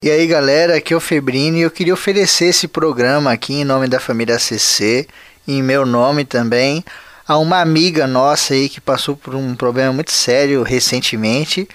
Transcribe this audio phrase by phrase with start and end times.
[0.00, 3.64] E aí galera, aqui é o Febrini e eu queria oferecer esse programa aqui em
[3.64, 5.08] nome da família ACC,
[5.46, 6.84] em meu nome também,
[7.26, 11.68] a uma amiga nossa aí que passou por um problema muito sério recentemente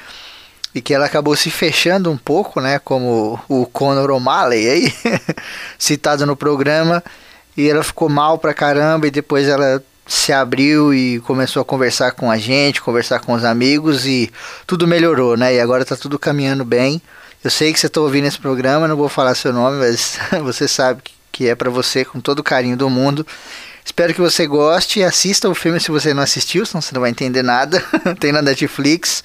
[0.73, 4.94] e que ela acabou se fechando um pouco, né, como o Conor O'Malley aí,
[5.78, 7.03] citado no programa,
[7.58, 12.13] e ela ficou mal pra caramba e depois ela se abriu e começou a conversar
[12.13, 14.31] com a gente, conversar com os amigos e
[14.65, 15.55] tudo melhorou, né?
[15.55, 17.02] E agora tá tudo caminhando bem.
[17.44, 20.68] Eu sei que você está ouvindo esse programa, não vou falar seu nome, mas você
[20.68, 23.26] sabe que é para você com todo o carinho do mundo.
[23.84, 27.02] Espero que você goste e assista o filme se você não assistiu, senão você não
[27.02, 27.84] vai entender nada.
[28.18, 29.23] Tem na Netflix.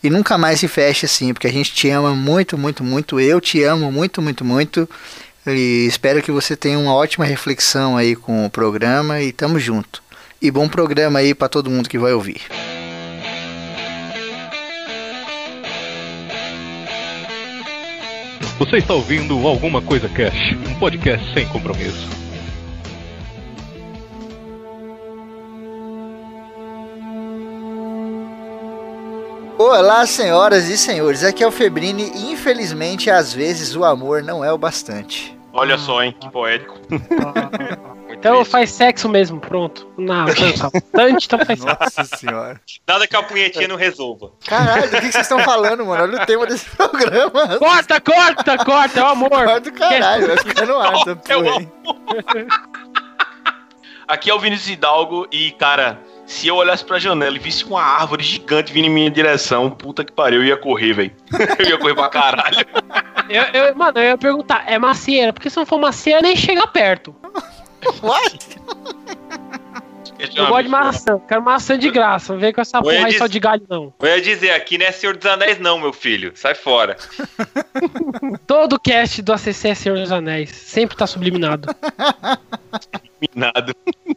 [0.00, 3.18] E nunca mais se feche assim, porque a gente te ama muito, muito, muito.
[3.18, 4.88] Eu te amo muito, muito, muito.
[5.44, 10.02] E espero que você tenha uma ótima reflexão aí com o programa e tamo junto.
[10.40, 12.42] E bom programa aí para todo mundo que vai ouvir.
[18.58, 22.08] Você está ouvindo Alguma Coisa Cash, um podcast sem compromisso.
[29.58, 34.42] Olá, senhoras e senhores, aqui é o Febrini e infelizmente às vezes o amor não
[34.42, 35.36] é o bastante.
[35.52, 36.78] Olha só, hein, que poético.
[38.18, 39.88] Então faz sexo mesmo, pronto.
[39.96, 41.66] Não, bastante, então faz sexo.
[41.80, 42.60] Nossa senhora.
[42.86, 44.32] Nada que a punhetinha não resolva.
[44.46, 46.02] Caralho, do que vocês estão falando, mano?
[46.04, 47.58] Olha o tema desse programa.
[47.58, 49.30] Corta, corta, corta, é o amor.
[49.30, 51.72] Corta o caralho, vai ficar no ar essa É o porra, hein?
[54.08, 57.82] Aqui é o Vinícius Hidalgo e, cara, se eu olhasse pra janela e visse uma
[57.82, 61.12] árvore gigante vindo em minha direção, puta que pariu, eu ia correr, velho.
[61.58, 62.64] Eu ia correr pra caralho.
[63.28, 65.32] Eu, eu- mano, eu ia perguntar, é macieira?
[65.32, 67.14] Porque se não for macieira, nem chega perto.
[68.02, 68.56] What?
[70.34, 72.32] Eu gosto de maçã, quero maçã de graça.
[72.32, 73.92] Não vem com essa Eu porra aí dizer- só de galho, não.
[74.00, 76.32] Eu ia dizer, aqui não é Senhor dos Anéis não, meu filho.
[76.34, 76.96] Sai fora.
[78.46, 80.50] Todo cast do ACC é Senhor dos Anéis.
[80.50, 81.68] Sempre tá subliminado.
[83.34, 83.74] Nada.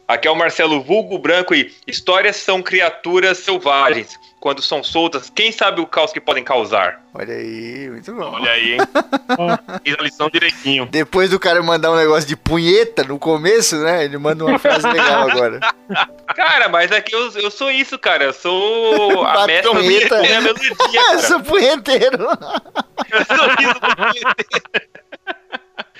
[0.08, 4.18] Aqui é o Marcelo Vulgo Branco e histórias são criaturas selvagens.
[4.40, 7.04] Quando são soltas, quem sabe o caos que podem causar?
[7.12, 8.32] Olha aí, muito bom.
[8.32, 8.78] Olha aí, hein?
[9.84, 10.86] Fiz a lição direitinho.
[10.86, 14.02] Depois do cara mandar um negócio de punheta no começo, né?
[14.02, 15.60] Ele manda uma frase legal agora.
[16.34, 18.24] Cara, mas é que eu, eu sou isso, cara.
[18.24, 20.16] Eu sou a mestra punheta.
[20.16, 20.72] da minha melodia,
[21.12, 22.28] eu sou punheteiro.
[23.10, 24.89] Eu sou isso do punheteiro.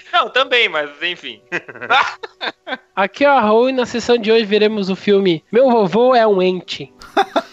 [0.13, 1.41] Não, também, mas enfim.
[2.95, 6.27] Aqui é o Raul e na sessão de hoje veremos o filme Meu Vovô é
[6.27, 6.93] um Ente.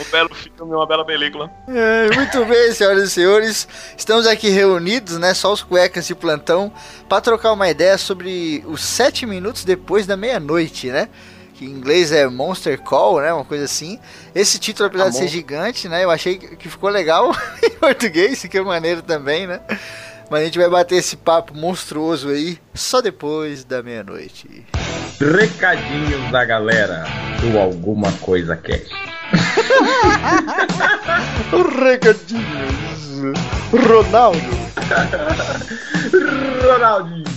[0.00, 1.50] Um belo filme, uma bela película.
[1.68, 3.68] ai, muito bem, senhoras e senhores.
[3.96, 5.32] Estamos aqui reunidos, né?
[5.32, 6.72] Só os cuecas de plantão,
[7.08, 11.08] para trocar uma ideia sobre os sete minutos depois da meia-noite, né?
[11.60, 13.30] Que em inglês é Monster Call, né?
[13.34, 13.98] Uma coisa assim.
[14.34, 16.02] Esse título, apesar de ser gigante, né?
[16.02, 19.60] Eu achei que que ficou legal em português, que é maneiro também, né?
[20.30, 24.64] Mas a gente vai bater esse papo monstruoso aí só depois da meia-noite.
[25.20, 27.04] Recadinhos da galera
[27.42, 28.88] do Alguma Coisa Cast.
[31.78, 33.34] Recadinhos.
[33.70, 34.40] Ronaldo.
[36.64, 37.30] Ronaldinho.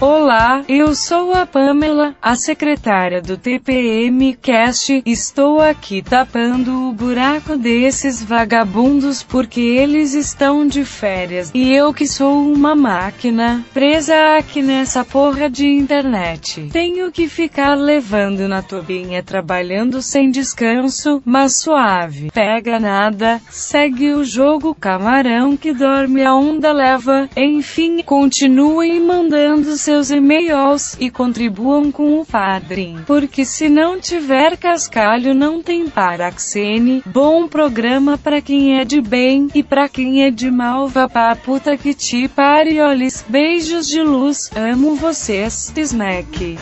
[0.00, 5.02] Olá, eu sou a Pamela, a secretária do TPM Cast.
[5.04, 11.50] Estou aqui tapando o buraco desses vagabundos porque eles estão de férias.
[11.52, 16.68] E eu que sou uma máquina, presa aqui nessa porra de internet.
[16.72, 22.30] Tenho que ficar levando na tubinha trabalhando sem descanso, mas suave.
[22.30, 27.28] Pega nada, segue o jogo camarão que dorme a onda leva.
[27.36, 33.04] Enfim, continuem mandando seus e-mails e contribuam com o padrinho.
[33.06, 37.02] Porque se não tiver cascalho não tem paraxene.
[37.06, 41.34] Bom programa pra quem é de bem e pra quem é de mal vá pra
[41.34, 43.24] puta que te parioles.
[43.26, 46.58] Beijos de luz, amo vocês, Snack.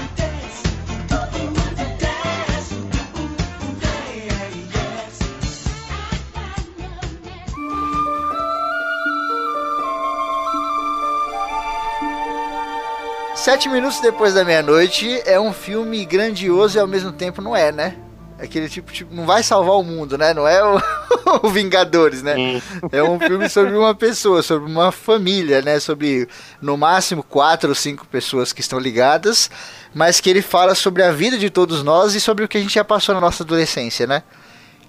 [13.46, 17.70] Sete minutos depois da meia-noite é um filme grandioso e ao mesmo tempo não é,
[17.70, 17.94] né?
[18.40, 20.34] Aquele tipo, tipo, não vai salvar o mundo, né?
[20.34, 20.82] Não é o,
[21.46, 22.60] o Vingadores, né?
[22.90, 25.78] É um filme sobre uma pessoa, sobre uma família, né?
[25.78, 26.26] Sobre
[26.60, 29.48] no máximo quatro ou cinco pessoas que estão ligadas,
[29.94, 32.60] mas que ele fala sobre a vida de todos nós e sobre o que a
[32.60, 34.24] gente já passou na nossa adolescência, né?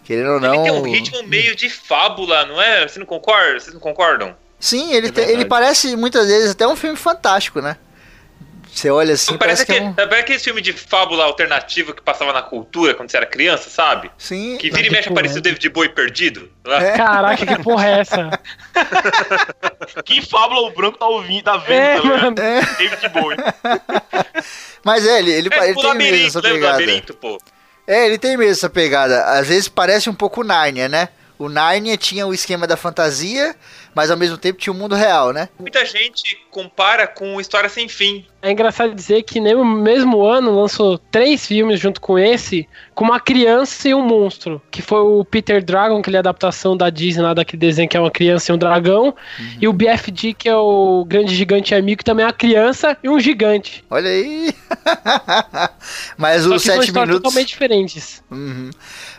[0.04, 0.56] Querendo ou não.
[0.56, 2.88] Ele tem um ritmo meio de fábula, não é?
[2.88, 3.60] Você não concorda?
[3.60, 4.36] Vocês não concordam?
[4.60, 7.78] Sim, ele, É te- ele parece muitas vezes até um filme fantástico, né?
[8.78, 9.94] Você olha assim, Parece, parece, que, que, é um...
[10.08, 14.12] parece aquele filme de fábula alternativa que passava na cultura quando você era criança, sabe?
[14.20, 14.56] Sim.
[14.60, 16.48] Que vira e mexe aparecia o David Bowie perdido.
[16.64, 16.92] É.
[16.96, 18.30] Caraca, que porra é essa?
[20.06, 22.36] Que fábula o branco tá ouvindo, tá vendo, É, tá mano.
[22.36, 23.38] David Bowie.
[24.86, 26.72] Mas é, ele, ele, É, ele o tem mesmo essa do pegada.
[26.74, 27.38] labirinto, pô?
[27.88, 29.24] É, ele tem mesmo essa pegada.
[29.24, 31.10] Às vezes parece um pouco Narnia, né?
[31.38, 33.56] O Narnia tinha o esquema da fantasia,
[33.94, 35.50] mas ao mesmo tempo tinha o mundo real, né?
[35.60, 38.26] Muita gente compara com História Sem Fim.
[38.42, 43.06] É engraçado dizer que nem no mesmo ano lançou três filmes junto com esse, com
[43.06, 44.62] uma criança e um monstro.
[44.72, 47.90] Que foi o Peter Dragon, que ele é a adaptação da Disney lá daquele desenho
[47.90, 49.14] que é uma criança e um dragão.
[49.60, 53.10] E o BFG, que é o grande gigante amigo, que também é uma criança e
[53.10, 53.84] um gigante.
[53.90, 54.54] Olha aí.
[56.18, 57.16] mas Só os sete minutos.
[57.16, 58.24] totalmente diferentes.
[58.32, 58.70] Uhum.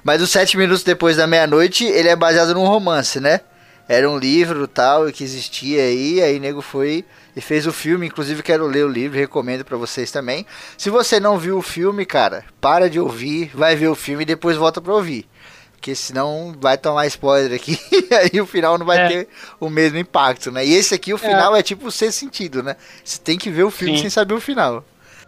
[0.08, 3.42] Mas os sete minutos depois da meia-noite, ele é baseado num romance, né?
[3.86, 7.04] Era um livro tal que existia aí, aí nego foi
[7.36, 8.06] e fez o filme.
[8.06, 10.46] Inclusive quero ler o livro, recomendo pra vocês também.
[10.78, 14.24] Se você não viu o filme, cara, para de ouvir, vai ver o filme e
[14.24, 15.28] depois volta pra ouvir.
[15.72, 19.08] Porque senão vai tomar spoiler aqui e aí o final não vai É.
[19.08, 19.28] ter
[19.60, 20.64] o mesmo impacto, né?
[20.64, 22.76] E esse aqui, o final é, tipo ser sentido, né?
[23.04, 24.00] Você tem que ver o filme Sim.
[24.04, 24.82] sem saber o final.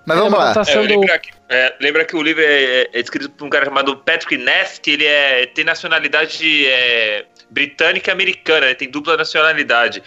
[0.07, 0.47] Mas É vamos lá.
[0.47, 3.45] É, adaptação eu do- lembra, que, é, lembra que o livro é, é escrito por
[3.47, 8.75] um cara chamado Patrick Ness, que ele é, tem nacionalidade é, britânica e americana, ele
[8.77, 10.03] tem dupla nacionalidade.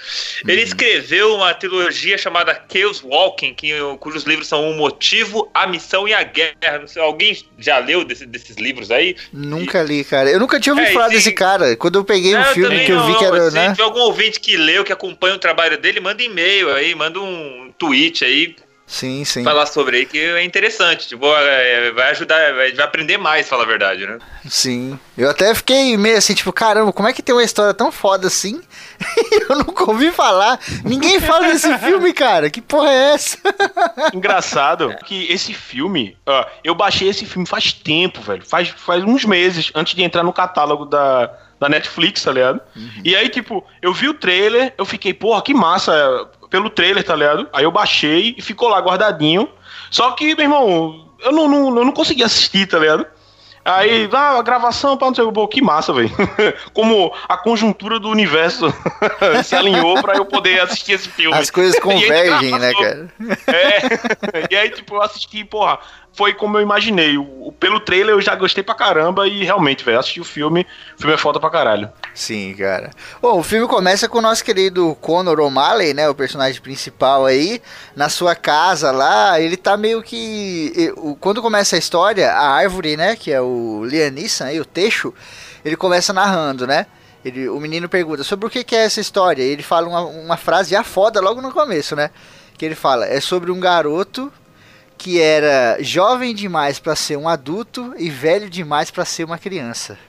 [0.47, 6.07] Ele escreveu uma trilogia chamada Chaos Walking, que, cujos livros são O Motivo, A Missão
[6.07, 6.79] e a Guerra.
[6.79, 9.15] Não sei, alguém já leu desse- desses livros aí?
[9.31, 10.29] Nunca li, cara.
[10.29, 11.75] Eu nunca tinha ouvido É, falar e- desse cara.
[11.77, 13.69] Quando eu peguei o É, eu filme que eu vi não, que era, Se né?
[13.71, 17.71] tiver algum ouvinte que leu, que acompanha o trabalho dele, manda e-mail aí, manda um
[17.77, 18.55] tweet aí,
[18.93, 19.43] Sim, sim.
[19.43, 21.07] falar sobre aí, que é interessante.
[21.07, 24.19] Tipo, é, vai ajudar, vai, vai aprender mais, fala a verdade, né?
[24.47, 24.99] Sim.
[25.17, 28.27] Eu até fiquei meio assim, tipo, caramba, como é que tem uma história tão foda
[28.27, 28.61] assim?
[29.49, 30.59] eu nunca ouvi falar.
[30.85, 32.51] Ninguém fala desse filme, cara.
[32.51, 33.39] Que porra é essa?
[34.13, 38.45] Engraçado que esse filme, ó, eu baixei esse filme faz tempo, velho.
[38.45, 42.61] Faz, faz uns meses, antes de entrar no catálogo da, da Netflix, tá ligado?
[43.03, 47.03] E aí, tipo, eu vi o trailer, eu fiquei, porra, que massa, é, pelo trailer,
[47.03, 47.49] tá ligado?
[47.51, 49.49] Aí eu baixei e ficou lá guardadinho.
[49.89, 53.07] Só que, meu irmão, eu não, não, eu não consegui assistir, tá ligado?
[53.65, 56.11] Aí, ah, a gravação, pá, não sei o que, pô, que massa, velho.
[56.75, 58.71] Como a conjuntura do universo
[59.43, 61.35] se alinhou pra eu poder assistir esse filme.
[61.35, 63.13] As coisas E aí, convergem, né, cara?
[63.47, 64.47] É.
[64.51, 65.79] E aí, tipo, eu assisti, porra,
[66.13, 67.17] foi como eu imaginei.
[67.17, 70.65] O, pelo trailer eu já gostei pra caramba e realmente, velho, assisti o filme,
[70.95, 71.91] o filme é foda pra caralho.
[72.13, 72.91] Sim, cara.
[73.21, 76.07] Bom, o filme começa com o nosso querido Conor O'Malley, né?
[76.07, 77.61] O personagem principal aí,
[77.95, 79.39] na sua casa lá.
[79.39, 80.93] Ele tá meio que.
[81.19, 83.15] Quando começa a história, a árvore, né?
[83.15, 85.13] Que é o Liam Neeson aí, o Teixo,
[85.65, 86.85] ele começa narrando, né?
[87.25, 89.41] Ele, o menino pergunta sobre o que, que é essa história.
[89.41, 92.11] Ele fala uma, uma frase já foda logo no começo, né?
[92.57, 94.31] Que ele fala: é sobre um garoto
[95.03, 99.99] que era jovem demais pra ser um adulto e velho demais pra ser uma criança.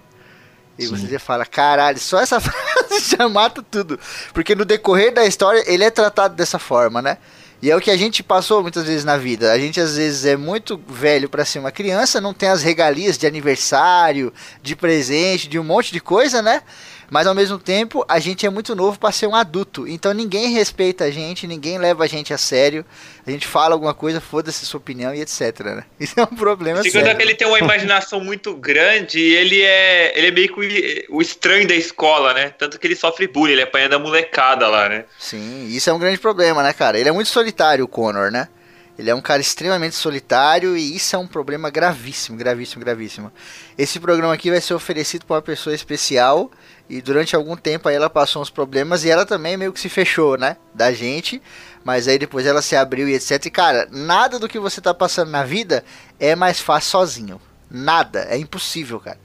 [0.78, 3.98] E você já fala, caralho, só essa frase já mata tudo.
[4.32, 7.18] Porque no decorrer da história ele é tratado dessa forma, né?
[7.60, 9.50] E é o que a gente passou muitas vezes na vida.
[9.50, 13.18] A gente às vezes é muito velho pra ser uma criança, não tem as regalias
[13.18, 14.32] de aniversário,
[14.62, 16.62] de presente, de um monte de coisa, né?
[17.10, 19.86] Mas ao mesmo tempo a gente é muito novo pra ser um adulto.
[19.86, 22.84] Então ninguém respeita a gente, ninguém leva a gente a sério.
[23.26, 25.84] A gente fala alguma coisa, foda-se sua opinião e etc, né?
[25.98, 27.16] Isso é um problema Segundo sério.
[27.16, 31.16] que ele tem uma imaginação muito grande e ele é, ele é meio que o,
[31.16, 32.50] o estranho da escola, né?
[32.50, 35.04] Tanto que ele sofre bullying, ele apanha da molecada lá, né?
[35.18, 36.98] Sim, isso é um grande problema, né, cara?
[36.98, 38.48] Ele é muito solitário, o Connor, né?
[38.96, 43.32] Ele é um cara extremamente solitário e isso é um problema gravíssimo, gravíssimo, gravíssimo.
[43.76, 46.48] Esse programa aqui vai ser oferecido para uma pessoa especial
[46.88, 49.88] e durante algum tempo aí ela passou uns problemas e ela também meio que se
[49.88, 50.56] fechou, né?
[50.72, 51.42] Da gente,
[51.82, 53.44] mas aí depois ela se abriu e etc.
[53.46, 55.84] E cara, nada do que você tá passando na vida
[56.20, 57.40] é mais fácil sozinho.
[57.68, 59.18] Nada, é impossível, cara.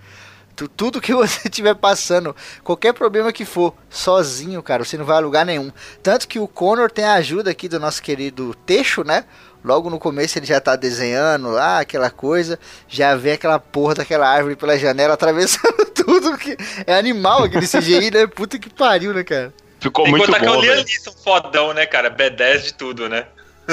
[0.56, 5.18] Tu- Tudo que você estiver passando, qualquer problema que for, sozinho, cara, você não vai
[5.18, 5.72] a lugar nenhum.
[6.02, 9.26] Tanto que o Connor tem a ajuda aqui do nosso querido Teixo, né?
[9.64, 12.58] Logo no começo ele já tá desenhando lá, aquela coisa.
[12.88, 16.38] Já vê aquela porra daquela árvore pela janela, atravessando tudo.
[16.38, 18.28] que É animal aquele CGI, né?
[18.28, 19.54] Puta que pariu, né, cara?
[19.80, 20.86] Ficou que muito contar que é o bom, Liam velho.
[20.86, 22.10] Neeson fodão, né, cara?
[22.10, 23.26] B10 de tudo, né?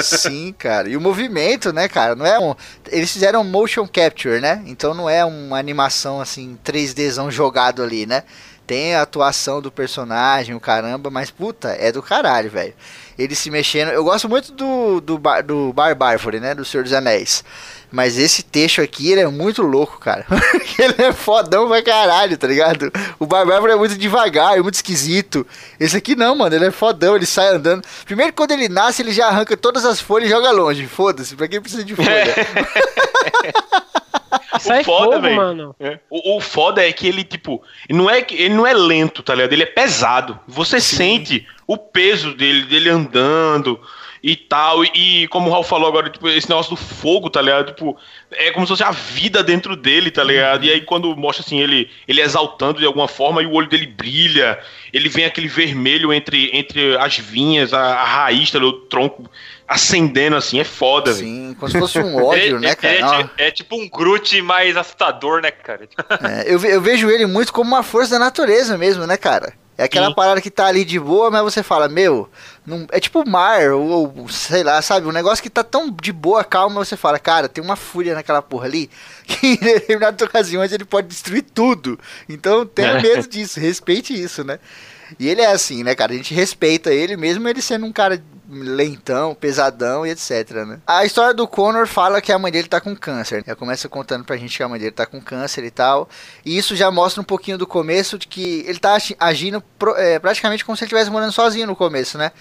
[0.03, 0.87] Sim, cara.
[0.89, 2.15] E o movimento, né, cara?
[2.15, 2.55] Não é um.
[2.89, 4.61] Eles fizeram motion capture, né?
[4.65, 8.23] Então não é uma animação assim 3Dzão jogado ali, né?
[8.67, 12.73] Tem a atuação do personagem, o caramba, mas puta, é do caralho, velho.
[13.17, 13.89] Ele se mexendo.
[13.89, 16.53] Eu gosto muito do, do, Bar, do Bar Bárfore, né?
[16.53, 17.43] Do Senhor dos Anéis.
[17.89, 20.25] Mas esse texto aqui, ele é muito louco, cara.
[20.77, 22.91] ele é fodão pra caralho, tá ligado?
[23.17, 25.47] O Barbárvore é muito devagar, é muito esquisito.
[25.79, 27.81] Esse aqui não, mano, ele é fodão, ele sai andando.
[28.05, 30.85] Primeiro, quando ele nasce, ele já arranca todas as folhas e joga longe.
[30.85, 32.35] Foda-se, pra quem precisa de folha?
[34.59, 35.35] Sai o foda, fogo, velho.
[35.35, 35.75] mano.
[35.79, 35.99] É.
[36.09, 39.33] O, o foda é que ele, tipo, não é, que- ele não é lento, tá
[39.35, 39.53] ligado?
[39.53, 40.39] Ele é pesado.
[40.47, 43.79] Você sente o peso dele, dele andando
[44.23, 44.83] e tal.
[44.83, 47.67] E, e como o Raul falou agora, tipo, esse negócio do fogo, tá ligado?
[47.67, 47.95] Tipo,
[48.31, 50.65] é como se fosse a vida dentro dele, tá ligado?
[50.65, 53.85] E aí quando mostra assim, ele, ele exaltando de alguma forma e o olho dele
[53.85, 54.59] brilha,
[54.91, 58.75] ele vem aquele vermelho entre, entre as vinhas, a, a raiz, tá ligado?
[58.75, 59.29] O tronco
[59.67, 61.25] acendendo assim, é foda, velho.
[61.27, 63.29] Sim, como se fosse um ódio, Ele- né, cara?
[63.37, 65.87] é, é tipo um Groot mais assustador, né, cara?
[66.23, 69.53] é, eu, eu vejo ele muito como uma força da natureza mesmo, né, cara?
[69.77, 70.15] É aquela Sim.
[70.15, 72.27] parada que tá ali de boa, mas você fala, meu,
[72.65, 75.05] não, é tipo o mar, ou, ou sei lá, sabe?
[75.05, 78.41] Um negócio que tá tão de boa, calma, você fala, cara, tem uma fúria naquela
[78.41, 78.89] porra ali,
[79.23, 81.99] que em determinadas ocasiões ele pode destruir tudo.
[82.27, 84.57] Então tenha medo disso, respeite isso, né?
[85.19, 86.13] E ele é assim, né, cara?
[86.13, 90.79] A gente respeita ele, mesmo ele sendo um cara lentão, pesadão e etc, né?
[90.87, 93.43] A história do Connor fala que a mãe dele tá com câncer.
[93.45, 96.07] Ela começa contando pra gente que a mãe dele tá com câncer e tal.
[96.45, 99.61] E isso já mostra um pouquinho do começo de que ele tá agi- agindo
[99.97, 102.31] é, praticamente como se ele estivesse morando sozinho no começo, né?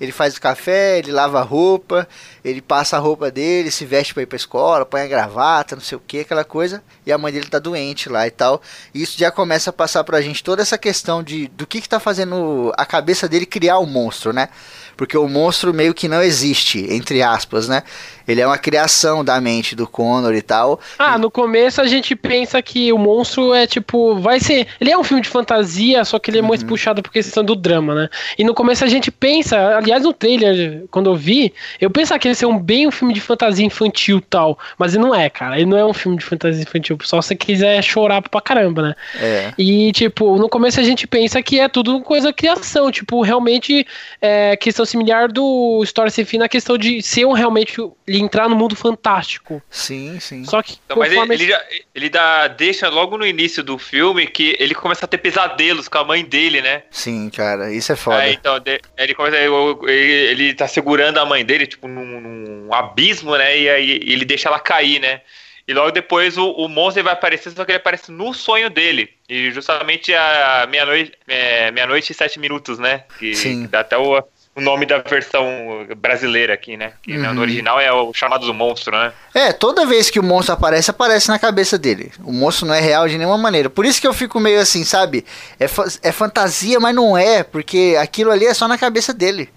[0.00, 2.08] Ele faz o café, ele lava a roupa,
[2.44, 5.82] ele passa a roupa dele, se veste pra ir pra escola, põe a gravata, não
[5.82, 6.82] sei o que, aquela coisa.
[7.04, 8.62] E a mãe dele tá doente lá e tal.
[8.94, 11.88] E isso já começa a passar pra gente toda essa questão de do que que
[11.88, 14.48] tá fazendo a cabeça dele criar o monstro, né?
[14.96, 17.82] Porque o monstro meio que não existe, entre aspas, né?
[18.26, 20.80] Ele é uma criação da mente do Connor e tal.
[20.98, 24.16] Ah, no começo a gente pensa que o monstro é tipo.
[24.20, 24.68] Vai ser.
[24.80, 27.56] Ele é um filme de fantasia, só que ele é mais puxado por questão do
[27.56, 28.08] drama, né?
[28.38, 29.76] E no começo a gente pensa.
[29.76, 33.12] Aliás, no trailer, quando eu vi, eu pensava que ia ser um, bem um filme
[33.12, 34.58] de fantasia infantil e tal.
[34.78, 35.56] Mas ele não é, cara.
[35.56, 36.91] Ele não é um filme de fantasia infantil.
[37.02, 38.94] Só se você quiser chorar pra caramba, né?
[39.20, 39.52] É.
[39.58, 43.86] E, tipo, no começo a gente pensa que é tudo coisa criação, tipo, realmente
[44.20, 48.48] é questão similar do Story Sem Fim na questão de ser um realmente ele entrar
[48.48, 49.62] no mundo fantástico.
[49.70, 50.44] Sim, sim.
[50.44, 51.62] Só que Então, mas ele, ele, já-
[51.94, 55.98] ele dá, deixa logo no início do filme que ele começa a ter pesadelos com
[55.98, 56.82] a mãe dele, né?
[56.90, 58.18] Sim, cara, isso é foda.
[58.18, 58.60] Aí, então,
[58.96, 59.52] ele, começa, ele,
[59.88, 63.58] ele tá segurando a mãe dele, tipo, num, num abismo, né?
[63.58, 65.20] E aí ele deixa ela cair, né?
[65.66, 69.08] E logo depois o, o monstro vai aparecer, só que ele aparece no sonho dele.
[69.28, 73.04] E justamente a meia-noite é, meia e sete minutos, né?
[73.18, 73.66] Que Sim.
[73.70, 74.22] dá até o,
[74.54, 76.92] o nome da versão brasileira aqui, né?
[77.02, 77.32] Que Uhum.
[77.34, 79.12] no original é o chamado do monstro, né?
[79.34, 82.12] É, toda vez que o monstro aparece, aparece na cabeça dele.
[82.24, 83.70] O monstro não é real de nenhuma maneira.
[83.70, 85.24] Por isso que eu fico meio assim, sabe?
[85.60, 89.48] É, fa- é fantasia, mas não é, porque aquilo ali é só na cabeça dele.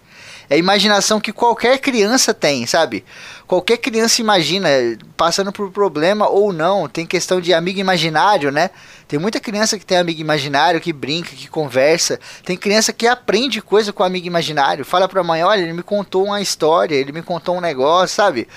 [0.49, 3.03] É a imaginação que qualquer criança tem, sabe?
[3.47, 4.69] Qualquer criança imagina,
[5.17, 6.87] passando por problema ou não.
[6.87, 8.69] Tem questão de amigo imaginário, né?
[9.07, 12.19] Tem muita criança que tem amigo imaginário, que brinca, que conversa.
[12.43, 14.85] Tem criança que aprende coisa com amigo imaginário.
[14.85, 18.47] Fala pra mãe, olha, ele me contou uma história, ele me contou um negócio, sabe?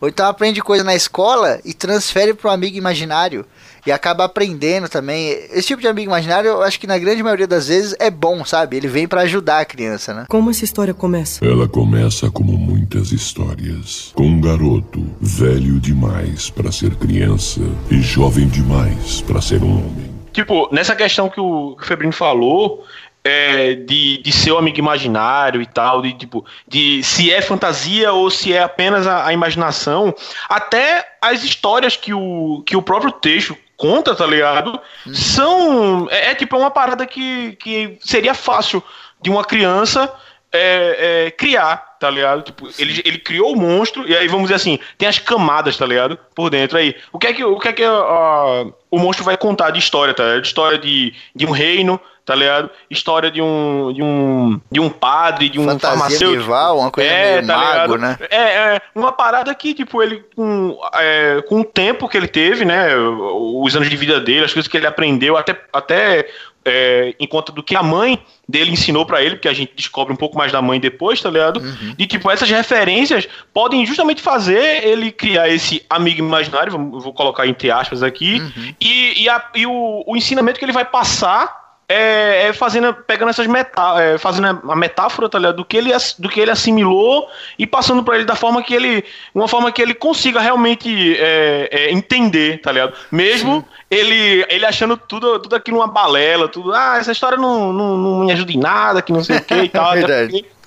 [0.00, 3.44] Ou então aprende coisa na escola e transfere pro amigo imaginário.
[3.88, 5.30] E acaba aprendendo também.
[5.50, 8.44] Esse tipo de amigo imaginário, eu acho que na grande maioria das vezes é bom,
[8.44, 8.76] sabe?
[8.76, 10.26] Ele vem pra ajudar a criança, né?
[10.28, 11.42] Como essa história começa?
[11.42, 18.46] Ela começa como muitas histórias, com um garoto velho demais para ser criança e jovem
[18.46, 20.10] demais para ser um homem.
[20.34, 22.84] Tipo, nessa questão que o, que o Febrino falou,
[23.24, 28.12] é, de, de ser o amigo imaginário e tal, de tipo, de se é fantasia
[28.12, 30.14] ou se é apenas a, a imaginação,
[30.46, 34.78] até as histórias que o, que o próprio texto conta, tá ligado?
[35.14, 36.08] São.
[36.10, 38.82] É, é tipo uma parada que, que seria fácil
[39.22, 40.12] de uma criança
[40.52, 42.42] é, é, criar, tá ligado?
[42.42, 45.86] Tipo, ele, ele criou o monstro, e aí vamos dizer assim, tem as camadas, tá
[45.86, 46.18] ligado?
[46.34, 46.94] Por dentro aí.
[47.12, 50.12] O que é que, o, que é que ah, o monstro vai contar de história,
[50.12, 50.42] tá ligado?
[50.42, 52.70] De história de, de um reino, tá ligado?
[52.90, 56.30] História de um, de um, de um padre, de um Fantasia farmacêutico.
[56.30, 57.98] medieval, uma coisa meio mago, ligado?
[57.98, 58.18] né?
[58.30, 58.36] É,
[58.76, 62.94] é, uma parada que, tipo, ele, com, é, com o tempo que ele teve, né,
[62.96, 66.28] os anos de vida dele, as coisas que ele aprendeu, até, até
[66.64, 70.12] é, em conta do que a mãe dele ensinou pra ele, porque a gente descobre
[70.12, 71.60] um pouco mais da mãe depois, tá ligado?
[71.98, 77.70] E, tipo, essas referências podem justamente fazer ele criar esse amigo imaginário, vou colocar entre
[77.70, 78.42] aspas aqui,
[78.80, 83.30] e, e, a- e o, o ensinamento que ele vai passar é, é fazendo, pegando
[83.30, 85.56] essas metá é, fazendo a metáfora, tá ligado?
[85.56, 87.26] Do que ele, do que ele assimilou
[87.58, 89.02] e passando pra ele da forma que ele,
[89.34, 92.92] uma forma que ele consiga realmente é, é, entender, tá ligado?
[93.10, 97.96] Mesmo ele, ele achando tudo, tudo aquilo uma balela, tudo, ah, essa história não, não,
[97.96, 99.94] não me ajuda em nada, que não sei o que e tal.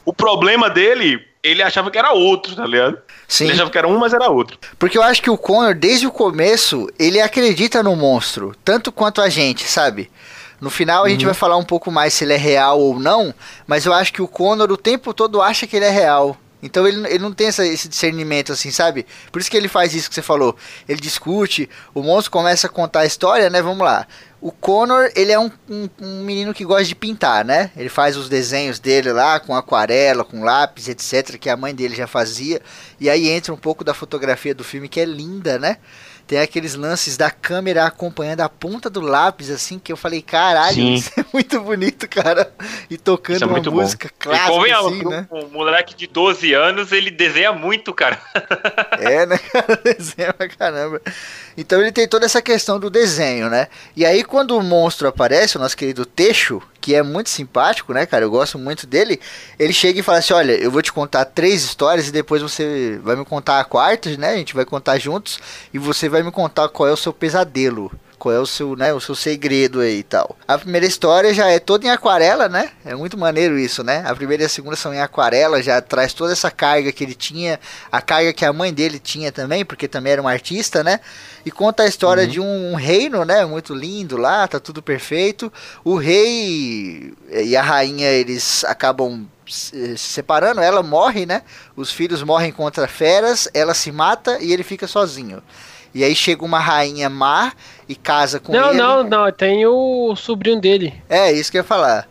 [0.03, 2.97] o problema dele, ele achava que era outro, tá ligado?
[3.27, 3.43] Sim.
[3.43, 4.57] Ele achava que era um, mas era outro.
[4.79, 9.21] Porque eu acho que o Connor, desde o começo, ele acredita no monstro, tanto quanto
[9.21, 10.09] a gente, sabe?
[10.61, 13.33] No final a gente vai falar um pouco mais se ele é real ou não,
[13.67, 16.37] mas eu acho que o Connor o tempo todo acha que ele é real.
[16.63, 19.07] Então ele, ele não tem essa- esse discernimento assim, sabe?
[19.31, 20.55] Por isso que ele faz isso que você falou.
[20.87, 23.63] Ele discute, o monstro começa a contar a história, né?
[23.63, 24.05] Vamos lá.
[24.39, 27.71] O Connor, ele é um, um- um menino que gosta de pintar, né?
[27.75, 31.95] Ele faz os desenhos dele lá com aquarela, com lápis, etc., que a mãe dele
[31.95, 32.61] já fazia.
[32.99, 35.77] E aí entra um pouco da fotografia do filme, que é linda, né?
[36.31, 40.75] Tem aqueles lances da câmera acompanhando a ponta do lápis, assim, que eu falei, caralho,
[40.75, 40.93] Sim.
[40.93, 42.49] isso é muito bonito, cara.
[42.89, 43.81] E tocando é uma muito bom.
[43.81, 45.27] música E clássica, convenhamos, assim, né?
[45.29, 48.17] um moleque de 12 anos, ele desenha muito, cara.
[48.97, 49.75] É, né, cara?
[49.83, 51.01] Desenho pra caramba.
[51.57, 53.67] Então ele tem toda essa questão do desenho, né?
[53.95, 58.05] E aí quando o monstro aparece, o nosso querido Teixo, que é muito simpático, né,
[58.05, 58.25] cara?
[58.25, 59.19] Eu gosto muito dele.
[59.59, 62.99] Ele chega e fala assim: Olha, eu vou te contar três histórias e depois você
[63.03, 64.31] vai me contar a quarta, né?
[64.31, 65.39] A gente vai contar juntos
[65.73, 67.91] e você vai me contar qual é o seu pesadelo.
[68.21, 70.37] Qual é o seu, né, o seu segredo aí e tal.
[70.47, 72.69] A primeira história já é toda em aquarela, né?
[72.85, 74.03] É muito maneiro isso, né?
[74.05, 77.15] A primeira e a segunda são em aquarela, já traz toda essa carga que ele
[77.15, 77.59] tinha,
[77.91, 80.99] a carga que a mãe dele tinha também, porque também era um artista, né?
[81.43, 83.43] E conta a história de um, um reino, né?
[83.43, 85.51] Muito lindo lá, tá tudo perfeito.
[85.83, 91.41] O rei e a rainha, eles acabam se se separando, ela morre, né?
[91.75, 95.41] Os filhos morrem contra feras, ela se mata e ele fica sozinho.
[95.93, 97.51] E aí chega uma rainha má
[97.87, 98.77] e casa com Não, ele.
[98.77, 99.31] não, não.
[99.31, 100.93] Tem o sobrinho dele.
[101.09, 102.07] É, isso que eu ia falar.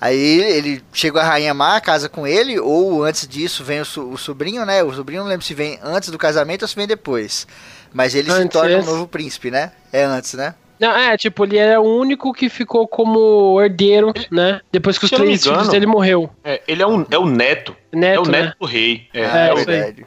[0.00, 4.08] Aí ele chega a rainha má, casa com ele, ou antes disso vem o, so-
[4.10, 4.82] o sobrinho, né?
[4.82, 7.46] O sobrinho não lembro se vem antes do casamento ou se vem depois.
[7.92, 8.52] Mas ele se Antes.
[8.52, 9.72] torna um novo príncipe, né?
[9.92, 10.54] É antes, né?
[10.78, 14.60] Não, é, tipo, ele é o único que ficou como herdeiro, né?
[14.70, 16.30] Depois que os Se não três filhos dele morreu.
[16.44, 17.74] É, ele é, um, é o neto.
[17.92, 18.52] Neto, é o neto né?
[18.60, 19.08] do rei.
[19.12, 19.64] É, É, é o- aí.
[19.64, 20.06] verdade.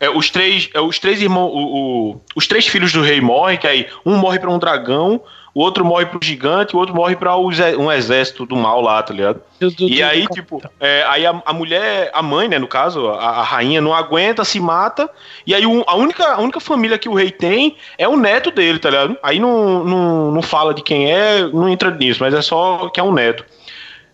[0.00, 3.58] É, os três, é, os três irmãos, o, o- os três filhos do rei morrem,
[3.58, 5.20] que aí um morre pra um dragão,
[5.52, 8.80] o outro morre pro gigante, o outro morre pra um exé- um exército do mal
[8.80, 9.42] lá, tá ligado?
[9.58, 12.68] Do- do- E aí, do- tipo, é, aí a, a mulher, a mãe, né, no
[12.68, 15.10] caso, a, a rainha não aguenta, se mata,
[15.44, 18.50] e aí o- a, única, a única família que o rei tem é o neto
[18.52, 19.18] dele, tá ligado?
[19.22, 23.00] Aí não, não, não fala de quem é, não entra nisso, mas é só que
[23.00, 23.44] é um neto.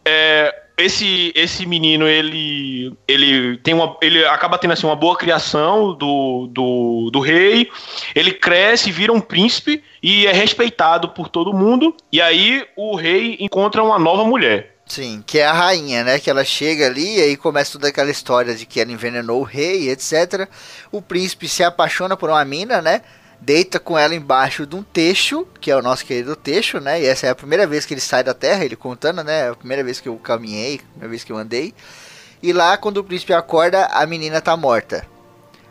[0.04, 3.96] É, esse, esse menino, ele, ele tem uma.
[4.02, 7.70] Ele acaba tendo assim, uma boa criação do, do, do rei.
[8.14, 11.96] Ele cresce, vira um príncipe e é respeitado por todo mundo.
[12.12, 14.76] E aí o rei encontra uma nova mulher.
[14.84, 16.20] Sim, que é a rainha, né?
[16.20, 19.44] Que ela chega ali e aí começa toda aquela história de que ela envenenou o
[19.44, 20.48] rei, etc.
[20.92, 23.02] O príncipe se apaixona por uma mina, né?
[23.40, 27.00] Deita com ela embaixo de um teixo, que é o nosso querido teixo, né?
[27.00, 29.50] E essa é a primeira vez que ele sai da terra, ele contando, né?
[29.50, 31.74] A primeira vez que eu caminhei, a primeira vez que eu andei.
[32.42, 35.06] E lá, quando o príncipe acorda, a menina tá morta.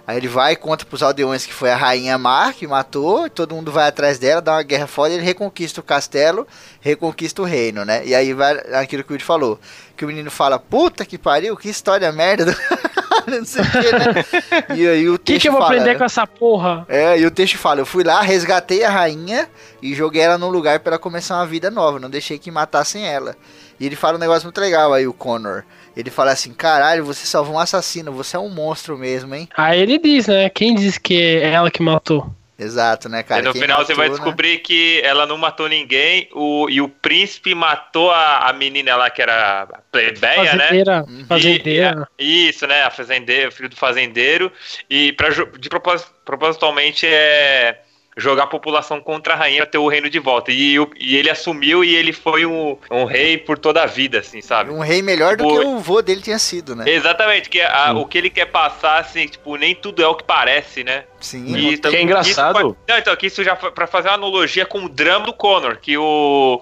[0.08, 3.56] Aí ele vai e conta pros aldeões que foi a rainha má que matou, todo
[3.56, 6.48] mundo vai atrás dela, dá uma guerra foda, ele reconquista o castelo,
[6.80, 8.06] reconquista o reino, né?
[8.06, 9.60] E aí vai aquilo que o Woody falou,
[9.98, 12.56] que o menino fala, puta que pariu, que história merda,
[13.28, 14.78] não sei o que, né?
[14.78, 15.98] E aí o O que, texto que eu vou fala, aprender né?
[15.98, 16.86] com essa porra?
[16.90, 19.48] É, e o texto fala, eu fui lá, resgatei a rainha
[19.82, 23.06] e joguei ela num lugar pra ela começar uma vida nova, não deixei que matassem
[23.06, 23.36] ela.
[23.80, 25.64] E ele fala um negócio muito legal aí, o Connor.
[25.96, 29.48] Ele fala assim, caralho, você salvou um assassino, você é um monstro mesmo, hein?
[29.58, 30.50] Aí ele diz, né?
[30.50, 32.30] Quem diz que é ela que matou?
[32.58, 33.42] Exato, né, cara?
[33.42, 34.24] e no Quem final você vai matou, né?
[34.24, 39.10] descobrir que ela não matou ninguém o, e o príncipe matou a, a menina lá
[39.10, 40.64] que era plebeia, né?
[40.68, 41.04] Fazendeira.
[41.08, 41.26] Uhum.
[41.28, 42.08] Fazendeira.
[42.18, 42.84] E, isso, né?
[42.84, 44.50] A fazendeira, o filho do fazendeiro.
[44.90, 47.82] E pra, de propós- propositalmente é
[48.18, 50.52] jogar a população contra a rainha pra ter o reino de volta.
[50.52, 54.42] E, e ele assumiu e ele foi um, um rei por toda a vida, assim,
[54.42, 54.72] sabe?
[54.72, 56.86] Um rei melhor do Tipo, que o vô dele tinha sido, né?
[56.88, 60.24] Exatamente, que a- o que ele quer passar, assim, tipo, nem tudo é o que
[60.24, 61.04] parece, né?
[61.20, 61.56] Sim.
[61.58, 62.58] E que é engraçado.
[62.60, 65.34] isso não, então, que isso já foi pra fazer uma analogia com o drama do
[65.34, 66.62] Connor, que o.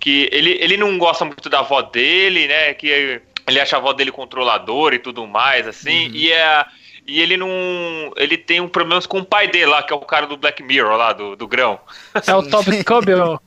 [0.00, 2.72] que ele, ele não gosta muito da avó dele, né?
[2.74, 6.64] Que ele acha a avó dele controladora e tudo mais, assim, e é.
[7.06, 7.48] E ele não.
[8.16, 10.62] Ele tem um problemas com o pai dele lá, que é o cara do Black
[10.62, 11.78] Mirror lá, do, do grão.
[12.26, 13.38] É o Top Cobble.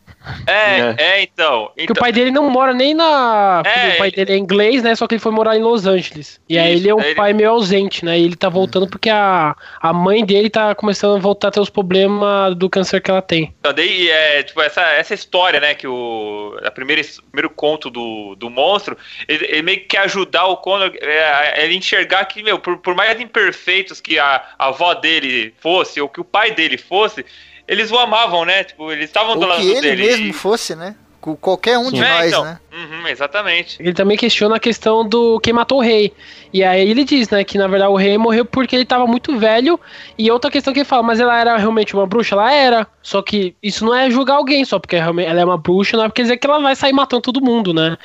[0.45, 0.95] É, É.
[0.97, 1.65] é, então.
[1.67, 3.61] Porque então o pai dele não mora nem na.
[3.63, 4.95] porque É, o pai ele- dele é inglês, né?
[4.95, 6.39] Só que ele foi morar em Los Angeles.
[6.49, 8.17] E aí Isso, ele é um aí ele- pai meio ausente, né?
[8.19, 11.59] E ele tá voltando porque a, a mãe dele tá começando a voltar a ter
[11.59, 13.53] os problemas do câncer que ela tem.
[13.59, 18.35] Então, daí, é, tipo, essa, essa história, né, que o a primeira, primeiro conto do,
[18.35, 21.23] do monstro, ele, ele meio que quer ajudar o Connor é,
[21.59, 25.99] a ele enxergar que, meu, por, por mais imperfeitos que a, a avó dele fosse,
[26.01, 27.25] ou que o pai dele fosse,
[27.67, 30.05] eles o amavam, né, tipo, eles estavam do lado que ele dele.
[30.05, 30.95] mesmo fosse, né?
[31.19, 32.43] Com qualquer um de É, nós, então.
[32.45, 32.59] né?
[32.71, 33.81] Uhum, exatamente.
[33.81, 36.13] Ele também questiona a questão do quem matou o rei.
[36.53, 39.37] E aí ele diz, né, que na verdade o rei morreu porque ele tava muito
[39.37, 39.79] velho.
[40.17, 42.35] E outra questão que ele fala, mas ela era realmente uma bruxa?
[42.35, 42.87] Ela era.
[43.01, 46.05] Só que isso não é julgar alguém só porque realmente ela é uma bruxa, não
[46.05, 47.97] é porque dizer que ela vai sair matando todo mundo, né?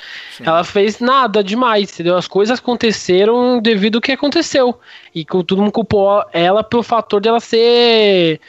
[0.43, 2.17] Ela fez nada demais, entendeu?
[2.17, 4.81] As coisas aconteceram devido ao que aconteceu.
[5.15, 8.41] E todo mundo culpou ela pelo fator dela ser.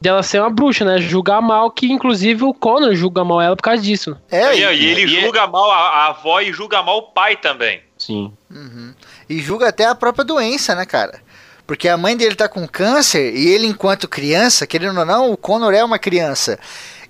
[0.00, 0.98] Dela ser uma bruxa, né?
[1.00, 4.16] Julgar mal, que inclusive o Connor julga mal ela por causa disso.
[4.30, 7.36] É, e, e, ele e- julga mal a, a avó e julga mal o pai
[7.36, 7.82] também.
[7.98, 8.32] Sim.
[8.50, 8.94] Uhum.
[9.28, 11.20] E julga até a própria doença, né, cara?
[11.66, 15.36] Porque a mãe dele tá com câncer e ele, enquanto criança, querendo ou não, o
[15.36, 16.58] Connor é uma criança.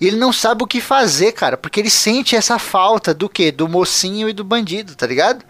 [0.00, 3.50] E ele não sabe o que fazer, cara, porque ele sente essa falta do quê?
[3.52, 5.44] Do mocinho e do bandido, tá ligado?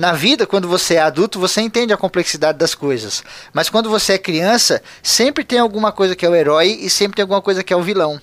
[0.00, 3.22] Na vida, quando você é adulto, você entende a complexidade das coisas.
[3.52, 7.16] Mas quando você é criança, sempre tem alguma coisa que é o herói e sempre
[7.16, 8.18] tem alguma coisa que é o vilão.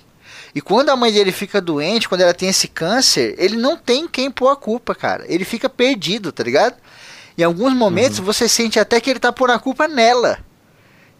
[0.52, 4.08] E quando a mãe dele fica doente, quando ela tem esse câncer, ele não tem
[4.08, 5.24] quem pôr a culpa, cara.
[5.28, 6.74] Ele fica perdido, tá ligado?
[7.38, 10.40] Em alguns momentos você sente até que ele tá pondo a culpa nela.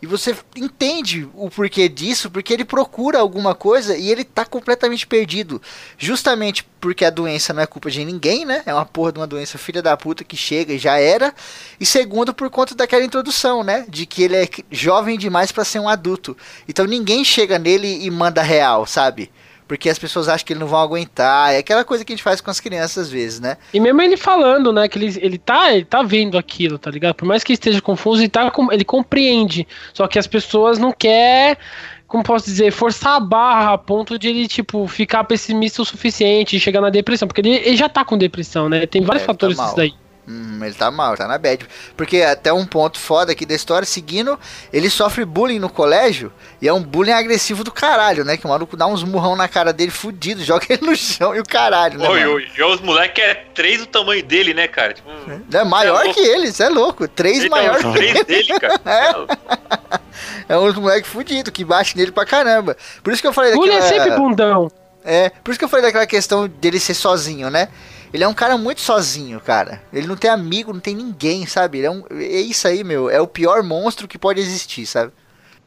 [0.01, 5.07] E você entende o porquê disso, porque ele procura alguma coisa e ele tá completamente
[5.07, 5.61] perdido.
[5.97, 8.63] Justamente porque a doença não é culpa de ninguém, né?
[8.65, 11.35] É uma porra de uma doença filha da puta que chega e já era.
[11.81, 13.87] E segundo, por conta daquela introdução, né?
[13.89, 16.37] De que ele é jovem demais para ser um adulto.
[16.69, 19.31] Então ninguém chega nele e manda real, sabe?
[19.69, 21.53] Porque as pessoas acham que ele não vão aguentar.
[21.53, 23.59] É aquela coisa que a gente faz com as crianças às vezes, né?
[23.73, 27.15] E mesmo ele falando, né, que ele, ele, tá, ele tá vendo aquilo, tá ligado?
[27.15, 29.69] Por mais que esteja confuso, ele, tá, ele compreende.
[29.93, 31.59] Só que as pessoas não quer,
[32.07, 36.57] como posso dizer, forçar a barra a ponto de ele, tipo, ficar pessimista o suficiente
[36.57, 37.29] e chegar na depressão.
[37.29, 38.87] Porque ele, ele já tá com depressão, né?
[38.87, 39.93] Tem vários É, tá fatores disso daí.
[40.29, 41.67] Hum, ele tá mal, tá na bad.
[41.97, 44.39] Porque até um ponto foda aqui da história, seguindo,
[44.71, 48.37] ele sofre bullying no colégio e é um bullying agressivo do caralho, né?
[48.37, 51.41] Que o maluco dá uns murrão na cara dele fudido, joga ele no chão e
[51.41, 52.07] o caralho, né?
[52.07, 54.93] Oi, oi, e os moleques é três do tamanho dele, né, cara?
[54.93, 55.09] Tipo,
[55.51, 57.09] É maior É que ele, isso é louco.
[57.09, 58.81] Três ele maior tá os que três dele, cara.
[60.49, 62.77] É uns moleque fudido que bate nele pra caramba.
[63.05, 64.17] Por isso que eu falei Bullying é sempre daquela...
[64.19, 64.71] bundão.
[65.05, 67.69] É, por isso que eu falei daquela questão dele ser sozinho, né?
[68.13, 69.83] Ele é um cara muito sozinho, cara.
[69.93, 71.79] Ele não tem amigo, não tem ninguém, sabe?
[71.79, 72.05] Ele é, um...
[72.11, 73.11] é isso aí, meu.
[73.11, 75.13] É o pior monstro que pode existir, sabe?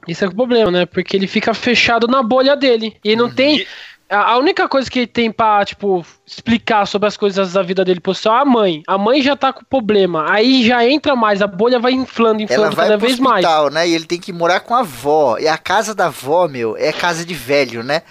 [0.08, 0.86] Isso é o problema, né?
[0.86, 2.98] Porque ele fica fechado na bolha dele.
[3.04, 3.60] E não tem.
[3.60, 3.68] E-
[4.10, 8.02] A única coisa que ele tem pra, tipo, explicar sobre as coisas da vida dele
[8.02, 8.84] possível é a mãe.
[8.86, 10.26] A mãe já tá com problema.
[10.30, 13.46] Aí já entra mais, a bolha vai inflando, Ela inflando vai cada pro vez mais.
[13.46, 13.88] hospital, né?
[13.88, 15.38] E ele tem que morar com a avó.
[15.40, 18.02] E a casa da avó, meu, é casa de velho, né?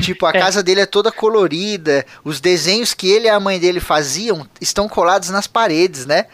[0.00, 0.32] Tipo, a É.
[0.38, 2.04] casa dele é toda colorida.
[2.24, 6.26] Os desenhos que ele e a mãe dele faziam estão colados nas paredes, né?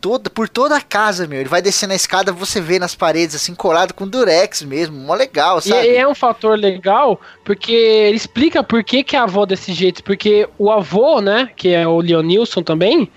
[0.00, 1.40] Toda, por toda a casa, meu.
[1.40, 4.96] Ele vai descendo a escada, você vê nas paredes, assim, colado com durex mesmo.
[4.96, 5.86] Mó legal, sabe?
[5.86, 9.74] e é um fator legal, porque ele explica por que, que a avó é desse
[9.74, 10.02] jeito.
[10.02, 13.10] Porque o avô, né, que é o Leon Nilson também,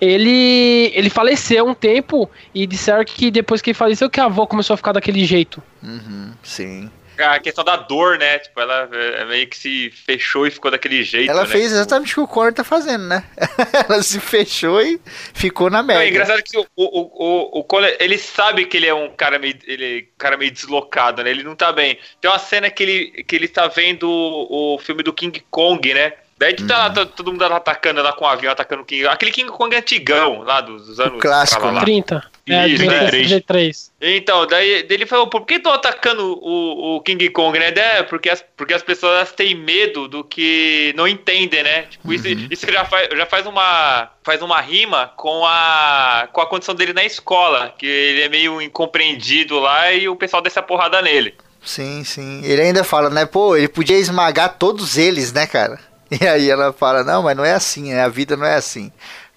[0.00, 4.46] ele, ele faleceu um tempo e disseram que depois que ele faleceu que a avó
[4.46, 5.62] começou a ficar daquele jeito.
[5.82, 6.90] Uhum, sim.
[7.22, 8.38] A questão da dor, né?
[8.38, 11.30] Tipo, ela é, meio que se fechou e ficou daquele jeito.
[11.30, 11.48] Ela né?
[11.48, 13.24] fez exatamente o que o Connor tá fazendo, né?
[13.88, 15.00] Ela se fechou e
[15.34, 16.04] ficou na Não, merda.
[16.04, 19.38] é engraçado que o, o, o, o Connor, ele sabe que ele é um cara
[19.38, 21.30] meio, ele, é um cara meio deslocado, né?
[21.30, 21.98] Ele não tá bem.
[22.20, 25.94] Tem uma cena que ele, que ele tá vendo o, o filme do King Kong,
[25.94, 26.14] né?
[26.42, 29.06] Daí tá, lá, tá todo mundo lá atacando lá com o avião, atacando o King
[29.06, 31.20] Aquele King Kong antigão, lá dos, dos anos.
[31.20, 31.80] clássico, lá, lá.
[31.82, 32.31] 30.
[32.48, 33.92] É, Isso, 1963.
[34.00, 37.68] Então, daí daí ele falou, por que estão atacando o, o King Kong, né?
[37.68, 41.82] É, porque as, porque as pessoas têm medo do que não entendem, né?
[41.82, 46.46] Tipo, isso, isso já, faz, já faz uma faz uma rima com a com a
[46.46, 50.62] condição dele na escola, que ele é meio incompreendido lá e o pessoal desce a
[50.62, 51.34] porrada nele.
[51.64, 52.42] Sim, sim.
[52.44, 53.24] Ele ainda fala, né?
[53.24, 55.78] Pô, ele podia esmagar todos eles, né, cara?
[56.20, 58.02] E aí ela fala, não, mas não é assim, né?
[58.02, 58.92] A vida não é assim.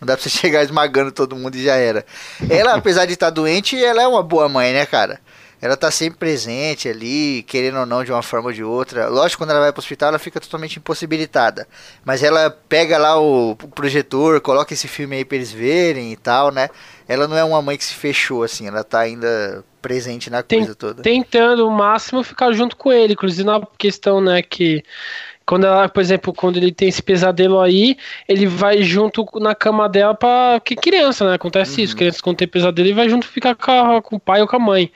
[0.06, 2.06] Não dá pra você chegar esmagando todo mundo e já era.
[2.48, 5.20] Ela, apesar de estar doente, ela é uma boa mãe, né, cara?
[5.60, 9.08] Ela tá sempre presente ali, querendo ou não, de uma forma ou de outra.
[9.08, 11.68] Lógico, quando ela vai pro hospital, ela fica totalmente impossibilitada.
[12.04, 16.52] Mas ela pega lá o, projetor, coloca esse filme aí pra eles verem e tal,
[16.52, 16.70] né?
[17.08, 18.68] Ela não é uma mãe que se fechou, assim.
[18.68, 21.02] Ela tá ainda presente na Tem- coisa toda.
[21.02, 24.84] Tentando o máximo ficar junto com ele, inclusive na questão, né, que
[25.46, 27.96] Quando ela, por exemplo, quando ele tem esse pesadelo aí,
[28.28, 30.60] ele vai junto na cama dela pra.
[30.64, 31.36] Que criança, né?
[31.36, 31.96] Acontece isso.
[31.96, 34.56] Criança quando tem pesadelo, ele vai junto ficar com, a- com o pai ou com
[34.56, 34.92] a mãe.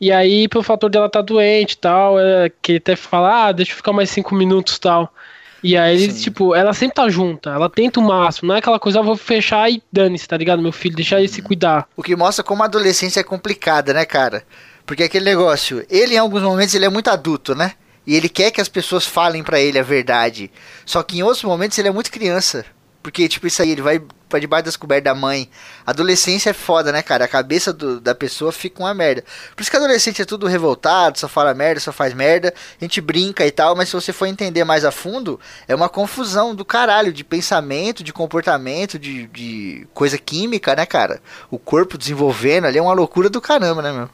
[0.00, 3.52] E aí, pelo fator dela estar doente e tal, é, que ele até fala, ah,
[3.52, 5.12] deixa eu ficar mais cinco minutos e tal.
[5.60, 8.78] E aí, ele, tipo, ela sempre tá junta, ela tenta o máximo, não é aquela
[8.78, 10.62] coisa, ah, vou fechar e dane-se, tá ligado?
[10.62, 11.88] Meu filho, deixa ele se cuidar.
[11.96, 14.44] O que mostra como a adolescência é complicada, né, cara?
[14.86, 17.72] Porque aquele negócio, ele em alguns momentos ele é muito adulto, né?
[18.08, 20.50] E ele quer que as pessoas falem pra ele a verdade.
[20.86, 22.64] Só que em outros momentos ele é muito criança.
[23.02, 25.48] Porque, tipo, isso aí, ele vai pra debaixo das cobertas da mãe.
[25.86, 27.24] Adolescência é foda, né, cara?
[27.24, 29.24] A cabeça do- da pessoa fica uma merda.
[29.54, 32.52] Por isso que adolescente é tudo revoltado, só fala merda, só faz merda.
[32.80, 35.88] A gente brinca e tal, mas se você for entender mais a fundo, é uma
[35.88, 41.20] confusão do caralho de pensamento, de comportamento, de, de coisa química, né, cara?
[41.50, 44.10] O corpo desenvolvendo ali é uma loucura do caramba, né, meu?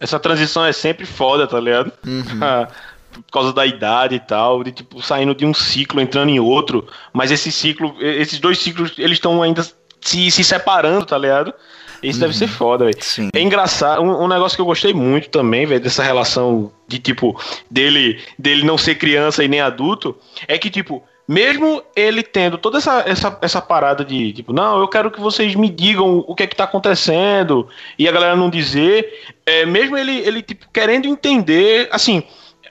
[0.00, 1.92] Essa transição é sempre foda, tá ligado?
[2.42, 2.68] Ah,
[3.14, 6.86] Por causa da idade e tal, de tipo, saindo de um ciclo, entrando em outro,
[7.12, 9.64] mas esse ciclo, esses dois ciclos, eles estão ainda
[10.00, 11.54] se, se separando, tá ligado?
[12.02, 12.96] Isso deve ser foda, velho.
[13.00, 13.30] Sim.
[13.32, 17.40] É engraçado, um, um negócio que eu gostei muito também, velho, dessa relação de tipo,
[17.70, 22.76] dele, dele não ser criança e nem adulto, é que, tipo, mesmo ele tendo toda
[22.76, 26.42] essa, essa, essa parada de, tipo, não, eu quero que vocês me digam o que
[26.42, 27.66] é que tá acontecendo,
[27.98, 32.22] e a galera não dizer, é, mesmo ele, ele, tipo, querendo entender, assim,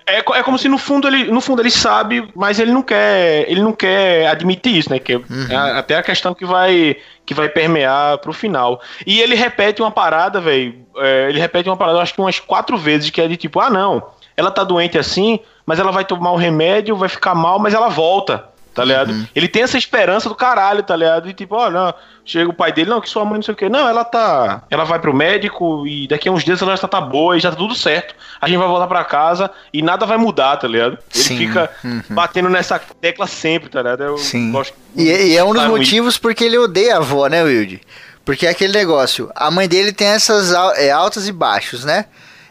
[0.06, 3.46] é, é como se no fundo ele no fundo ele sabe, mas ele não quer
[3.50, 5.00] ele não quer admitir isso, né?
[5.00, 5.13] Que
[5.50, 8.82] é a- até a questão que vai que vai permear pro final.
[9.08, 10.76] E ele repete uma parada, velho.
[10.98, 13.70] é, ele repete uma parada, acho que umas quatro vezes que é de tipo, ah
[13.70, 14.04] não,
[14.38, 17.88] ela tá doente assim, mas ela vai tomar o remédio, vai ficar mal, mas ela
[17.89, 18.50] volta.
[18.74, 19.28] Tá ligado?
[19.36, 21.30] Ele tem essa esperança do caralho, tá ligado?
[21.30, 21.94] E tipo, ó, não,
[22.26, 23.70] chega o pai dele, não, que sua mãe não sei o quê.
[23.70, 24.64] Não, ela tá.
[24.70, 27.52] Ela vai pro médico e daqui a uns dias ela já tá boa e já
[27.52, 28.16] tá tudo certo.
[28.42, 30.98] A gente vai voltar pra casa e nada vai mudar, tá ligado?
[31.14, 32.02] Ele Sim, fica uhum.
[32.10, 34.04] batendo nessa tecla sempre, tá ligado?
[34.04, 34.52] Eu Sim.
[34.52, 34.74] gosto.
[34.96, 37.80] E, e é um dos Tá motivos porque ele odeia a avó, né, Wilde?
[38.26, 42.06] Porque é aquele negócio, a mãe dele tem essas é, altas e baixos, né?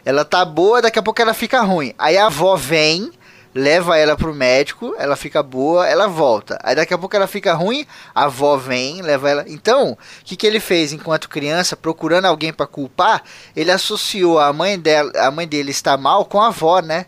[0.05, 1.95] Ela tá boa, daqui a pouco ela fica ruim.
[1.99, 3.11] Aí a avó vem,
[3.55, 6.59] leva ela pro médico, ela fica boa, ela volta.
[6.63, 9.45] Aí daqui a pouco ela fica ruim, a avó vem, leva ela.
[9.47, 13.23] Então, o que, que ele fez enquanto criança, procurando alguém pra culpar?
[13.55, 17.07] Ele associou a mãe dela, a mãe dele estar mal com a avó, né?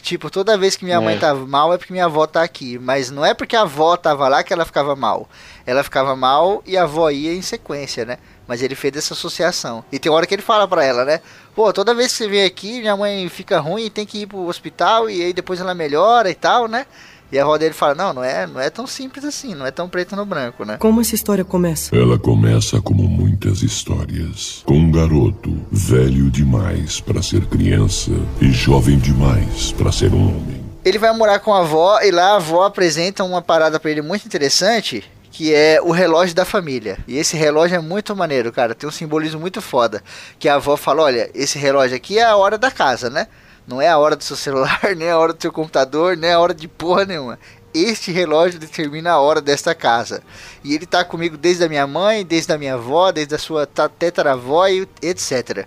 [0.00, 1.00] Tipo, toda vez que minha É.
[1.00, 2.78] mãe tava mal é porque minha avó tá aqui.
[2.78, 5.26] Mas não é porque a avó tava lá que ela ficava mal.
[5.64, 8.18] Ela ficava mal e a avó ia em sequência, né?
[8.46, 9.84] Mas ele fez essa associação.
[9.90, 11.20] E tem hora que ele fala pra ela, né?
[11.54, 14.26] Pô, toda vez que você vem aqui, minha mãe fica ruim e tem que ir
[14.26, 16.86] pro hospital e aí depois ela melhora e tal, né?
[17.32, 19.70] E a avó dele fala, não, não é, não é tão simples assim, não é
[19.70, 20.76] tão preto no branco, né?
[20.76, 21.96] Como essa história começa?
[21.96, 28.98] Ela começa como muitas histórias, com um garoto velho demais para ser criança e jovem
[28.98, 30.64] demais para ser um homem.
[30.84, 34.02] Ele vai morar com a avó e lá a avó apresenta uma parada pra ele
[34.02, 35.02] muito interessante,
[35.34, 36.96] que é o relógio da família.
[37.08, 40.00] E esse relógio é muito maneiro, cara, tem um simbolismo muito foda,
[40.38, 43.26] que a avó fala, olha, esse relógio aqui é a hora da casa, né?
[43.66, 46.38] Não é a hora do seu celular, nem a hora do seu computador, nem a
[46.38, 47.36] hora de porra nenhuma.
[47.74, 50.22] Este relógio determina a hora desta casa.
[50.62, 53.66] E ele tá comigo desde a minha mãe, desde a minha avó, desde a sua
[53.66, 55.66] ta- tetaravó e etc.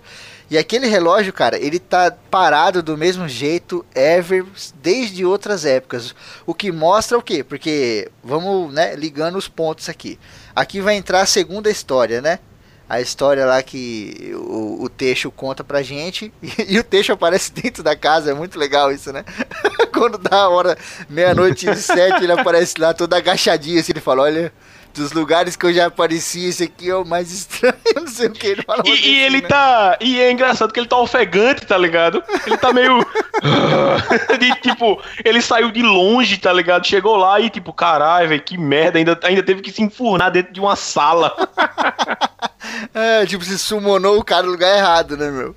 [0.49, 4.45] E aquele relógio, cara, ele tá parado do mesmo jeito ever
[4.81, 6.15] desde outras épocas.
[6.45, 7.43] O que mostra o quê?
[7.43, 10.17] Porque vamos, né, ligando os pontos aqui.
[10.55, 12.39] Aqui vai entrar a segunda história, né?
[12.89, 16.31] A história lá que o, o Teixo conta pra gente.
[16.41, 19.25] E, e o Teixo aparece dentro da casa, é muito legal isso, né?
[19.93, 20.77] Quando dá a hora,
[21.09, 24.53] meia-noite e sete, ele aparece lá todo agachadinho assim, ele fala, olha...
[24.97, 28.31] Dos lugares que eu já apareci, esse aqui é o mais estranho, não sei o
[28.31, 28.81] que ele fala.
[28.85, 29.47] E, assim, ele né?
[29.47, 29.97] tá.
[30.01, 32.23] E é engraçado que ele tá ofegante, tá ligado?
[32.45, 32.97] Ele tá meio.
[34.39, 36.87] de, tipo, ele saiu de longe, tá ligado?
[36.87, 38.97] Chegou lá e, tipo, caralho, velho, que merda.
[38.97, 41.35] Ainda, ainda teve que se enfurnar dentro de uma sala.
[42.93, 45.55] É, tipo, se summonou o cara no lugar errado, né, meu?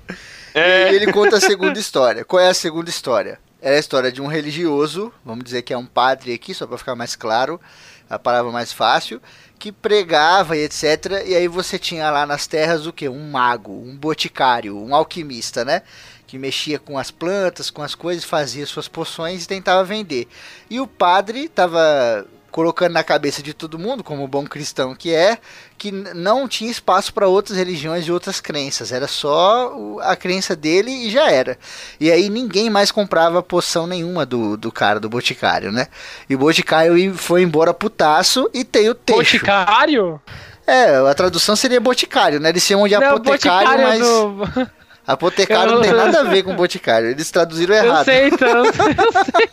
[0.53, 0.91] É.
[0.91, 2.23] E ele conta a segunda história.
[2.23, 3.37] Qual é a segunda história?
[3.61, 6.79] É a história de um religioso, vamos dizer que é um padre aqui, só pra
[6.79, 7.61] ficar mais claro,
[8.09, 9.21] a palavra mais fácil,
[9.59, 11.23] que pregava e etc.
[11.27, 13.07] E aí você tinha lá nas terras o que?
[13.07, 15.83] Um mago, um boticário, um alquimista, né?
[16.25, 20.27] Que mexia com as plantas, com as coisas, fazia suas poções e tentava vender.
[20.67, 25.37] E o padre tava colocando na cabeça de todo mundo, como bom cristão que é,
[25.77, 30.91] que não tinha espaço para outras religiões e outras crenças, era só a crença dele
[30.91, 31.57] e já era.
[31.99, 35.87] E aí ninguém mais comprava poção nenhuma do, do cara, do boticário, né?
[36.29, 39.17] E o boticário foi embora putaço e tem o texto.
[39.17, 40.21] Boticário?
[40.67, 42.49] É, a tradução seria boticário, né?
[42.49, 44.65] Eles chamam de Não, apotekário, boticário mas...
[44.65, 44.71] do...
[45.05, 47.09] Apotecário não tem nada a ver com boticário.
[47.09, 48.05] Eles traduziram Eu errado.
[48.05, 48.65] sei, então.
[48.65, 49.47] Eu sei.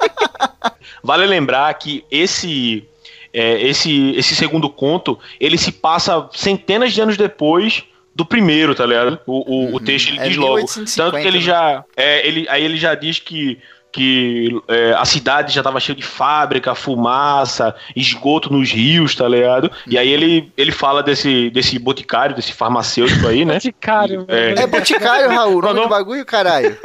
[1.02, 2.84] Vale lembrar que esse,
[3.32, 7.84] é, esse, esse segundo conto, ele se passa centenas de anos depois
[8.14, 9.18] do primeiro, tá ligado?
[9.26, 10.56] O, o, o texto ele É diz logo.
[10.56, 11.44] 1850, Tanto que ele né?
[11.44, 11.84] já.
[11.96, 13.58] É, ele, aí ele já diz que,
[13.92, 19.70] que é, a cidade já tava cheia de fábrica, fumaça, esgoto nos rios, tá ligado?
[19.86, 23.54] E aí ele, ele fala desse, desse boticário, desse farmacêutico aí, né?
[23.54, 24.24] Boticário.
[24.28, 24.62] É.
[24.62, 25.58] É boticário, Raul.
[25.58, 26.76] O nome Não, do bagulho, caralho.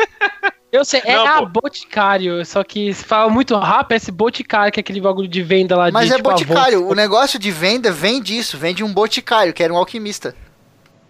[0.71, 1.61] Eu sei, é Não, a pô.
[1.61, 5.43] Boticário, só que se fala muito rápido, é esse Boticário, que é aquele bagulho de
[5.43, 6.79] venda lá Mas de é tipo, boticário.
[6.79, 6.91] avô.
[6.91, 8.57] O negócio de venda vem disso.
[8.57, 10.35] Vem de um boticário, que era um alquimista.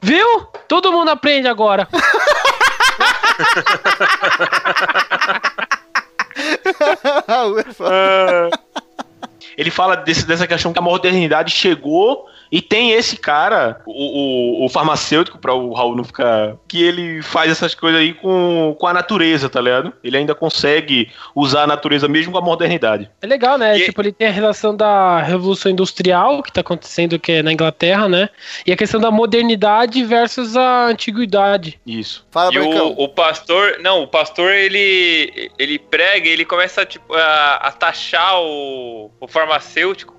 [0.02, 0.48] Viu?
[0.68, 1.88] Todo mundo aprende agora.
[7.28, 8.50] Raul é foda.
[9.58, 14.66] Ele fala desse- dessa questão que a modernidade chegou e tem esse cara, o, o,
[14.66, 16.56] o farmacêutico, para o Raul não ficar.
[16.68, 19.92] que ele faz essas coisas aí com, com a natureza, tá ligado?
[20.04, 23.10] Ele ainda consegue usar a natureza mesmo com a modernidade.
[23.22, 23.78] É legal, né?
[23.78, 27.52] E- Tipo, ele tem a relação da Revolução Industrial, que tá acontecendo que é na
[27.52, 28.30] Inglaterra, né?
[28.66, 31.80] E a questão da modernidade versus a antiguidade.
[31.86, 32.26] Isso.
[32.32, 32.94] Fala, E Brancão.
[32.98, 38.40] o, o pastor, não, o pastor ele, ele prega, ele começa tipo, a, a taxar
[38.42, 39.43] o, o farmacêutico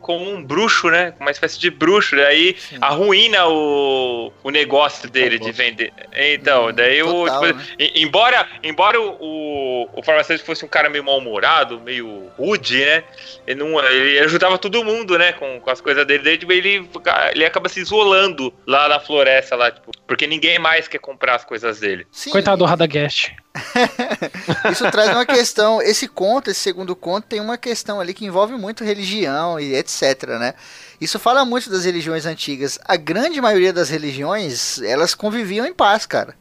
[0.00, 1.10] como um bruxo, né?
[1.12, 5.92] Como uma espécie de bruxo, daí arruína o, o negócio dele de vender.
[6.12, 7.24] Então, daí o.
[7.24, 7.66] Total, tipo, né?
[7.78, 13.04] em- embora embora o, o, o farmacêutico fosse um cara meio mal-humorado, meio rude, né?
[13.46, 15.32] Ele, não, ele ajudava todo mundo, né?
[15.32, 16.88] Com, com as coisas dele, daí tipo, ele,
[17.34, 21.44] ele acaba se isolando lá na floresta, lá, tipo, porque ninguém mais quer comprar as
[21.44, 22.06] coisas dele.
[22.10, 23.34] Sim, Coitado do Radagast.
[24.70, 25.80] Isso traz uma questão.
[25.80, 30.24] Esse conto, esse segundo conto, tem uma questão ali que envolve muito religião e etc,
[30.38, 30.54] né?
[31.00, 32.78] Isso fala muito das religiões antigas.
[32.84, 36.34] A grande maioria das religiões, elas conviviam em paz, cara.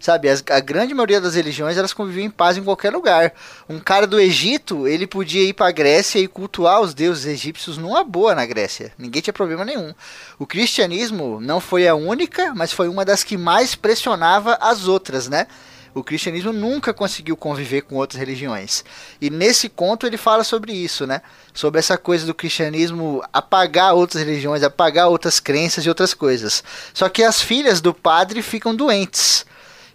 [0.00, 3.34] Sabe, as- a grande maioria das religiões, elas conviviam em paz em qualquer lugar.
[3.68, 8.02] Um cara do Egito, ele podia ir pra Grécia e cultuar os deuses egípcios numa
[8.02, 8.92] boa na Grécia.
[8.96, 9.92] Ninguém tinha problema nenhum.
[10.38, 15.28] O cristianismo não foi a única, mas foi uma das que mais pressionava as outras,
[15.28, 15.46] né?
[15.94, 18.84] O cristianismo nunca conseguiu conviver com outras religiões.
[19.20, 21.22] E nesse conto ele fala sobre isso, né?
[21.52, 26.62] Sobre essa coisa do cristianismo apagar outras religiões, apagar outras crenças e outras coisas.
[26.94, 29.44] Só que as filhas do padre ficam doentes.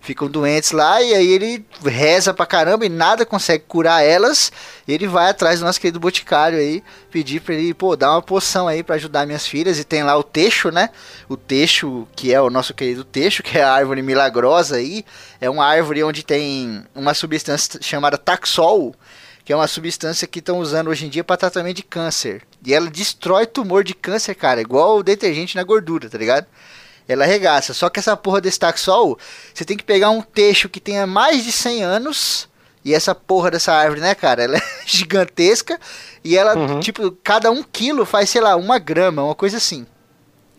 [0.05, 4.51] Ficam doentes lá e aí ele reza pra caramba e nada consegue curar elas.
[4.87, 8.67] Ele vai atrás do nosso querido boticário aí, pedir pra ele, pô, dar uma poção
[8.67, 9.79] aí pra ajudar minhas filhas.
[9.79, 10.91] E tem lá o Teixo, né?
[11.27, 15.03] O Teixo, que é o nosso querido Teixo, que é a árvore milagrosa aí.
[15.41, 18.93] É uma árvore onde tem uma substância chamada taxol,
[19.43, 22.43] que é uma substância que estão usando hoje em dia para tratamento de câncer.
[22.63, 26.45] E ela destrói tumor de câncer, cara, igual o detergente na gordura, tá ligado?
[27.07, 27.73] Ela arregaça.
[27.73, 29.17] Só que essa porra desse taxol,
[29.53, 32.49] você tem que pegar um texto que tenha mais de 100 anos.
[32.83, 34.43] E essa porra dessa árvore, né, cara?
[34.43, 35.79] Ela é gigantesca.
[36.23, 39.85] E ela, tipo, cada um quilo faz, sei lá, uma grama, uma coisa assim.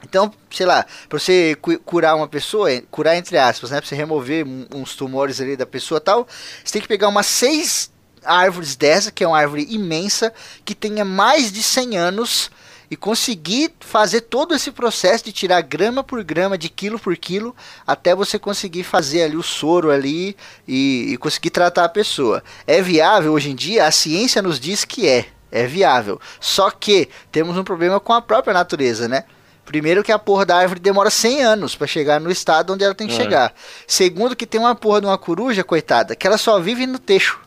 [0.05, 3.81] Então, sei lá, pra você cu- curar uma pessoa, eh, curar entre aspas, né?
[3.81, 6.27] Pra você remover uns tumores ali da pessoa tal,
[6.65, 7.91] você tem que pegar umas seis
[8.25, 10.33] árvores dessa, que é uma árvore imensa,
[10.65, 12.51] que tenha mais de 100 anos,
[12.91, 17.55] e conseguir fazer todo esse processo de tirar grama por grama, de quilo por quilo,
[17.87, 22.43] até você conseguir fazer ali o soro ali e, e conseguir tratar a pessoa.
[22.67, 23.87] É viável hoje em dia?
[23.87, 25.27] A ciência nos diz que é.
[25.51, 26.21] É viável.
[26.41, 29.25] Só que temos um problema com a própria natureza, né?
[29.65, 32.95] Primeiro que a porra da árvore demora 100 anos pra chegar no estado onde ela
[32.95, 33.17] tem que É.
[33.17, 33.55] chegar.
[33.87, 37.41] Segundo que tem uma porra de uma coruja, coitada, que ela só vive no techo.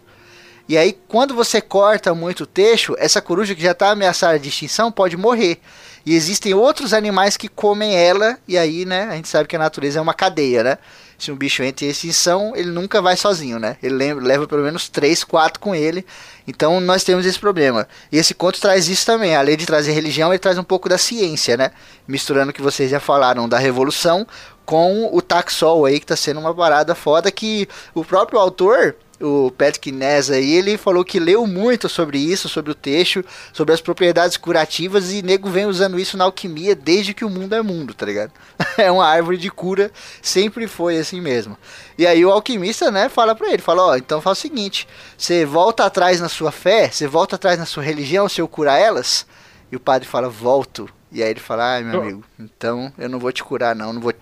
[0.70, 4.50] E aí, quando você corta muito o texo, essa coruja que já está ameaçada de
[4.50, 5.58] extinção pode morrer.
[6.06, 9.60] E existem outros animais que comem ela, e aí, né, a gente sabe que a
[9.60, 10.78] natureza é uma cadeia, né?
[11.18, 13.78] Se um bicho entra em extinção, ele nunca vai sozinho, né?
[13.82, 16.06] Ele leva, leva pelo menos 3, 4 com ele.
[16.48, 17.88] Então nós temos esse problema.
[18.12, 19.36] E esse conto traz isso também.
[19.36, 21.72] Além de trazer religião, ele traz um pouco da ciência, né?
[22.08, 24.26] Misturando o que vocês já falaram da revolução
[24.66, 29.52] com o taxol aí, que tá sendo uma parada foda que o próprio autor o
[29.52, 33.82] Patrick Ness aí, ele falou que leu muito sobre isso, sobre o texto, sobre as
[33.82, 37.94] propriedades curativas e nego vem usando isso na alquimia desde que o mundo é mundo,
[37.94, 38.32] tá ligado?
[38.78, 41.58] é uma árvore de cura, sempre foi assim mesmo.
[41.98, 45.46] E aí o alquimista, né, fala pra ele, fala, ó, então faz o seguinte, você
[45.46, 49.26] volta atrás na sua fé, você volta atrás na sua religião, se eu curar elas?
[49.72, 50.90] E o padre fala, volto.
[51.12, 53.92] E aí ele fala, ai meu Eu- amigo, então eu não vou te curar não,
[53.92, 54.14] não vou,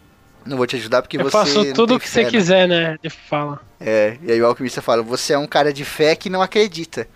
[0.48, 2.68] não vou te ajudar porque Eu você faço tudo o que fé, você né?" quiser,
[2.68, 2.98] né?
[3.04, 3.60] Ele fala.
[3.80, 7.08] É, e aí o alquimista fala: Você é um cara de fé que não acredita.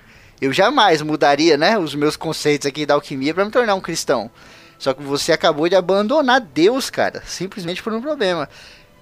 [0.42, 4.30] Eu jamais mudaria, né, os meus conceitos aqui da alquimia para me tornar um cristão.
[4.80, 8.50] Só que você acabou de abandonar Deus, cara, simplesmente por um problema.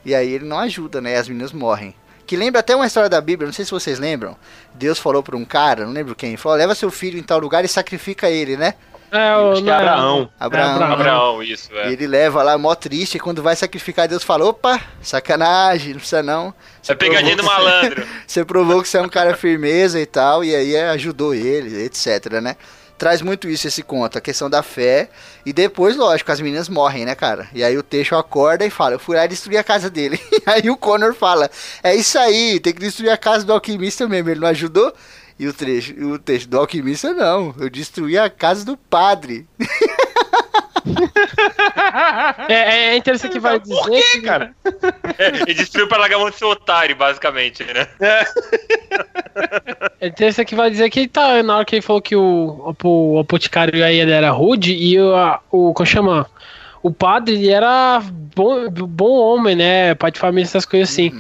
[0.04, 1.16] E aí ele não ajuda, né?
[1.16, 1.96] As meninas morrem.
[2.28, 4.36] Que lembra até uma história da Bíblia, não sei se vocês lembram.
[4.76, 7.64] Deus falou para um cara, não lembro quem, falou: leva seu filho em tal lugar
[7.64, 8.76] e sacrifica ele, né?
[9.12, 10.30] É, o, Acho que é não, Abraão.
[10.40, 10.74] Abraão.
[10.74, 10.94] Abraão.
[10.94, 11.92] Abraão, isso, E é.
[11.92, 16.22] ele leva lá, mó triste, e quando vai sacrificar, Deus fala: opa, sacanagem, não precisa
[16.22, 16.54] não.
[16.82, 18.06] Você É pegadinha do malandro.
[18.28, 21.84] Você provou que você é um cara firmeza e tal, e aí é, ajudou ele,
[21.84, 22.56] etc, né?
[23.00, 25.10] Traz muito isso esse conto, a questão da fé.
[25.46, 27.48] E depois, lógico, as meninas morrem, né, cara?
[27.54, 30.20] E aí o Teixo acorda e fala: Eu fui lá destruir a casa dele.
[30.40, 31.50] E aí o Connor fala:
[31.82, 34.30] É isso aí, tem que destruir a casa do alquimista mesmo.
[34.30, 34.94] Ele não ajudou?
[35.40, 37.56] E o trecho, e o texto do alquimista, não.
[37.58, 39.48] Eu destruí a casa do padre.
[42.48, 44.54] É, é interessante que vai dizer Por quê, que, cara?
[45.46, 47.88] Ele destruiu pra largar a mão de seu otário, basicamente, né?
[50.00, 51.44] É interessante que vai dizer que ele tá.
[51.44, 55.00] Na hora que ele falou que o, o, o apoticário aí ele era rude e
[55.00, 55.74] o, a- o.
[55.74, 56.28] Como chama?
[56.82, 58.02] O padre ele era
[58.36, 59.94] bom, bom homem, né?
[59.96, 61.12] Pai de família, essas coisas assim.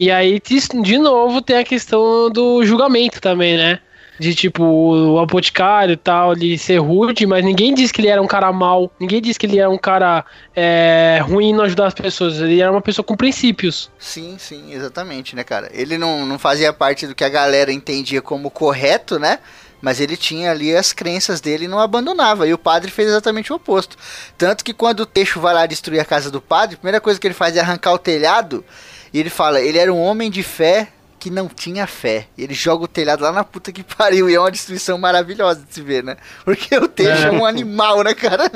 [0.00, 0.40] E aí,
[0.82, 3.80] de novo, tem a questão do julgamento também, né?
[4.18, 8.20] De tipo, o apoticário e tal, ele ser rude, mas ninguém diz que ele era
[8.20, 10.24] um cara mau, ninguém diz que ele era um cara
[10.56, 12.38] é, ruim não ajudar as pessoas.
[12.38, 13.90] Ele era uma pessoa com princípios.
[13.98, 15.70] Sim, sim, exatamente, né, cara?
[15.70, 19.38] Ele não, não fazia parte do que a galera entendia como correto, né?
[19.82, 22.46] Mas ele tinha ali as crenças dele e não abandonava.
[22.46, 23.96] E o padre fez exatamente o oposto.
[24.36, 27.20] Tanto que quando o Teixo vai lá destruir a casa do padre, a primeira coisa
[27.20, 28.64] que ele faz é arrancar o telhado.
[29.12, 30.88] E ele fala: ele era um homem de fé
[31.20, 32.26] que não tinha fé.
[32.36, 34.28] E ele joga o telhado lá na puta que pariu.
[34.28, 36.16] E é uma destruição maravilhosa de se ver, né?
[36.44, 38.50] Porque o Teixo é, um animal, né, cara?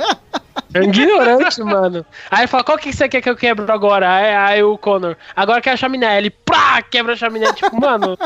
[0.72, 2.04] É ignorante, mano.
[2.30, 4.12] Aí ele fala, qual que você quer que eu quebro agora?
[4.12, 6.16] Aí, aí o Connor, agora quer a chaminé.
[6.18, 7.52] Ele, pá, quebra a chaminé.
[7.52, 8.18] Tipo, mano,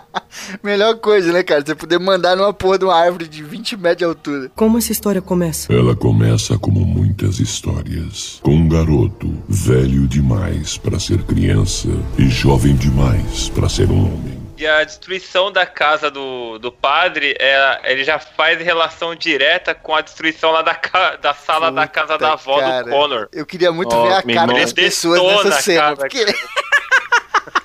[0.62, 1.64] Melhor coisa, né, cara?
[1.64, 4.50] Você poder mandar numa porra de uma árvore de 20 metros de altura.
[4.54, 5.72] Como essa história começa?
[5.72, 11.88] Ela começa como muitas histórias, com um garoto velho demais para ser criança
[12.18, 14.36] e jovem demais para ser um homem.
[14.58, 19.94] E a destruição da casa do, do padre, é, ele já faz relação direta com
[19.94, 22.84] a destruição lá da, ca- da sala da casa Puta, da avó cara.
[22.84, 23.28] do Connor.
[23.34, 25.80] Eu queria muito Ó, ver a cara das pessoas nessa cena.
[25.82, 26.24] cara, Porque...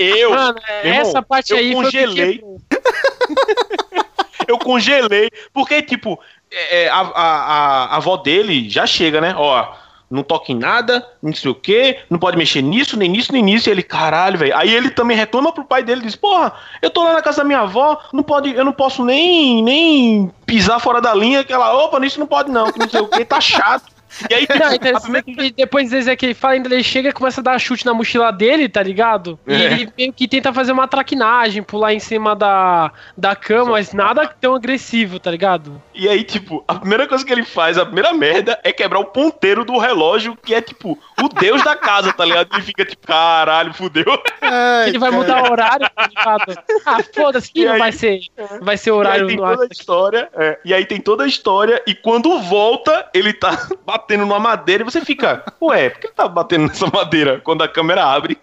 [0.01, 2.43] Eu, mano, meu irmão, essa parte eu aí congelei.
[4.47, 5.29] eu congelei.
[5.53, 6.19] Porque, tipo,
[6.51, 9.33] é, é, a, a, a, avó dele já chega, né?
[9.37, 9.73] Ó,
[10.11, 13.41] não toca em nada, não sei o quê, não pode mexer nisso, nem nisso, nem
[13.41, 13.69] nisso.
[13.69, 14.55] E ele, caralho, velho.
[14.57, 17.43] Aí ele também reclama pro pai dele, diz, porra, eu tô lá na casa da
[17.45, 21.73] minha avó, não pode, eu não posso nem, nem pisar fora da linha, que ela,
[21.73, 24.00] opa, nisso não pode não, que não sei o quê, tá chato.
[24.29, 27.13] E aí, Não, interessante primeira- que depois dizer que ele fala, ainda ele chega e
[27.13, 29.39] começa a dar chute na mochila dele, tá ligado?
[29.47, 29.63] E É.
[29.73, 34.27] ele meio que tenta fazer uma traquinagem, pular em cima da, da cama, mas nada
[34.27, 35.81] tão agressivo, tá ligado?
[35.93, 39.05] E aí, tipo, a primeira coisa que ele faz, a primeira merda, é quebrar o
[39.05, 42.49] ponteiro do relógio, que é, tipo, o deus da casa, tá ligado?
[42.53, 44.05] Ele fica, tipo, caralho, fudeu.
[44.41, 45.21] Ai, ele vai cara.
[45.21, 46.63] mudar o horário, tá ligado?
[46.85, 48.19] Ah, foda-se, que não aí- vai ser,
[48.61, 51.23] vai ser E aí horário tem no toda a história, é, e aí tem toda
[51.23, 55.99] a história, e quando volta, ele tá batendo numa madeira, e você fica, ué, por
[55.99, 57.39] que ele tá batendo nessa madeira?
[57.43, 58.37] Quando a câmera abre,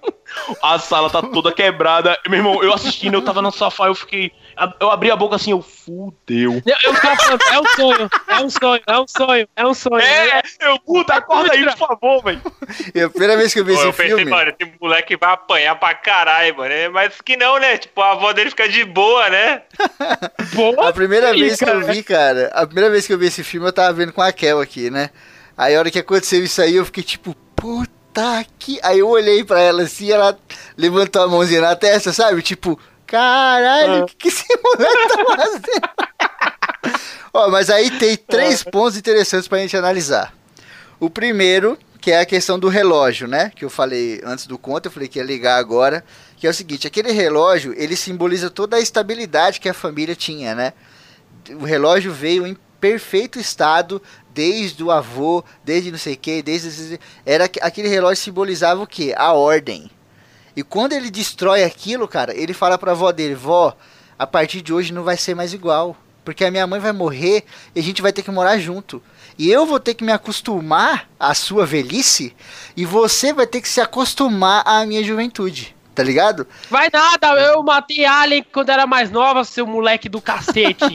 [0.62, 2.18] a sala tá toda quebrada.
[2.28, 4.32] Meu irmão, eu assistindo, eu tava no sofá, eu fiquei.
[4.80, 6.61] Eu abri a boca assim, eu fudeu.
[6.84, 10.00] Eu, ficava falando, é um sonho, é um sonho, é um sonho, é um sonho.
[10.00, 12.42] É, eu, puta, acorda aí, por favor, velho.
[12.94, 14.30] E a primeira vez que eu vi Pô, esse eu pensei, filme.
[14.30, 16.72] mano, esse moleque vai apanhar pra caralho, mano.
[16.72, 17.78] É, Mas que não, né?
[17.78, 19.62] Tipo, a avó dele fica de boa, né?
[20.54, 23.44] Pô, A primeira vez que eu vi, cara, a primeira vez que eu vi esse
[23.44, 25.11] filme, eu tava vendo com a Kel aqui, né?
[25.59, 28.78] Aí a hora que aconteceu isso aí, eu fiquei tipo, puta que.
[28.80, 30.38] Aí eu olhei pra ela assim, ela
[30.76, 32.40] levantou a mãozinha na testa, sabe?
[32.42, 37.00] Tipo, caralho, o que, que esse moleque tá fazendo?
[37.34, 40.32] Ó, mas aí tem três pontos interessantes pra gente analisar.
[41.00, 43.50] O primeiro, que é a questão do relógio, né?
[43.54, 46.04] Que eu falei antes do conto, eu falei que ia ligar agora.
[46.36, 50.54] Que é o seguinte, aquele relógio, ele simboliza toda a estabilidade que a família tinha,
[50.54, 50.72] né?
[51.61, 54.00] O relógio veio em perfeito estado
[54.39, 58.86] desde o avô, desde não sei o que, desde era que- aquele relógio simbolizava o
[58.86, 59.12] que?
[59.16, 59.91] A ordem.
[60.55, 63.76] E quando ele destrói aquilo, cara, ele fala pra avó dele, vó,
[64.16, 67.43] a partir de hoje não vai ser mais igual, porque a minha mãe vai morrer
[67.74, 69.03] e a gente vai ter que morar junto.
[69.36, 72.32] E eu vou ter que me acostumar à sua velhice
[72.76, 75.74] e você vai ter que se acostumar à minha juventude.
[75.97, 76.47] Tá ligado?
[76.70, 80.84] Vai nada, eu matei Alien quando era mais nova, seu moleque do cacete.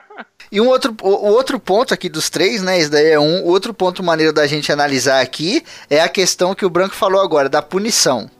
[0.52, 2.78] E um outro, o, outro ponto aqui dos três, né?
[2.78, 3.44] Esse daí é um.
[3.44, 7.48] Outro ponto maneiro da gente analisar aqui é a questão que o Branco falou agora,
[7.48, 8.30] da punição.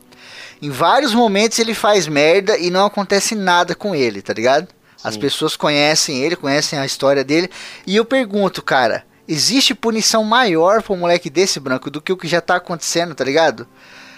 [0.61, 4.69] Em vários momentos ele faz merda e não acontece nada com ele, tá ligado?
[5.03, 7.49] As pessoas conhecem ele, conhecem a história dele.
[7.87, 12.17] E eu pergunto, cara, Existe punição maior pra um moleque desse, Branco, do que o
[12.17, 13.69] que já tá acontecendo, tá ligado?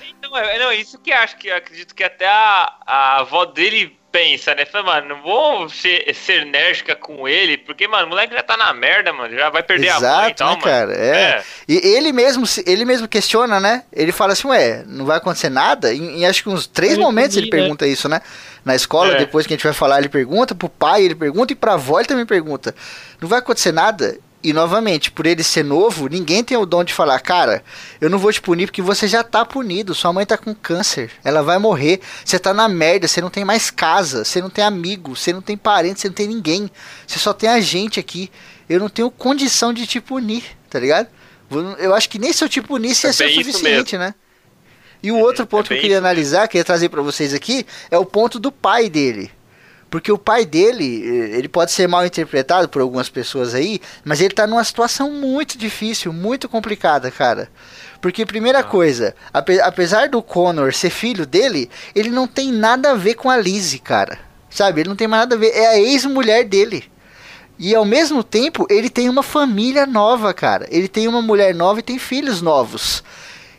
[0.09, 4.55] Então, é, não, isso que acho que acredito que até a, a avó dele pensa,
[4.55, 4.67] né?
[4.67, 8.57] Fala, mano, não vou ser, ser enérgica com ele, porque, mano, o moleque já tá
[8.57, 10.63] na merda, mano, já vai perder Exato, a mãe e tal, né, mano.
[10.63, 10.93] cara?
[10.95, 11.17] É.
[11.17, 11.43] É.
[11.67, 13.85] E ele mesmo, ele mesmo questiona, né?
[13.93, 15.93] Ele fala assim, ué, não vai acontecer nada?
[15.95, 17.63] Em, em acho que uns três Eu momentos ele entendi, né?
[17.63, 18.21] pergunta isso, né?
[18.65, 19.19] Na escola, É.
[19.19, 21.99] depois que a gente vai falar, ele pergunta, pro pai ele pergunta, e pra avó
[21.99, 22.75] ele também pergunta.
[23.21, 24.19] Não vai acontecer nada?
[24.45, 27.63] E novamente, por ele ser novo, ninguém tem o dom de falar, cara,
[28.01, 31.13] eu não vou te punir porque você já tá punido, sua mãe tá com câncer,
[31.23, 34.65] ela vai morrer, você tá na merda, você não tem mais casa, você não tem
[34.65, 36.69] amigo, você não tem parente, você não tem ninguém,
[37.07, 38.31] você só tem a gente aqui.
[38.69, 41.09] Eu não tenho condição de te punir, tá ligado?
[41.79, 44.15] Eu acho que nem se eu te punisse ia É ser o suficiente, né?
[45.03, 48.05] E o outro ponto que eu queria analisar, queria trazer pra vocês aqui, é o
[48.05, 49.31] ponto do pai dele.
[49.93, 54.23] Porque o pai dele, eh, ele pode ser mal interpretado por algumas pessoas aí, mas
[54.23, 57.51] ele tá numa situação muito difícil, muito complicada, cara.
[58.01, 62.95] Porque, primeira coisa, ape- apesar do Connor ser filho dele, ele não tem nada a
[62.95, 64.19] ver com a Lizzie, cara.
[64.49, 64.81] Sabe?
[64.81, 65.51] Ele não tem mais nada a ver.
[65.55, 66.85] É a ex-mulher dele.
[67.59, 70.67] E ao mesmo tempo, ele tem uma família nova, cara.
[70.71, 73.05] Ele tem uma mulher nova e tem filhos novos.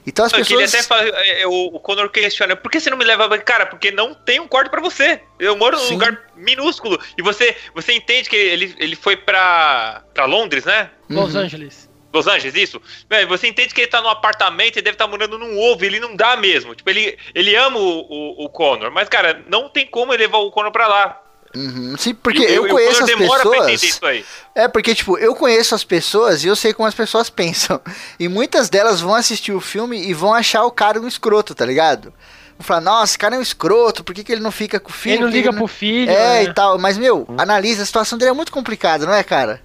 [0.06, 0.74] Então as pessoas.
[0.74, 3.38] até falar, é, é, o, o Conor questiona, por que você não me leva?
[3.40, 5.22] Cara, porque não tem um quarto pra você.
[5.40, 5.94] Eu moro num Sim.
[5.94, 7.00] lugar minúsculo.
[7.18, 10.90] E você, você entende que ele, ele foi pra, pra Londres, né?
[11.10, 11.42] Los Uhum.
[11.42, 11.90] Angeles.
[12.14, 12.80] Los Angeles, isso?
[13.10, 15.88] Velho, você entende que ele tá num apartamento e deve estar morando num ovo, e
[15.88, 16.76] ele não dá mesmo.
[16.76, 20.38] Tipo, ele, ele ama o, o, o Connor, mas, cara, não tem como ele levar
[20.38, 21.23] o Connor pra lá.
[21.56, 21.96] Uhum.
[21.98, 23.84] Sim, porque E- eu e conheço o as pessoas.
[23.84, 24.26] isso aí.
[24.56, 27.80] É, porque, tipo, eu conheço as pessoas e eu sei como as pessoas pensam.
[28.20, 31.66] E muitas delas vão assistir o filme e vão achar o cara um escroto, tá
[31.66, 32.14] ligado?
[32.58, 34.90] Vão falar, nossa, esse cara é um escroto, por que, que ele não fica com
[34.90, 35.16] o filho?
[35.16, 36.10] Ele não que liga que pro filho.
[36.12, 36.44] É, né?
[36.44, 36.78] e tal.
[36.80, 39.62] Mas, meu, analisa, a situação dele é muito complicada, não é, cara?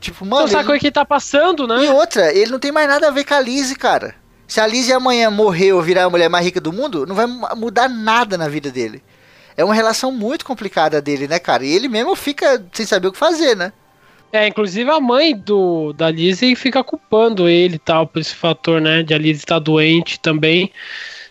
[0.00, 0.42] Tipo, mano.
[0.42, 1.90] não sabe ele- o que ele tá passando, E né?
[1.92, 4.14] outra, ele não tem mais nada a ver com a Lizzie, cara.
[4.46, 7.26] Se a Lizzie amanhã morrer ou virar a mulher mais rica do mundo, não vai
[7.26, 9.02] mu- mudar nada na vida dele.
[9.56, 11.64] É uma relação muito complicada dele, né, cara?
[11.64, 13.72] E ele mesmo fica sem saber o que fazer, né?
[14.32, 18.80] É, inclusive a mãe do, da Lizzie fica culpando ele e tal, por esse fator,
[18.80, 19.02] né?
[19.04, 20.72] De a Lizzie estar doente também.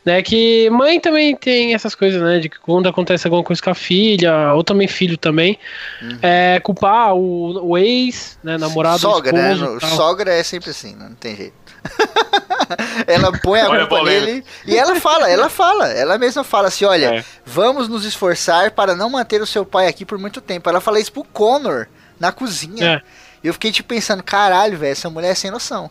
[0.06, 2.38] Né, que mãe também tem essas coisas, né?
[2.40, 5.58] De que quando acontece alguma coisa com a filha, ou também filho também,
[6.02, 6.18] Uhum.
[6.22, 8.58] é culpar o, o ex, né?
[8.58, 9.54] Namorado, sogra, né?
[9.54, 9.90] esposo tal.
[9.92, 11.08] Sogra é sempre assim, né?
[11.08, 11.54] não tem jeito.
[13.08, 16.86] ela põe a Olha culpa nele e ela fala, ela fala, ela mesma fala assim,
[16.86, 17.26] olha, É.
[17.46, 20.70] vamos nos esforçar para não manter o seu pai aqui por muito tempo.
[20.70, 21.88] Ela fala isso pro Connor
[22.20, 22.96] na cozinha.
[22.96, 23.02] É.
[23.44, 25.90] E eu fiquei tipo pensando, caralho, velho, essa mulher é sem noção.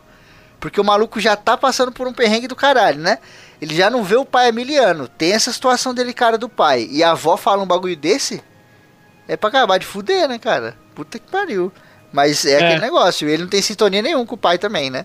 [0.59, 3.19] Porque o maluco já tá passando por um perrengue do caralho, né?
[3.61, 5.09] Ele já não vê o pai Emiliano.
[5.09, 6.89] Tem essa situação delicada do pai.
[6.91, 8.43] E a avó fala um bagulho desse?
[9.29, 10.77] É pra acabar de fuder, né, cara?
[10.95, 11.73] Puta que pariu.
[12.13, 12.57] Mas é, É.
[12.65, 13.29] aquele negócio.
[13.29, 15.05] Ele não tem sintonia nenhum com o pai também, né?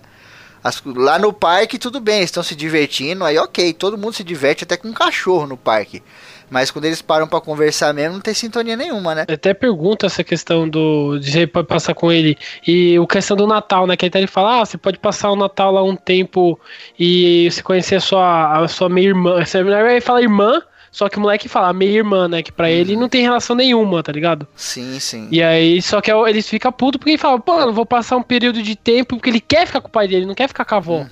[0.62, 3.24] As- lá no parque, tudo bem, estão se divertindo.
[3.24, 6.02] Aí, ok, todo mundo se diverte até com um cachorro no parque.
[6.50, 9.24] Mas quando eles param pra conversar mesmo, não tem sintonia nenhuma, né?
[9.28, 13.46] Até pergunta essa questão do de você pode passar com ele e o questão do
[13.46, 13.96] Natal, né?
[13.96, 16.58] Que até ele fala, ah, você pode passar o Natal lá um tempo
[16.98, 19.42] e você conhecer a sua, a sua meia irmã.
[19.44, 20.62] Vai falar irmã,
[20.98, 22.42] só que o moleque fala meia irmã, né?
[22.42, 24.48] Que pra ele não tem relação nenhuma, tá ligado?
[24.56, 25.28] Sim, sim.
[25.30, 28.22] E aí, só que ele fica puto porque ele fala, pô, eu vou passar um
[28.22, 30.74] período de tempo porque ele quer ficar com o pai dele, não quer ficar com
[30.74, 31.06] a avó.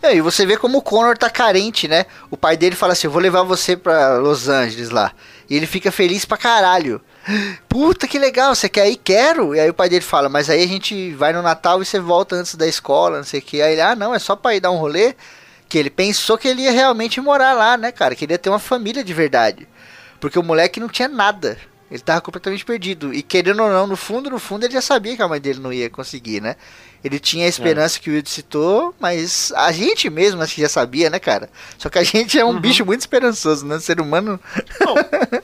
[0.00, 2.06] É, e você vê como o Connor tá carente, né?
[2.30, 5.12] O pai dele fala assim: Eu vou levar você pra Los Angeles lá.
[5.50, 6.98] E ele fica feliz pra caralho.
[7.68, 8.96] Puta que legal, você quer ir?
[8.96, 9.54] Quero.
[9.54, 12.00] E aí o pai dele fala: Mas aí a gente vai no Natal e você
[12.00, 13.60] volta antes da escola, não sei o que.
[13.60, 15.14] Aí ele: Ah, não, é só pra ir dar um rolê.
[15.68, 18.14] Que ele pensou que ele ia realmente morar lá, né, cara?
[18.14, 19.66] Que ele ia ter uma família de verdade.
[20.20, 21.58] Porque o moleque não tinha nada.
[21.90, 23.12] Ele tava completamente perdido.
[23.12, 25.60] E querendo ou não, no fundo, no fundo, ele já sabia que a mãe dele
[25.60, 26.56] não ia conseguir, né?
[27.04, 30.70] Ele tinha a esperança que o Will citou, mas a gente mesmo acho que já
[30.70, 31.50] sabia, né, cara?
[31.76, 33.76] Só que a gente é um bicho muito esperançoso, né?
[33.76, 34.40] O ser humano.
[34.80, 34.94] Não,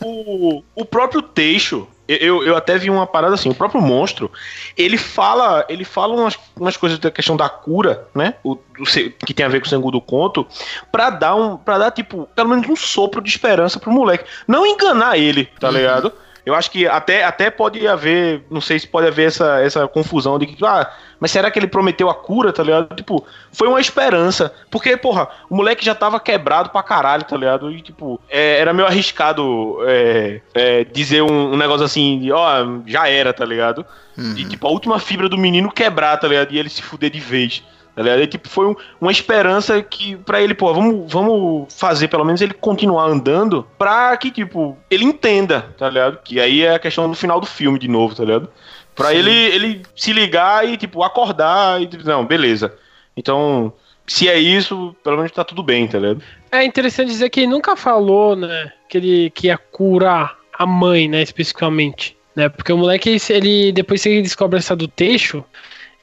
[0.01, 1.87] o, o próprio Teixo,
[2.21, 4.31] eu, eu até vi uma parada assim, o próprio monstro,
[4.77, 8.35] ele fala, ele fala umas, umas coisas da questão da cura, né?
[8.43, 8.85] O, do
[9.27, 10.47] que tem a ver com o Sengu do conto,
[10.91, 11.57] pra dar um.
[11.57, 14.25] para dar, tipo, pelo menos um sopro de esperança pro moleque.
[14.49, 16.13] Não enganar ele, tá ligado?
[16.45, 20.39] Eu acho que até, até pode haver, não sei se pode haver essa, essa confusão
[20.39, 22.95] de que, ah, mas será que ele prometeu a cura, tá ligado?
[22.95, 24.53] Tipo, foi uma esperança.
[24.71, 27.71] Porque, porra, o moleque já tava quebrado pra caralho, tá ligado?
[27.71, 32.49] E, tipo, é, era meio arriscado é, é, dizer um, um negócio assim, de, ó,
[32.87, 33.85] já era, tá ligado?
[34.37, 36.53] E, tipo, a última fibra do menino quebrar, tá ligado?
[36.53, 37.63] E ele se fuder de vez.
[37.95, 38.23] Tá ligado?
[38.23, 42.41] E, tipo, foi um- uma esperança que pra ele, pô, vamos, vamos fazer pelo menos
[42.41, 46.19] ele continuar andando pra que, tipo, ele entenda, tá ligado?
[46.25, 48.49] Que aí é a questão do final do filme de novo, tá ligado?
[48.95, 52.75] Pra ele, ele se ligar e, tipo, acordar e, tipo, não, beleza.
[53.17, 53.73] Então,
[54.07, 56.23] se é isso, pelo menos tá tudo bem, tá ligado?
[56.53, 61.09] É interessante dizer que ele nunca falou, né, que ele que ia curar a mãe,
[61.09, 62.49] né, especificamente, né?
[62.49, 65.45] Porque o moleque, ele depois que ele descobre essa do texto,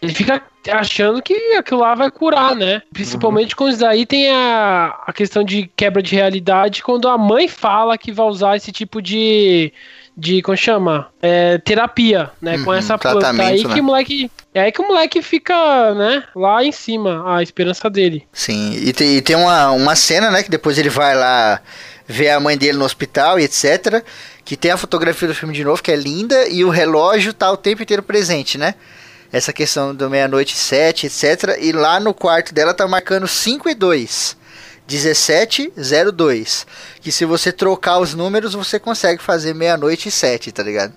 [0.02, 2.82] ele fica achando que aquilo lá vai curar, né?
[2.94, 7.48] Principalmente quando isso daí tem a, a questão de quebra de realidade, quando a mãe
[7.48, 9.74] fala que vai usar esse tipo de.
[10.16, 11.08] de como chama?
[11.22, 12.60] É, terapia, né?
[12.60, 13.30] com Uhum, essa planta.
[13.44, 13.74] Aí né?
[13.74, 14.32] que o moleque.
[14.54, 16.24] É aí que o moleque fica, né?
[16.36, 18.28] Lá em cima, a esperança dele.
[18.32, 21.60] Sim, e tem, e tem uma, uma cena, né, que depois ele vai lá
[22.08, 24.04] ver a mãe dele no hospital e etc.
[24.46, 27.52] Que tem a fotografia do filme de novo, que é linda, e o relógio tá
[27.52, 28.76] o tempo inteiro presente, né?
[29.32, 31.58] Essa questão do meia-noite e sete, etc.
[31.60, 34.38] E lá no quarto dela tá marcando 5 e 2.
[34.88, 36.66] 1702.
[37.02, 40.94] Que se você trocar os números, você consegue fazer meia-noite e sete, tá ligado?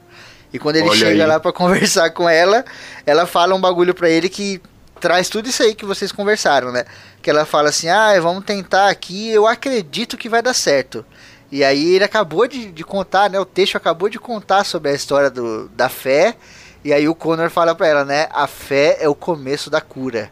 [0.53, 1.29] E quando ele Olha chega aí.
[1.29, 2.65] lá pra conversar com ela,
[3.05, 4.61] ela fala um bagulho pra ele que
[5.01, 6.85] traz tudo isso aí que vocês conversaram, né?
[7.21, 11.05] Que ela fala assim: ah, vamos tentar aqui, eu acredito que vai dar certo.
[11.51, 13.41] E aí ele acabou de, de contar, né?
[13.41, 16.37] O texto acabou de contar sobre a história do, da fé.
[16.85, 18.29] E aí o Connor fala pra ela, né?
[18.31, 20.31] A fé é o começo da cura.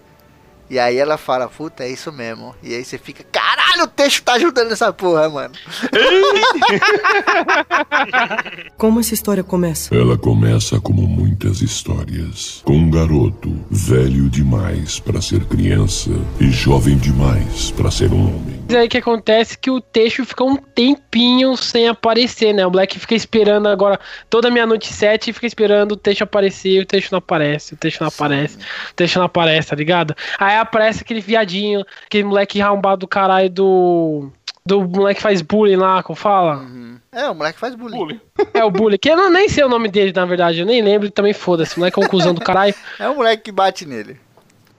[0.71, 2.55] E aí ela fala, puta, é isso mesmo.
[2.63, 5.55] E aí você fica, caralho, o texto tá ajudando essa porra, mano.
[8.77, 9.95] Como essa história começa?
[9.95, 12.61] Ela começa como muitas histórias.
[12.65, 18.58] Com um garoto velho demais para ser criança e jovem demais para ser um homem.
[18.69, 22.67] Mas aí que acontece que o texto fica um tempinho sem aparecer, né?
[22.67, 23.99] O Black fica esperando agora
[24.29, 27.77] toda meia-noite e sete e fica esperando o texto aparecer, o texto não aparece, o
[27.79, 28.59] texto não aparece,
[28.91, 30.15] o texto não aparece, tá ligado?
[30.39, 34.31] Aí aparece aquele viadinho, aquele moleque arrombado do caralho do.
[34.67, 36.63] Do moleque que faz bullying lá, como fala?
[37.11, 37.97] É, o moleque faz bullying.
[37.97, 38.21] Bullying.
[38.53, 40.83] É o bullying, que eu não nem sei o nome dele, na verdade, eu nem
[40.83, 42.75] lembro, também foda-se, o moleque é um cuzão do caralho.
[43.01, 44.21] É o moleque que bate nele.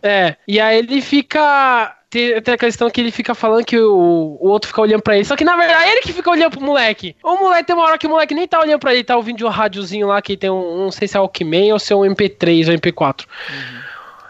[0.04, 1.96] É, e aí ele fica.
[2.10, 5.16] Tem, tem a questão que ele fica falando que o, o outro fica olhando pra
[5.16, 5.26] ele.
[5.26, 7.16] Só que na verdade é ele que fica olhando pro moleque.
[7.24, 9.46] O moleque tem uma hora que o moleque nem tá olhando pra ele, tá ouvindo
[9.46, 10.86] um rádiozinho lá que tem um.
[10.86, 13.26] Não sei se é Walkman ou se é um MP3 ou MP4.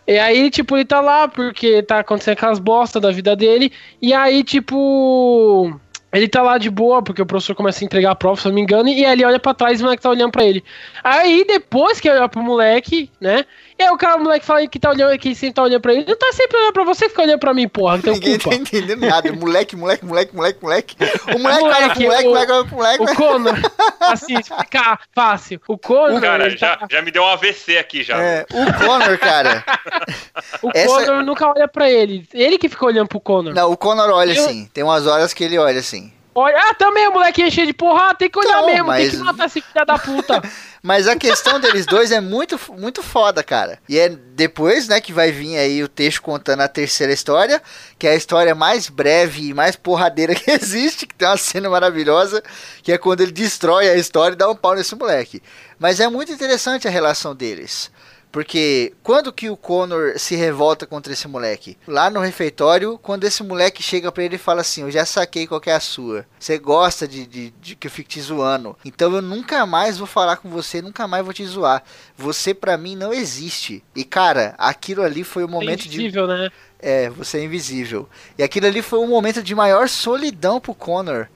[0.06, 3.72] E aí, tipo, ele tá lá porque tá acontecendo aquelas bosta da vida dele.
[4.02, 5.80] E aí, tipo.
[6.12, 8.50] Ele tá lá de boa, porque o professor começa a entregar a prova, se eu
[8.50, 10.44] não me engano, e aí ele olha pra trás e o moleque tá olhando pra
[10.44, 10.64] ele.
[11.04, 13.46] Aí, depois que olha pro moleque, né?
[13.80, 15.94] E aí o cara, o moleque fala que tá olhando, que sempre tá olhando pra
[15.94, 16.04] ele.
[16.06, 18.50] Não tá sempre olhando pra você, fica olhando pra mim, porra, que tem Ninguém culpa.
[18.50, 19.32] tá entendendo nada.
[19.32, 20.96] Moleque, moleque, moleque, moleque, moleque.
[21.34, 23.04] O moleque olha pro Moleque, moleque, o- moleque olha pro moleque.
[23.04, 23.56] O Conor,
[24.02, 25.62] assim, explicar fácil.
[25.68, 28.22] O Conor, Cara, já, tá- já me deu um AVC aqui já.
[28.22, 29.64] É, o Connor, cara.
[30.62, 32.28] o essa- Conor nunca olha pra ele.
[32.34, 33.54] Ele que fica olhando pro Conor.
[33.54, 34.66] Não, o Connor olha Eu- assim.
[34.74, 36.12] Tem umas horas que ele olha assim.
[36.34, 38.86] Olha, ah, também o moleque é cheio de porra, ah, tem que olhar Não, mesmo,
[38.94, 40.42] tem mas- que matar esse filho da puta.
[40.82, 43.80] Mas a questão deles dois é muito, muito foda, cara.
[43.90, 47.62] E é depois, né, que vai vir aí o texto contando a terceira história,
[47.98, 51.70] que é a história mais breve e mais porradeira que existe, que tem uma cena
[51.70, 52.42] maravilhosa,
[52.82, 55.44] que é quando ele destrói a história e dá um pau nesse moleque.
[55.78, 57.92] Mas é muito interessante a relação deles.
[58.32, 61.76] Porque quando que o Connor se revolta contra esse moleque?
[61.88, 65.48] Lá no refeitório, quando esse moleque chega pra ele e fala assim: Eu já saquei
[65.48, 66.26] qual que é a sua.
[66.40, 68.78] Você gosta de, de, de que eu fique te zoando.
[68.86, 71.84] Então eu nunca mais vou falar com você, nunca mais vou te zoar.
[72.16, 73.84] Você pra mim não existe.
[73.96, 75.88] E cara, aquilo ali foi o É momento de.
[75.98, 76.50] invisível, né?
[76.82, 78.08] É, você é invisível.
[78.38, 81.28] E aquilo ali foi um momento de maior solidão pro Connor.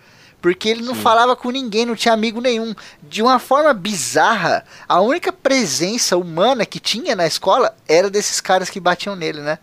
[0.44, 2.76] Porque ele não falava com ninguém, não tinha amigo nenhum.
[3.02, 8.70] De uma forma bizarra, a única presença humana que tinha na escola era desses caras
[8.70, 9.58] que batiam nele, né?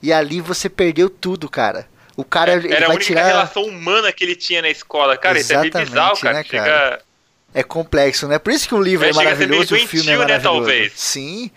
[0.00, 1.88] E ali você perdeu tudo, cara.
[2.16, 3.26] O cara ele Era a única tirar.
[3.26, 5.16] relação humana que ele tinha na escola.
[5.16, 6.34] Cara, isso é Exatamente, bizarro, cara.
[6.38, 7.02] né, Chega- cara?
[7.52, 8.38] É complexo, né?
[8.38, 10.58] Por isso que o livro É, é, chega maravilhoso, o filme é né, maravilhoso.
[10.58, 10.92] talvez.
[10.94, 11.50] Sim.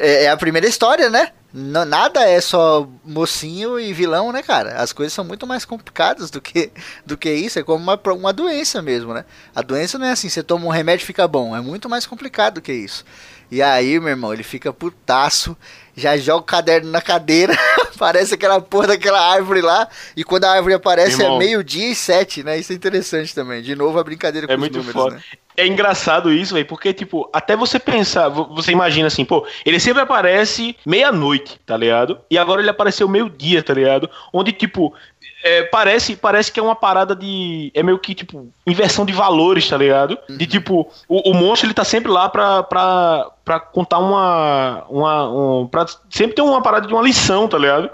[0.00, 1.32] É é a primeira história, né?
[1.52, 4.80] Nada é só mocinho e vilão, né, cara?
[4.80, 6.70] As coisas são muito mais complicadas do que,
[7.04, 7.58] do que isso.
[7.58, 9.24] É como uma, uma doença mesmo, né?
[9.54, 11.56] A doença não é assim, você toma um remédio e fica bom.
[11.56, 13.04] É muito mais complicado do que isso.
[13.50, 15.56] E aí, meu irmão, ele fica putaço,
[15.96, 17.52] já joga o caderno na cadeira,
[17.98, 19.88] parece aquela porra daquela árvore lá.
[20.16, 21.36] E quando a árvore aparece Irmão.
[21.36, 22.58] é meio-dia e sete, né?
[22.58, 23.60] Isso é interessante também.
[23.60, 25.16] De novo a brincadeira com É os muito números, foda.
[25.16, 25.22] né?
[25.56, 29.78] É engraçado isso, velho, porque, tipo, até você pensar, vo- você imagina assim, pô, ele
[29.80, 32.18] sempre aparece meia-noite, tá ligado?
[32.30, 34.08] E agora ele apareceu meio-dia, tá ligado?
[34.32, 34.94] Onde, tipo,
[35.42, 37.70] é, parece, parece que é uma parada de.
[37.74, 40.18] É meio que, tipo, inversão de valores, tá ligado?
[40.28, 44.84] De tipo, o, o monstro ele tá sempre lá pra, pra, pra contar uma.
[44.88, 47.90] uma um, pra sempre ter uma parada de uma lição, tá ligado?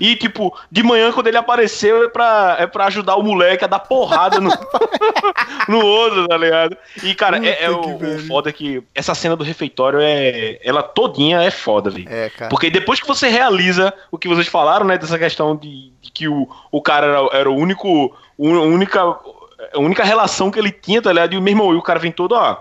[0.00, 3.68] E, tipo, de manhã, quando ele apareceu, é pra, é pra ajudar o moleque a
[3.68, 4.50] dar porrada no,
[5.68, 6.76] no outro, tá ligado?
[7.02, 10.58] E, cara, é, é o, o foda que essa cena do refeitório é.
[10.62, 12.08] Ela todinha é foda, velho.
[12.08, 12.48] É, cara.
[12.48, 16.28] Porque depois que você realiza o que vocês falaram, né, dessa questão de, de que
[16.28, 18.16] o, o cara era, era o único.
[18.38, 21.34] A única, a única relação que ele tinha, tá ligado?
[21.34, 22.56] E o meu irmão, e o cara vem todo, ó.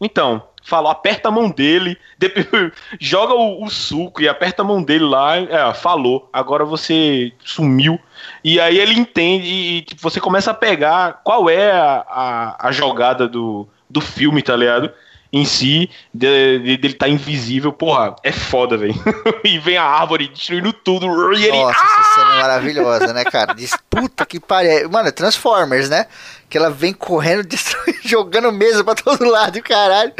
[0.00, 4.82] Então, falou, aperta a mão dele, depois, joga o, o, suco e aperta a mão
[4.82, 8.00] dele lá, é, falou, agora você sumiu.
[8.42, 12.72] E aí ele entende e, tipo, você começa a pegar qual é a, a, a
[12.72, 14.90] jogada do, do filme, tá ligado?
[15.36, 18.94] Em si, dele de, de, tá invisível, porra, é foda, velho.
[19.42, 21.06] e vem a árvore destruindo tudo.
[21.34, 21.58] E ele.
[21.58, 23.52] Nossa, essa cena é maravilhosa, né, cara?
[23.52, 24.88] Diz, puta que pariu.
[24.88, 26.06] Mano, é Transformers, né?
[26.48, 27.48] Que ela vem correndo,
[28.04, 30.12] jogando mesa pra todo lado, caralho.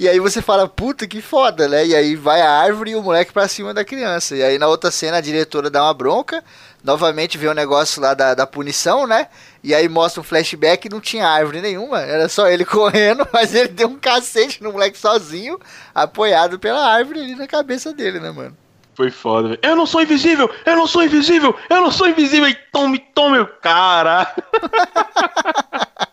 [0.00, 1.86] E aí você fala, puta que foda, né?
[1.86, 4.34] E aí vai a árvore e o moleque pra cima da criança.
[4.34, 6.42] E aí na outra cena a diretora dá uma bronca,
[6.86, 9.26] novamente vê o um negócio lá da, da punição, né?
[9.62, 13.52] E aí mostra um flashback e não tinha árvore nenhuma, era só ele correndo, mas
[13.54, 15.58] ele deu um cacete no moleque sozinho,
[15.92, 18.56] apoiado pela árvore ali na cabeça dele, né, mano?
[18.94, 19.60] Foi foda, velho.
[19.62, 20.48] Eu não sou invisível!
[20.64, 21.54] Eu não sou invisível!
[21.68, 22.48] Eu não sou invisível!
[22.48, 24.32] E tome, tome, cara!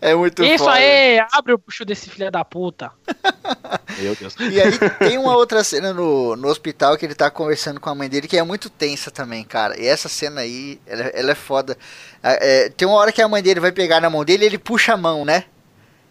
[0.00, 0.76] É muito Isso foda.
[0.76, 2.90] aí, abre o puxo desse filho da puta.
[3.98, 4.34] Meu Deus.
[4.38, 7.94] E aí tem uma outra cena no, no hospital que ele tá conversando com a
[7.94, 9.78] mãe dele que é muito tensa também, cara.
[9.80, 11.76] E essa cena aí, ela, ela é foda.
[12.22, 14.58] É, tem uma hora que a mãe dele vai pegar na mão dele e ele
[14.58, 15.44] puxa a mão, né?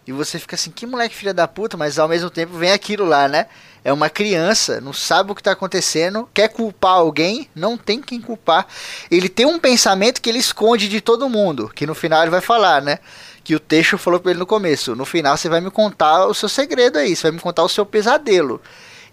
[0.05, 3.05] E você fica assim, que moleque filha da puta, mas ao mesmo tempo vem aquilo
[3.05, 3.47] lá, né?
[3.85, 8.19] É uma criança, não sabe o que tá acontecendo, quer culpar alguém, não tem quem
[8.19, 8.67] culpar.
[9.09, 12.41] Ele tem um pensamento que ele esconde de todo mundo, que no final ele vai
[12.41, 12.99] falar, né?
[13.43, 16.33] Que o Teixo falou pra ele no começo: no final você vai me contar o
[16.33, 18.61] seu segredo aí, você vai me contar o seu pesadelo.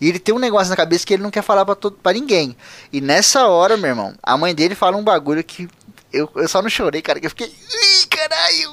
[0.00, 2.12] E ele tem um negócio na cabeça que ele não quer falar pra, todo, pra
[2.12, 2.56] ninguém.
[2.90, 5.68] E nessa hora, meu irmão, a mãe dele fala um bagulho que
[6.12, 7.48] eu, eu só não chorei, cara, que eu fiquei.
[7.48, 8.70] Ih, caralho!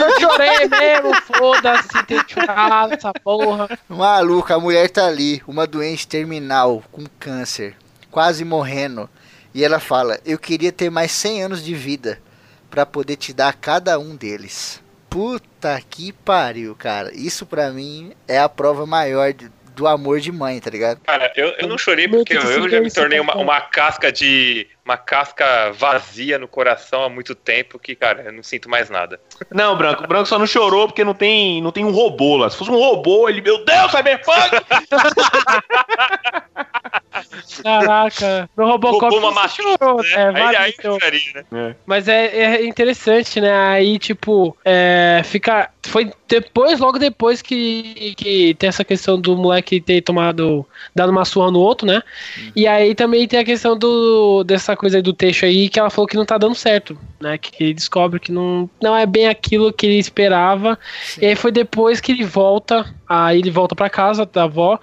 [0.00, 3.68] Eu chorei mesmo, foda-se, tem que chorar essa porra.
[3.88, 7.76] Maluco, a mulher tá ali, uma doente terminal, com câncer,
[8.10, 9.10] quase morrendo.
[9.52, 12.18] E ela fala: Eu queria ter mais 100 anos de vida
[12.74, 14.82] para poder te dar cada um deles.
[15.08, 17.12] Puta que pariu, cara.
[17.14, 20.98] Isso pra mim é a prova maior de, do amor de mãe, tá ligado?
[21.04, 24.66] Cara, eu, eu não chorei porque eu, eu já me tornei uma, uma casca de.
[24.84, 29.20] Uma casca vazia no coração há muito tempo que, cara, eu não sinto mais nada.
[29.52, 32.50] Não, Branco, o Branco só não chorou porque não tem, não tem um robô lá.
[32.50, 34.50] Se fosse um robô, ele, meu Deus, Cyberpunk!
[37.62, 40.12] Caraca, no Robocop Roubou uma chorou, né?
[40.14, 40.98] é, Aí- aí então.
[41.50, 41.76] né?
[41.86, 43.52] Mas é, é interessante, né?
[43.52, 45.70] Aí, tipo, é, fica.
[45.86, 50.66] Foi depois, logo depois que, que tem essa questão do moleque ter tomado.
[50.94, 52.02] dado uma surra no outro, né?
[52.56, 55.90] E aí também tem a questão do, dessa coisa aí do texto aí que ela
[55.90, 57.36] falou que não tá dando certo, né?
[57.38, 60.78] Que ele descobre que não, não é bem aquilo que ele esperava.
[61.20, 62.86] E aí foi depois que ele volta.
[63.08, 64.78] Aí ele volta pra casa da avó.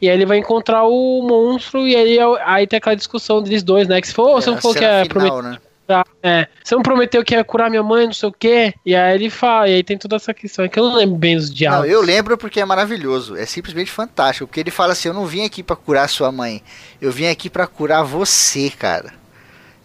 [0.00, 1.86] E aí ele vai encontrar o monstro.
[1.86, 4.00] E aí, aí tem aquela discussão deles dois, né?
[4.00, 5.58] Que se for, você não falou que é final, né?
[5.86, 6.46] Tá, é.
[6.62, 8.72] Você não prometeu que ia curar minha mãe, não sei o quê?
[8.86, 11.16] E aí ele fala, e aí tem toda essa questão, é que eu não lembro
[11.16, 11.90] bem os Não, diálogos.
[11.90, 13.36] eu lembro porque é maravilhoso.
[13.36, 14.46] É simplesmente fantástico.
[14.46, 16.62] Porque ele fala assim: Eu não vim aqui pra curar sua mãe.
[17.00, 19.12] Eu vim aqui pra curar você, cara.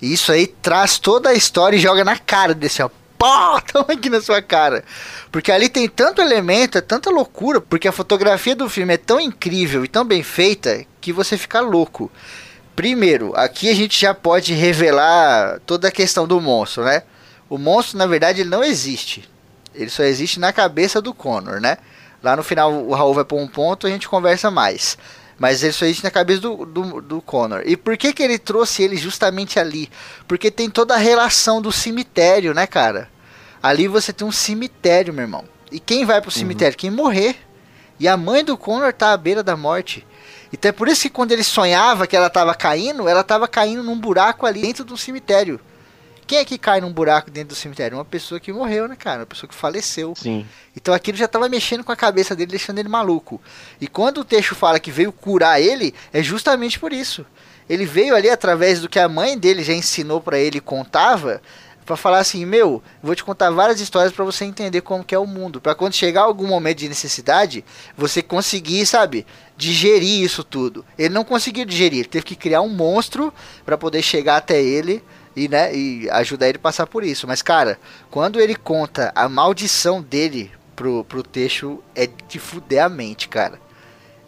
[0.01, 2.89] E isso aí traz toda a história e joga na cara desse, ó.
[3.19, 4.81] Pô, tamo aqui na sua cara.
[5.29, 7.59] Porque ali tem tanto elemento, é tanta loucura.
[7.59, 11.59] Porque a fotografia do filme é tão incrível e tão bem feita que você fica
[11.59, 12.09] louco.
[12.77, 17.03] Primeiro, aqui a gente já pode revelar toda a questão do monstro, né?
[17.49, 19.29] O monstro, na verdade, ele não existe.
[19.75, 21.77] Ele só existe na cabeça do Connor, né?
[22.23, 24.97] Lá no final o Raul vai pôr um ponto e a gente conversa mais.
[25.39, 27.63] Mas ele só existe na cabeça do, do, do Connor.
[27.65, 29.89] E por que, que ele trouxe ele justamente ali?
[30.27, 33.09] Porque tem toda a relação do cemitério, né, cara?
[33.63, 35.45] Ali você tem um cemitério, meu irmão.
[35.71, 36.77] E quem vai pro cemitério?
[36.77, 37.37] Quem morrer.
[37.99, 40.05] E a mãe do Connor tá à beira da morte.
[40.51, 43.83] Então é por isso que quando ele sonhava que ela tava caindo, ela tava caindo
[43.83, 45.59] num buraco ali dentro do cemitério.
[46.29, 47.97] Quem é que cai num buraco dentro do cemitério?
[47.97, 49.21] Uma pessoa que morreu, né, cara?
[49.21, 50.13] Uma pessoa que faleceu.
[50.15, 50.45] Sim.
[50.77, 53.41] Então aquilo já tava mexendo com a cabeça dele, deixando ele maluco.
[53.81, 57.25] E quando o texto fala que veio curar ele, é justamente por isso.
[57.67, 61.41] Ele veio ali através do que a mãe dele já ensinou pra ele e contava,
[61.83, 65.19] pra falar assim: "Meu, vou te contar várias histórias pra você entender como que é
[65.19, 67.65] o mundo, Pra quando chegar algum momento de necessidade,
[67.97, 69.25] você conseguir, sabe,
[69.57, 70.85] digerir isso tudo".
[70.95, 73.33] Ele não conseguiu digerir, ele teve que criar um monstro
[73.65, 75.01] pra poder chegar até ele
[75.35, 77.27] e, né, e ajudar ele a passar por isso.
[77.27, 82.89] Mas, cara, quando ele conta a maldição dele pro, pro texto, é de fuder a
[82.89, 83.59] mente, cara.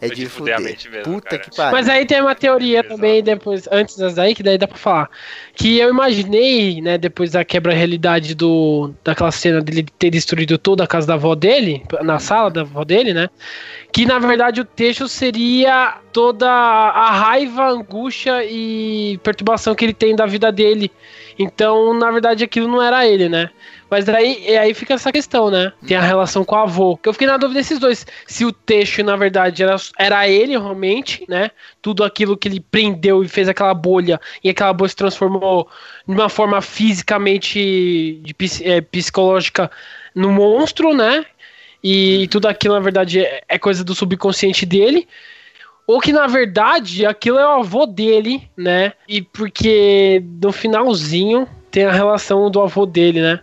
[0.00, 0.72] É de de fuder a fuder.
[0.72, 1.42] mente mesmo, Puta cara.
[1.42, 1.70] que pariu.
[1.70, 2.96] Mas aí tem uma teoria Exato.
[2.96, 5.08] também, depois, antes das daí, que daí dá pra falar.
[5.54, 10.88] Que eu imaginei, né, depois da quebra-realidade do daquela cena dele ter destruído toda a
[10.88, 13.28] casa da avó dele, na sala da avó dele, né?
[13.92, 20.16] Que na verdade o texto seria toda a raiva, angústia e perturbação que ele tem
[20.16, 20.90] da vida dele.
[21.38, 23.50] Então, na verdade, aquilo não era ele, né?
[23.90, 25.70] Mas daí e aí fica essa questão, né?
[25.86, 26.96] Tem a relação com o avô.
[26.96, 28.06] Que eu fiquei na dúvida desses dois.
[28.26, 31.50] Se o texto, na verdade, era, era ele realmente, né?
[31.82, 35.68] Tudo aquilo que ele prendeu e fez aquela bolha, e aquela bolha se transformou
[36.08, 39.70] de uma forma fisicamente de, é, psicológica
[40.14, 41.26] no monstro, né?
[41.82, 45.08] E tudo aquilo, na verdade, é, é coisa do subconsciente dele.
[45.86, 48.92] Ou que na verdade aquilo é o avô dele, né?
[49.08, 53.40] E porque no finalzinho tem a relação do avô dele, né?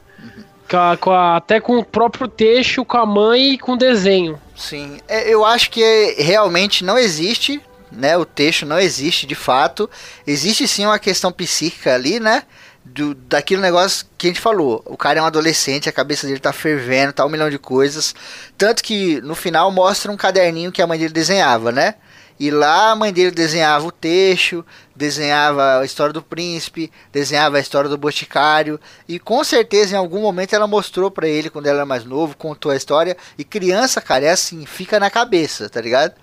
[0.69, 3.77] Com a- com a- até com o próprio texto, com a mãe e com o
[3.77, 4.39] desenho.
[4.55, 7.59] Sim, é, eu acho que é- realmente não existe,
[7.91, 8.17] né?
[8.17, 9.89] O texto não existe de fato.
[10.25, 12.43] Existe sim uma questão psíquica ali, né?
[12.83, 14.81] Do, daquele negócio que a gente falou.
[14.85, 18.15] O cara é um adolescente, a cabeça dele tá fervendo, tá um milhão de coisas.
[18.57, 21.95] Tanto que no final mostra um caderninho que a mãe dele desenhava, né?
[22.39, 24.65] E lá a mãe dele desenhava o texto,
[24.95, 28.79] desenhava a história do príncipe, desenhava a história do boticário.
[29.09, 32.37] E com certeza em algum momento ela mostrou pra ele quando ela era mais novo,
[32.37, 33.17] contou a história.
[33.37, 36.13] E criança, cara, é assim, fica na cabeça, tá ligado?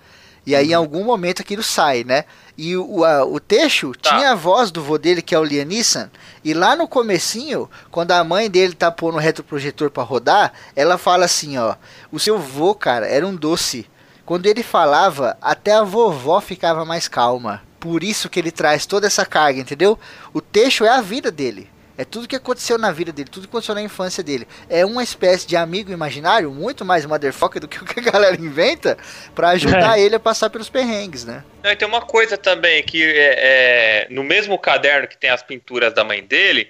[0.47, 2.23] E aí em algum momento aquilo sai, né?
[2.57, 4.15] E o, a- o texto Tá.
[4.17, 6.07] tinha a voz do vô dele, que é o Liam Neeson.
[6.41, 10.97] E lá no comecinho, quando a mãe dele tá pondo o retroprojetor pra rodar, ela
[10.97, 11.75] fala assim, ó.
[12.11, 13.85] O seu vô, cara, era um doce.
[14.25, 17.61] Quando ele falava, até a vovó ficava mais calma.
[17.79, 19.99] Por isso que ele traz toda essa carga, entendeu?
[20.33, 21.69] O texto é a vida dele.
[21.97, 24.47] É tudo que aconteceu na vida dele, tudo que aconteceu na infância dele.
[24.69, 28.35] É uma espécie de amigo imaginário, muito mais motherfucker do que o que a galera
[28.35, 28.97] inventa,
[29.33, 31.43] pra ajudar ele a passar pelos perrengues, né?
[31.63, 35.41] Não, e tem uma coisa também que é, é, no mesmo caderno que tem as
[35.41, 36.69] pinturas da mãe dele,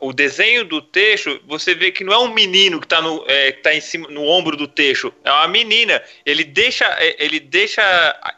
[0.00, 3.52] o desenho do texto, você vê que não é um menino que tá, no, é,
[3.52, 6.02] que tá em cima, no ombro do texto, é uma menina.
[6.24, 7.82] Ele deixa, é, ele deixa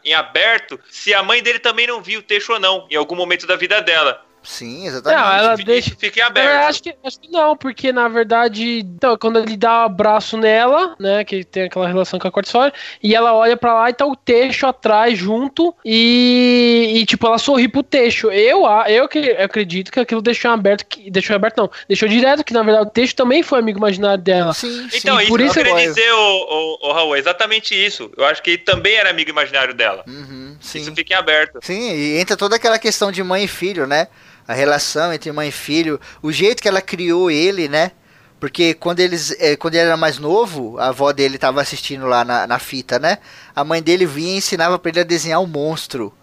[0.03, 3.15] em aberto se a mãe dele também não viu o texto ou não, em algum
[3.15, 4.25] momento da vida dela.
[4.45, 5.19] Sim, exatamente.
[5.21, 5.95] Não, ela Isso deixa.
[5.97, 6.69] fica em Eu aberto.
[6.69, 10.95] acho que, acho que não, porque na verdade, então, quando ele dá um abraço nela,
[10.99, 12.71] né, que tem aquela relação com a cortisol,
[13.01, 17.37] e ela olha pra lá e tá o texto atrás junto e, e, tipo, ela
[17.37, 18.31] sorri pro texto.
[18.31, 22.07] Eu, a- eu que eu acredito que aquilo deixou aberto, que, deixou aberto não, deixou
[22.07, 24.53] direto que na verdade o texto também foi amigo imaginário dela.
[24.53, 27.73] Sim, Então, sim, isso por que eu isso queria dizer, o, o, Raul, é exatamente
[27.73, 28.11] isso.
[28.17, 30.03] Eu acho que ele também era amigo imaginário dela.
[30.07, 30.79] Uhum, sim.
[30.79, 31.59] Isso fica em aberto.
[31.61, 34.07] Sim, e entra toda aquela questão de mãe e filho, né?
[34.47, 37.91] A relação entre mãe e filho, o jeito que ela criou ele, né?
[38.39, 42.23] Porque quando eles, eh, quando ele era mais novo, a avó dele estava assistindo lá
[42.23, 43.17] na, na fita, né?
[43.55, 46.13] A mãe dele vinha e ensinava para ele a desenhar um monstro.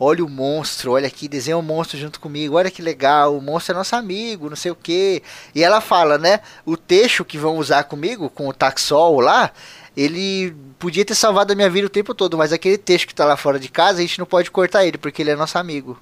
[0.00, 3.74] Olha o monstro, olha aqui, desenha um monstro junto comigo, olha que legal, o monstro
[3.74, 5.22] é nosso amigo, não sei o que.
[5.54, 6.40] E ela fala, né?
[6.64, 9.50] O texto que vão usar comigo, com o taxol lá,
[9.96, 13.24] ele podia ter salvado a minha vida o tempo todo, mas aquele texto que tá
[13.24, 15.98] lá fora de casa, a gente não pode cortar ele, porque ele é nosso amigo.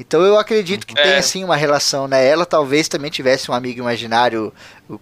[0.00, 1.02] Então eu acredito que É.
[1.02, 2.26] tem sim uma relação, né?
[2.26, 4.50] Ela talvez também tivesse um amigo imaginário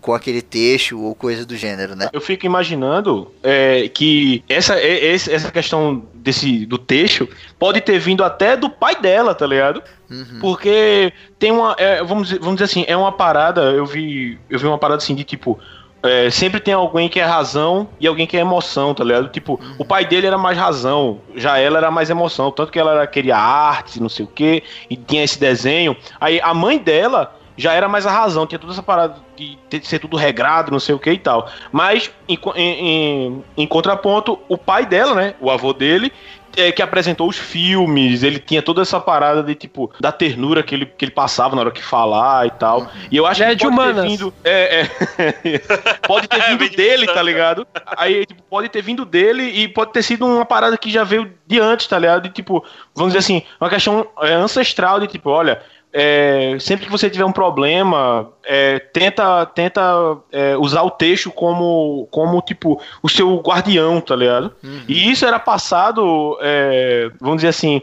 [0.01, 2.09] com aquele texto ou coisa do gênero, né?
[2.12, 7.28] Eu fico imaginando é, que essa, é- essa questão desse, do texto
[7.59, 9.82] pode ter vindo até do pai dela, tá ligado?
[10.11, 10.38] Uhum.
[10.40, 11.76] Porque tem uma.
[11.78, 13.61] é, vamos, dizer, vamos dizer assim, é uma parada.
[13.70, 15.59] Eu vi, eu vi uma parada assim de tipo.
[16.03, 19.28] É, sempre tem alguém que é razão e alguém que é emoção, tá ligado?
[19.28, 22.51] Tipo, o pai dele era mais razão, já ela era mais emoção.
[22.53, 25.96] Tanto que ela era- queria arte, não sei o que, e tinha esse desenho.
[26.20, 29.99] Aí a mãe dela já era mais a razão, tinha toda essa parada de ser
[29.99, 31.49] tudo regrado, não sei o que e tal.
[31.72, 36.12] Mas, em- em- em contraponto, o pai dela, né, o avô dele,
[36.61, 40.74] é, que apresentou os filmes, ele tinha toda essa parada de, tipo, da ternura que
[40.74, 42.90] ele, que ele passava na hora que falar e tal.
[43.11, 44.02] E eu acho Ele é que de pode humanas.
[44.04, 44.34] ter vindo...
[44.44, 45.59] É, é.
[46.06, 47.66] pode ter É, vindo de dele, tá ligado?
[47.96, 51.32] Aí, tipo, pode ter vindo dele e pode ter sido uma parada que já veio
[51.46, 52.22] de antes, tá ligado?
[52.22, 55.61] De, tipo, vamos dizer assim, uma questão é, ancestral de, tipo, olha...
[56.01, 59.82] é, sempre que você tiver um problema, é, tenta, tenta
[60.30, 64.55] é, usar o texto como, como, tipo, o seu guardião, tá ligado?
[64.86, 67.82] E isso era passado, é, vamos dizer assim,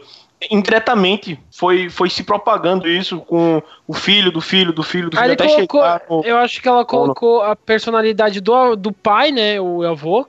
[0.50, 1.38] indiretamente.
[1.50, 5.32] Foi, foi se propagando isso com o filho do filho do filho do Aí filho,
[5.32, 9.30] ele até colocou, chegar no- eu acho que ela colocou a personalidade do, do pai,
[9.30, 10.26] né, o avô,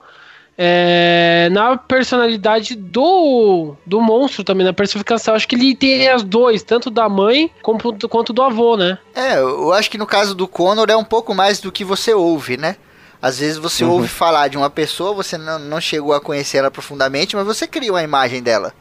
[0.60, 5.34] é, na personalidade do, do monstro também, na personificação.
[5.34, 7.78] Acho que ele tem as dois, tanto da mãe como,
[8.08, 8.98] quanto do avô, né?
[9.14, 12.12] É, eu acho que no caso do Connor é um pouco mais do que você
[12.12, 12.74] ouve, né?
[13.22, 13.92] Às vezes você Uhum.
[13.92, 17.66] ouve falar de uma pessoa, você não, não chegou a conhecer ela profundamente, mas você
[17.66, 18.72] cria uma imagem dela.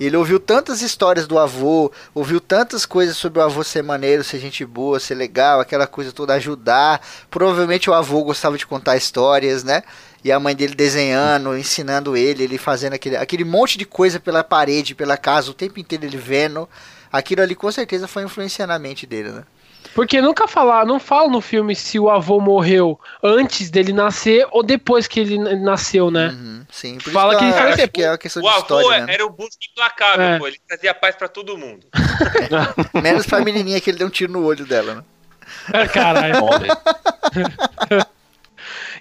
[0.00, 4.38] Ele ouviu tantas histórias do avô, ouviu tantas coisas sobre o avô ser maneiro, ser
[4.40, 7.00] gente boa, ser legal, aquela coisa toda, ajudar.
[7.30, 9.82] Provavelmente o avô gostava de contar histórias, né?
[10.24, 14.44] E a mãe dele desenhando, ensinando ele, ele fazendo aquele, aquele monte de coisa pela
[14.44, 16.68] parede, pela casa, o tempo inteiro ele vendo.
[17.12, 19.42] Aquilo ali com certeza foi influenciando a mente dele, né?
[19.94, 24.62] Porque nunca falar, não fala no filme se o avô morreu antes dele nascer ou
[24.62, 26.28] depois que ele nasceu, né?
[26.28, 27.92] Uhum, sim, por Fala isso que que, acho tempo.
[27.92, 29.12] que é uma questão O de avô história, né?
[29.14, 30.38] era o busca implacável, É.
[30.38, 30.46] pô.
[30.46, 31.86] Ele trazia paz pra todo mundo.
[33.02, 35.04] Menos pra menininha que ele deu um tiro no olho dela,
[35.74, 35.86] né?
[35.88, 36.36] Caralho.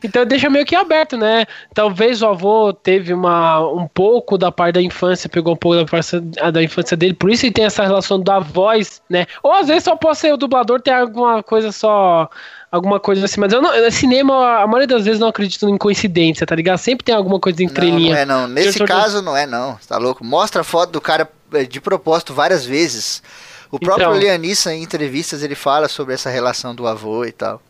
[0.04, 1.46] Então deixa meio que aberto, né?
[1.74, 5.86] Talvez o avô teve uma, um pouco da parte da infância, pegou um pouco da
[5.86, 9.26] parte da infância dele, por isso ele tem essa relação da voz, né?
[9.44, 12.30] Ou às vezes só pode ser o dublador ter alguma coisa só.
[12.72, 13.70] Alguma coisa assim, mas eu não.
[13.84, 16.78] no Cinema, a maioria das vezes não acredito em coincidência, tá ligado?
[16.78, 18.12] Sempre tem alguma coisa Não, entrelinha.
[18.12, 18.48] não é não.
[18.48, 19.78] Nesse caso não é não.
[19.86, 20.24] Tá louco?
[20.24, 23.22] Mostra a foto do cara eh, de propósito várias vezes.
[23.70, 24.18] O próprio Então.
[24.18, 27.62] Lianissa em entrevistas ele fala sobre essa relação do avô e tal.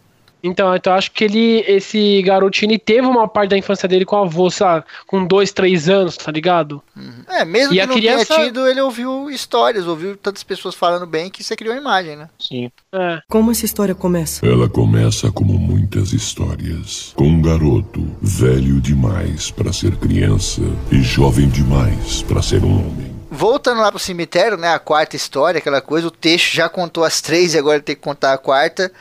[0.43, 4.15] Então, então acho que ele, esse garotinho, ele teve uma parte da infância dele com
[4.15, 4.85] o avô, sabe?
[5.05, 6.81] Com dois, três anos, tá ligado?
[7.29, 10.73] É, mesmo E que a não criança- tenha tido, ele ouviu histórias, ouviu tantas pessoas
[10.75, 12.29] falando bem que você criou a imagem, né?
[12.39, 12.71] Sim.
[12.93, 13.19] É.
[13.29, 14.45] Como essa história começa?
[14.45, 20.61] Ela começa como muitas histórias, com um garoto velho demais para ser criança
[20.91, 23.11] e jovem demais para ser um homem.
[23.29, 24.73] Voltando lá pro cemitério, né?
[24.73, 27.95] A quarta história, aquela coisa, o texto já contou as três e agora ele tem
[27.95, 28.91] que contar a quarta.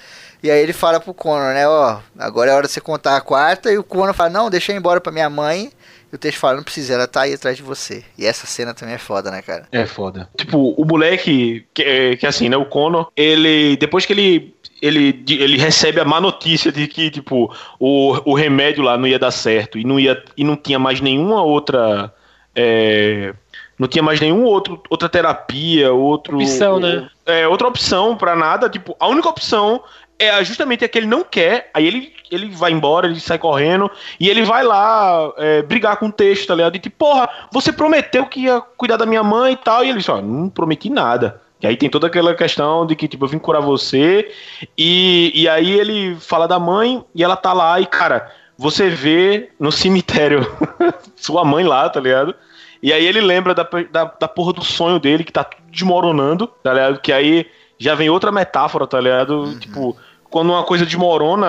[0.43, 1.69] E aí ele fala pro Conor, né?
[1.69, 3.71] Ó, agora é hora de você contar a quarta.
[3.71, 5.71] E o Conor fala, não, deixa eu ir embora pra minha mãe.
[6.13, 8.03] E o texto fala, não precisa, ela tá aí atrás de você.
[8.19, 9.69] E essa cena também é foda, né, cara?
[9.71, 10.29] É foda.
[10.37, 15.23] Tipo, o moleque, que, é- que assim, né, o Conor, ele, depois que ele, ele,
[15.29, 19.31] ele recebe a má notícia de que, tipo, o, o remédio lá não ia dar
[19.31, 22.13] certo e não, ia, e não tinha mais nenhuma outra,
[22.57, 23.33] é,
[23.79, 26.39] não tinha mais nenhum outro, outra terapia, outro...
[26.39, 27.09] Opção, né?
[27.25, 29.81] É, outra opção pra nada, tipo, a única opção
[30.21, 33.91] é justamente a que ele não quer, aí ele, ele vai embora, ele sai correndo,
[34.19, 36.77] e ele vai lá é, brigar com o texto, tá ligado?
[36.77, 40.03] E tipo, porra, você prometeu que ia cuidar da minha mãe e tal, e ele
[40.03, 41.41] só, não prometi nada.
[41.63, 44.31] E aí tem toda aquela questão de que, tipo, eu vim curar você,
[44.77, 49.51] e, e aí ele fala da mãe, e ela tá lá, e cara, você vê
[49.59, 50.47] no cemitério
[51.17, 52.35] sua mãe lá, tá ligado?
[52.83, 56.47] E aí ele lembra da, da, da porra do sonho dele, que tá tudo desmoronando,
[56.47, 57.01] tá ligado?
[57.01, 57.47] Que aí
[57.79, 59.59] já vem outra metáfora, tá ligado?
[59.59, 59.97] Tipo,
[60.31, 61.47] quando uma coisa desmorona,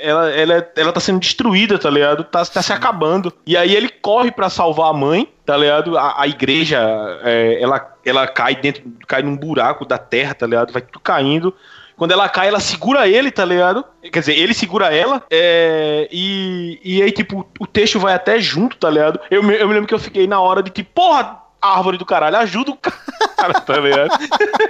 [0.00, 2.24] ela, ela, é- ela tá sendo destruída, tá ligado?
[2.24, 3.32] Tá, tá se acabando.
[3.46, 5.96] E aí ele corre pra salvar a mãe, tá ligado?
[5.98, 6.78] A, a igreja,
[7.24, 10.72] é, ela, ela cai dentro, cai num buraco da terra, tá ligado?
[10.72, 11.54] Vai tudo caindo.
[11.96, 13.84] Quando ela cai, ela segura ele, tá ligado?
[14.10, 15.22] Quer dizer, ele segura ela.
[15.30, 19.20] é, e, e aí, tipo, o texto vai até junto, tá ligado?
[19.30, 22.06] Eu, me- eu me lembro que eu fiquei na hora de, tipo, porra, árvore do
[22.06, 22.76] caralho, ajuda o
[23.36, 24.10] cara, tá ligado?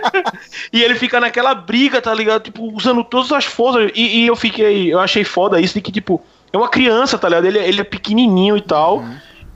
[0.73, 2.43] e ele fica naquela briga, tá ligado?
[2.43, 3.91] Tipo, usando todas as forças.
[3.95, 6.23] E, e eu fiquei, eu achei foda isso de que, tipo,
[6.53, 7.47] é uma criança, tá ligado?
[7.47, 9.05] Ele, ele é pequenininho e tal.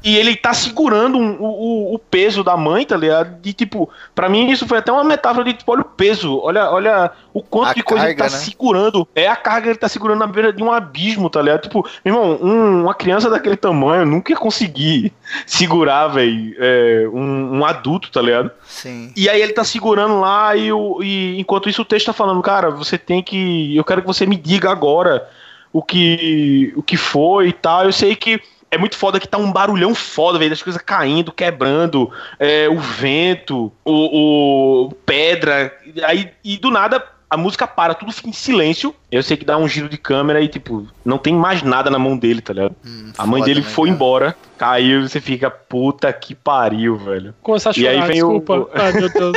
[0.04, 3.38] E ele tá segurando um- o, o, peso da mãe, tá ligado?
[3.42, 6.70] E, tipo, pra mim isso foi até uma metáfora de, tipo, olha o peso, olha,
[6.70, 8.42] olha o quanto A de coisa ele tá carga, né?
[8.44, 9.08] segurando.
[9.14, 11.62] É a carga que ele tá segurando na beira de um abismo, tá ligado?
[11.62, 15.10] Tipo, meu irmão, um- uma criança daquele tamanho nunca ia conseguir
[15.46, 18.50] segurar, velho, é, um, um adulto, tá ligado?
[18.66, 19.10] Sim.
[19.16, 20.68] E aí ele tá segurando lá e,
[21.02, 23.74] e enquanto isso o texto tá falando, cara, você tem que.
[23.74, 25.26] Eu quero que você me diga agora
[25.72, 27.84] o que, o que foi e tal.
[27.84, 28.40] Eu sei que
[28.70, 32.78] é muito foda que tá um barulhão foda, velho, das coisas caindo, quebrando, é, o
[32.78, 35.72] vento, o, o pedra.
[36.04, 38.94] Aí, e do nada a música para, tudo fica em silêncio.
[39.10, 41.98] Eu sei que dá um giro de câmera e, tipo, não tem mais nada na
[41.98, 42.76] mão dele, tá ligado?
[43.18, 43.94] a mãe dele foi cara?
[43.96, 47.34] embora, caiu e você fica, puta que pariu, velho.
[47.42, 48.58] Começar a E aí chorar, vem o- desculpa.
[48.58, 49.36] o- Ai, meu Deus.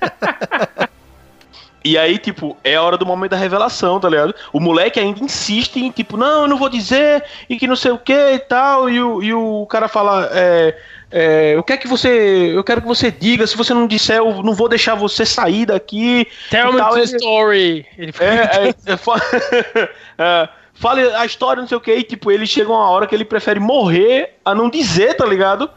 [1.86, 4.34] E aí, tipo, é a hora do momento da revelação, tá ligado?
[4.52, 7.92] O moleque ainda insiste em, tipo, não, eu não vou dizer, e que não sei
[7.92, 8.90] o que e tal.
[8.90, 10.76] E o, e o cara fala, é,
[11.12, 12.50] é, eu quero que você.
[12.52, 15.66] Eu quero que você diga, se você não disser, eu não vou deixar você sair
[15.66, 16.26] daqui.
[16.50, 17.86] Tell me the story.
[17.96, 22.48] Ele é, é, é, é, fale a história, não sei o que, e tipo, ele
[22.48, 25.70] chega uma hora que ele prefere morrer a não dizer, tá ligado?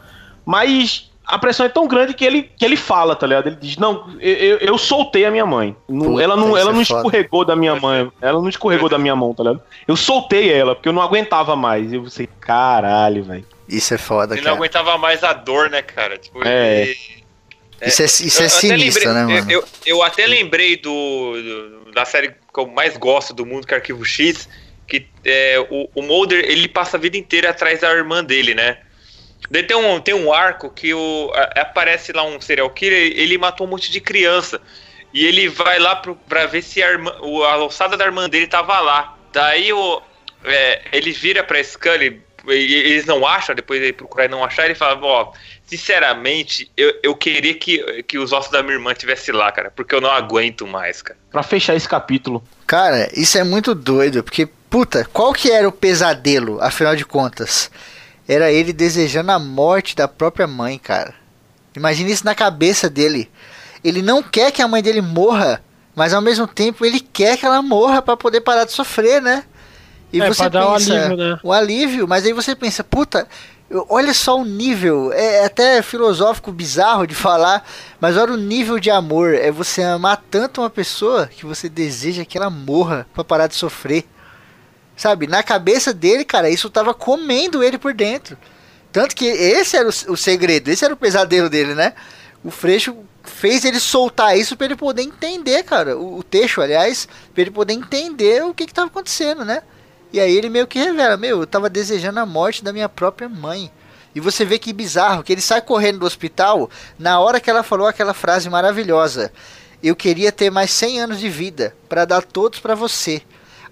[0.44, 3.46] Mas a pressão é tão grande que ele, que ele fala, tá ligado?
[3.48, 5.76] Ele diz, não, eu, eu- soltei a minha mãe.
[5.88, 6.98] Não- Puta, ela não, isso ela é não foda.
[7.00, 8.10] escorregou da minha mãe.
[8.20, 9.62] Ela não escorregou da minha mão, tá ligado?
[9.86, 11.92] Eu soltei ela, porque eu não aguentava mais.
[11.92, 13.46] Eu pensei, caralho, velho.
[13.68, 14.56] Isso é foda, Ele não cara.
[14.56, 16.18] aguentava mais a dor, né, cara?
[16.18, 16.82] Tipo, É.
[16.82, 17.20] ele-
[17.86, 19.50] Isso é, isso Eu- é eu até sinistro, lembrei- né, mano?
[19.52, 20.90] Eu, eu, eu até lembrei do,
[21.82, 24.48] do- da série que eu mais gosto do mundo, que é Arquivo X,
[24.86, 28.78] que é, o, o Mulder, ele passa a vida inteira atrás da irmã dele, né?
[29.48, 33.38] Daí tem um, tem um arco que o, a- aparece lá um serial killer, ele
[33.38, 34.60] matou um monte de criança.
[35.12, 38.28] E ele vai lá pro, pra ver se a, irmã, o- a alçada da irmã
[38.28, 39.16] dele tava lá.
[39.32, 40.00] Daí o,
[40.44, 44.64] é, ele vira pra Scully, e eles não acham, depois ele procurar e não achar,
[44.64, 45.32] ele fala, ó,
[45.66, 49.94] sinceramente, eu, eu queria que, que os ossos da minha irmã estivesse lá, cara, porque
[49.94, 51.18] eu não aguento mais, cara.
[51.30, 52.42] Pra fechar esse capítulo.
[52.66, 57.70] Cara, isso é muito doido, porque, puta, qual que era o pesadelo, afinal de contas?
[58.32, 61.14] Era ele desejando a morte da própria mãe, cara.
[61.74, 63.28] Imagina isso na cabeça dele.
[63.82, 65.60] Ele não quer que a mãe dele morra,
[65.96, 69.42] mas ao mesmo tempo ele quer que ela morra pra poder parar de sofrer, né?
[70.12, 71.40] E É, você pra dar pensa, alívio, né?
[71.42, 73.26] o alívio, mas aí você pensa, puta,
[73.88, 77.64] olha só o nível, é até filosófico bizarro de falar,
[78.00, 82.24] mas olha o nível de amor, é você amar tanto uma pessoa que você deseja
[82.24, 84.04] que ela morra pra parar de sofrer.
[85.00, 88.36] Sabe, na cabeça dele, cara, isso tava comendo ele por dentro.
[88.92, 91.94] Tanto que esse era o, o segredo, esse era o pesadelo dele, né?
[92.44, 92.94] O Freixo
[93.24, 95.96] fez ele soltar isso pra ele poder entender, cara.
[95.96, 96.24] O, o
[96.62, 99.62] aliás, pra ele poder entender o que que tava acontecendo, né?
[100.12, 103.26] E aí ele meio que revela, meu, eu tava desejando a morte da minha própria
[103.26, 103.72] mãe.
[104.14, 107.62] E você vê que bizarro, que ele sai correndo do hospital na hora que ela
[107.62, 109.32] falou aquela frase maravilhosa.
[109.82, 113.22] Eu queria ter mais 100 anos de vida para dar todos para você.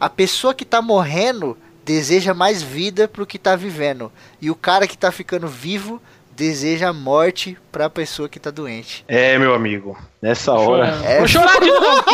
[0.00, 4.12] A pessoa que tá morrendo deseja mais vida pro que tá vivendo.
[4.40, 6.00] E o cara que tá ficando vivo
[6.32, 9.04] deseja a morte pra pessoa que tá doente.
[9.08, 9.98] É, meu amigo.
[10.22, 10.88] Nessa hora.
[11.04, 12.04] É, Vou chorar de novo.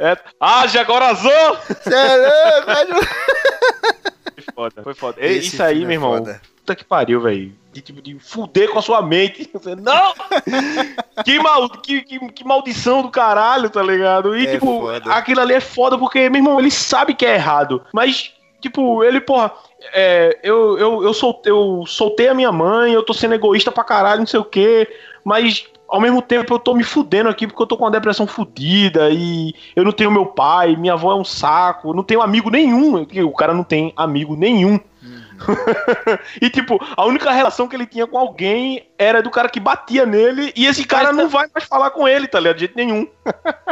[0.00, 0.16] É...
[0.40, 1.56] Haja coração!
[1.82, 3.02] Cê é louco,
[4.54, 5.16] foda, foi foda.
[5.20, 6.18] Esse Isso aí, filme meu é irmão.
[6.24, 6.40] foda.
[6.58, 7.52] Puta que pariu, velho.
[7.72, 9.50] De, tipo, de fuder com a sua mente.
[9.80, 10.12] Não!
[11.24, 14.36] que, mal, que, que, que maldição do caralho, tá ligado?
[14.36, 15.12] E, É tipo, foda.
[15.12, 17.82] aquilo ali é foda porque, meu irmão, ele sabe que é errado.
[17.92, 19.52] Mas, tipo, ele, porra.
[19.94, 23.84] É, eu, eu, eu, sol, eu soltei a minha mãe, eu tô sendo egoísta pra
[23.84, 24.88] caralho, não sei o quê,
[25.24, 28.26] mas ao mesmo tempo eu tô me fudendo aqui porque eu tô com uma depressão
[28.26, 32.50] fudida e eu não tenho meu pai, minha avó é um saco, não tenho amigo
[32.50, 33.06] nenhum.
[33.24, 34.78] O cara não tem amigo nenhum.
[36.40, 40.04] e tipo, a única relação que ele tinha com alguém era do cara que batia
[40.04, 42.56] nele e esse cara Mas tá- não vai mais falar com ele, tá ligado?
[42.56, 43.06] De jeito nenhum.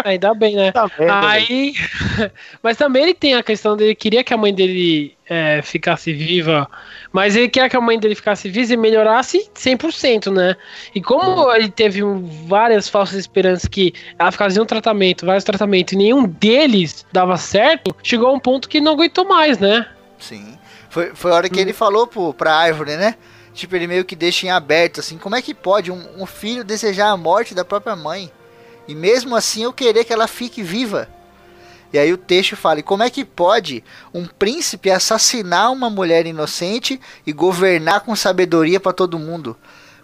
[0.05, 0.73] Ainda bem, né?
[0.73, 0.89] Tá.
[1.31, 1.75] Aí.
[2.63, 6.69] Mas também ele tem a questão dele queria que a mãe dele é, ficasse viva,
[7.13, 10.57] mas ele queria que a mãe dele ficasse viva e melhorasse 100%, né?
[10.95, 12.01] E como ele teve
[12.47, 17.95] várias falsas esperanças que ela fazia um tratamento, vários tratamentos, e nenhum deles dava certo,
[18.03, 19.87] chegou a um ponto que não aguentou mais, né?
[20.19, 20.56] Sim.
[20.97, 23.17] Foi, foi a hora que ele falou pro, pra árvore, né?
[23.53, 26.65] Tipo, ele meio que deixa em aberto, assim, como é que pode um, um filho
[26.65, 28.33] desejar a morte da própria mãe?
[28.89, 31.07] E mesmo assim eu querer que ela fique viva.
[31.93, 33.85] E aí o texto fala, e como é que pode
[34.15, 39.55] um príncipe assassinar uma mulher inocente e governar com sabedoria pra todo mundo?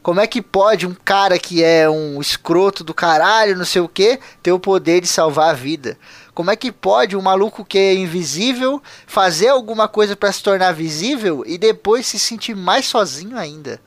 [0.03, 3.89] Como é que pode um cara que é um escroto do caralho, não sei o
[3.89, 5.97] que, ter o poder de salvar a vida?
[6.35, 10.73] Como é que pode um maluco que é invisível fazer alguma coisa pra se tornar
[10.73, 13.81] visível e depois se sentir mais sozinho ainda?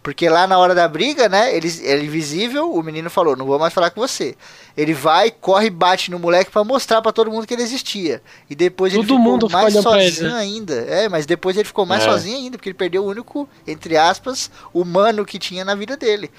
[0.00, 1.54] Porque lá na hora da briga, né?
[1.56, 4.34] Ele, ele invisível, o menino falou: Não vou mais falar com você.
[4.76, 8.20] Ele vai, corre, bate no moleque pra mostrar pra todo mundo que ele existia.
[8.50, 10.34] E depois ele Todo ficou mundo mais ele, sozinho né?
[10.40, 10.74] ainda.
[10.88, 12.06] É, mas depois ele ficou mais É.
[12.10, 16.32] sozinho ainda, porque ele perdeu o único, entre aspas, humano que tinha na vida dele.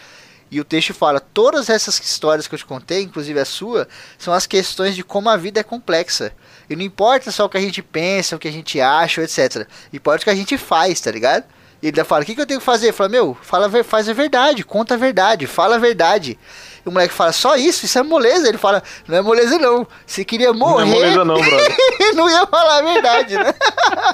[0.54, 3.88] E o texto fala: todas essas histórias que eu te contei, inclusive a sua,
[4.20, 6.32] são as questões de como a vida é complexa.
[6.70, 9.68] E não importa só o que a gente pensa, o que a gente acha, etc.
[9.92, 11.44] Importa o que a gente faz, tá ligado?
[11.82, 12.94] E ele fala: o que, que eu tenho que fazer?
[12.94, 16.38] Fala: meu, fala, faz a verdade, conta a verdade, fala a verdade.
[16.86, 17.86] E o moleque fala: só isso?
[17.86, 18.48] Isso é moleza?
[18.48, 19.88] Ele fala: não é moleza, não.
[20.06, 21.78] Se queria Não morrer, é moleza não, brother.
[22.16, 23.54] não ia falar a verdade, né?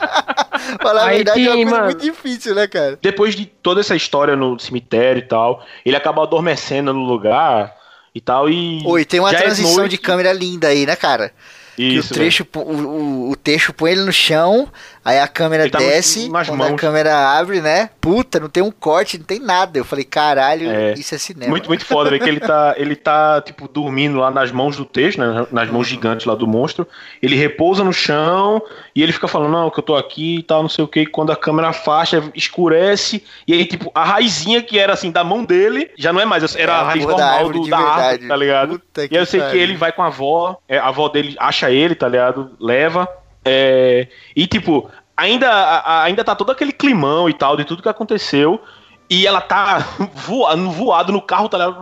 [0.82, 1.86] falar a Aí verdade é uma coisa mano.
[1.86, 3.00] muito difícil, né, cara?
[3.02, 7.76] Depois de toda essa história no cemitério e tal, ele acaba adormecendo no lugar
[8.14, 8.82] e tal e...
[8.86, 9.92] Oi, tem uma é transição noite.
[9.92, 11.32] de câmera linda aí, né, cara?
[11.78, 14.68] Isso, que o trecho, o, o, o texto põe ele no chão,
[15.10, 16.80] aí a câmera tá desce, quando a mãos.
[16.80, 17.90] câmera abre, né?
[18.00, 19.78] Puta, não tem um corte, não tem nada.
[19.78, 20.94] Eu falei, caralho, É.
[20.94, 21.50] isso é cinema.
[21.50, 24.86] Muito, muito foda, ver que ele tá, ele tá, tipo, dormindo lá nas mãos do
[24.86, 26.88] texto, né, nas mãos gigantes lá do monstro.
[27.22, 28.62] Ele repousa no chão
[28.96, 31.06] e ele fica falando, não, que eu tô aqui e tal, não sei o que.
[31.06, 33.24] Quando a câmera afasta, escurece.
[33.48, 36.56] E aí, tipo, a raizinha que era, assim, da mão dele, já não é mais,
[36.56, 38.80] era É a a raiz porra da normal árvore do, da árvore, tá ligado?
[38.80, 41.36] Puta E aí eu sei que ele vai com a avó, é, a avó dele
[41.40, 42.52] acha ele, tá ligado?
[42.60, 43.08] Leva.
[43.44, 47.90] É, e, tipo, ainda, a- ainda tá todo aquele climão e tal de tudo que
[47.90, 48.62] aconteceu.
[49.10, 49.80] E ela tá
[50.14, 51.78] voando, voado no carro, tá ligado?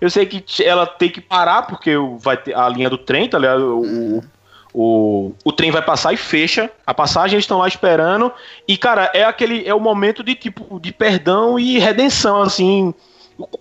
[0.00, 3.38] Eu sei que ela tem que parar, porque vai ter a linha do trem, tá
[3.38, 3.78] ligado?
[3.80, 4.22] O,
[4.74, 8.30] o, o trem vai passar e fecha a passagem, eles estão lá esperando.
[8.68, 9.66] E, cara, é aquele.
[9.66, 12.92] É o momento de tipo de perdão e redenção, assim.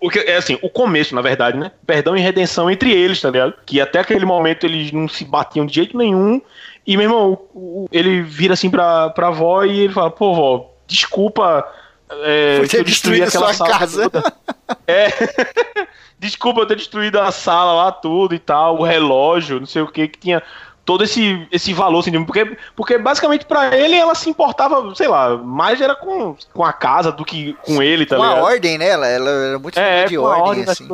[0.01, 1.71] O que é assim, o começo, na verdade, né?
[1.87, 3.53] Perdão e redenção entre eles, tá ligado?
[3.65, 6.41] Que até aquele momento eles não se batiam de jeito nenhum.
[6.85, 11.67] E, meu irmão, ele vira assim pra, pra avó e ele fala, pô, vó, desculpa.
[12.09, 14.09] É, eu ter destruí destruído aquela sua casa.
[14.09, 14.33] toda."
[14.87, 15.07] É.
[16.19, 19.87] Desculpa eu ter destruído a sala lá, tudo e tal, o relógio, não sei o
[19.87, 20.43] que, que tinha
[20.89, 25.37] todo esse, esse valor, assim, porque, porque basicamente pra ele ela se importava, sei lá,
[25.37, 28.89] mais era com, com a casa do que com ele, tá Com a ordem, né?
[28.89, 30.89] Ela, ela era muito É, de ordem, ordem assim.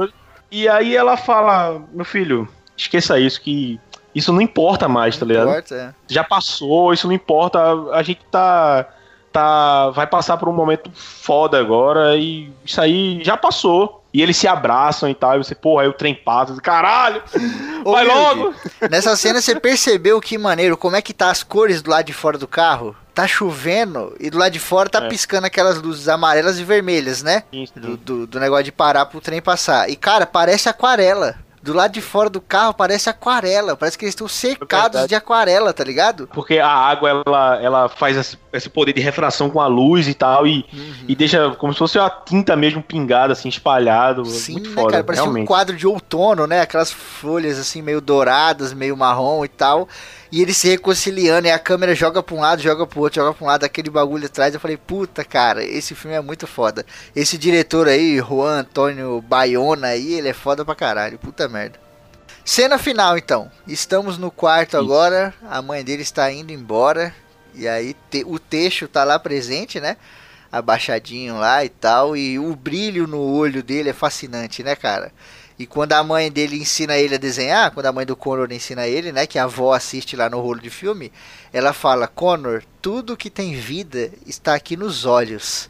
[0.51, 3.79] E aí ela fala, meu filho, esqueça isso, que
[4.15, 5.49] isso não importa mais, tá ligado?
[5.49, 5.93] Importa, é.
[6.07, 7.59] Já passou, isso não importa,
[7.91, 8.87] a, gente tá,
[9.31, 9.89] tá.
[9.89, 14.01] Vai passar por um momento foda agora e isso aí já passou.
[14.13, 17.21] E eles se abraçam e tal, e você, porra, aí o trem passa, caralho,
[17.83, 18.55] Ô, vai Wilde, logo!
[18.89, 22.13] Nessa cena você percebeu que maneiro, como é que tá as cores do lado de
[22.13, 22.95] fora do carro?
[23.13, 25.09] Tá chovendo e do lado de fora tá É.
[25.09, 27.43] piscando aquelas luzes amarelas e vermelhas, né?
[27.51, 27.77] Sim, sim.
[27.77, 29.89] Do, do, do negócio de parar pro trem passar.
[29.89, 31.35] E cara, parece aquarela.
[31.65, 33.75] Do lado de fora do carro parece aquarela.
[33.75, 35.07] Parece que eles estão cercados verdade.
[35.09, 36.29] de aquarela, tá ligado?
[36.31, 40.13] Porque a água, ela, ela faz esse, esse poder de refração com a luz e
[40.13, 40.93] tal, e, Uhum.
[41.07, 44.23] e deixa como se fosse a tinta mesmo pingada, assim, espalhado.
[44.25, 45.03] Sim, muito né, foda, cara?
[45.03, 45.47] Parece um realmente.
[45.47, 46.61] quadro de outono, né?
[46.61, 49.89] Aquelas folhas assim, meio douradas, meio marrom e tal.
[50.35, 53.33] E eles se reconciliando, e a câmera joga pra um lado, joga pro outro, joga
[53.33, 54.53] pra um lado, aquele bagulho atrás.
[54.53, 56.85] Eu falei, puta, cara, esse filme é muito foda.
[57.15, 61.79] Esse diretor aí, Juan Antônio Baiona aí, ele é foda pra caralho, puta merda.
[62.43, 63.49] Cena final, então.
[63.65, 67.15] Estamos no quarto agora, a mãe dele está indo embora.
[67.53, 69.95] E aí te- o texto tá lá presente, né?
[70.51, 72.17] Abaixadinho lá e tal.
[72.17, 75.13] E o brilho no olho dele é fascinante, né, cara?
[75.57, 78.87] E quando a mãe dele ensina ele a desenhar, quando a mãe do Connor ensina
[78.87, 81.11] ele, né, que a avó assiste lá no rolo de filme,
[81.53, 85.69] ela fala: Connor, tudo que tem vida está aqui nos olhos.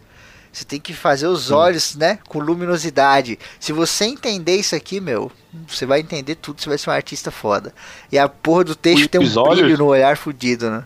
[0.51, 3.37] Você tem que fazer os olhos, né, com luminosidade.
[3.59, 5.29] Se você entender isso aqui, meu,
[5.67, 7.73] você vai entender tudo, você vai ser um artista foda.
[8.09, 9.59] E a porra do texto Os tem um olhos?
[9.59, 10.85] brilho no olhar fudido, né?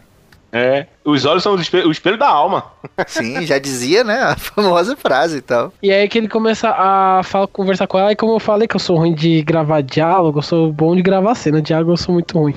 [0.52, 2.66] É, os olhos são o espelho, o espelho da alma.
[3.08, 5.72] Sim, já dizia, né, a famosa frase e tal.
[5.82, 8.76] E aí que ele começa a falar, conversar com ela, e como eu falei que
[8.76, 12.14] eu sou ruim de gravar diálogo, eu sou bom de gravar cena, diálogo eu sou
[12.14, 12.56] muito ruim.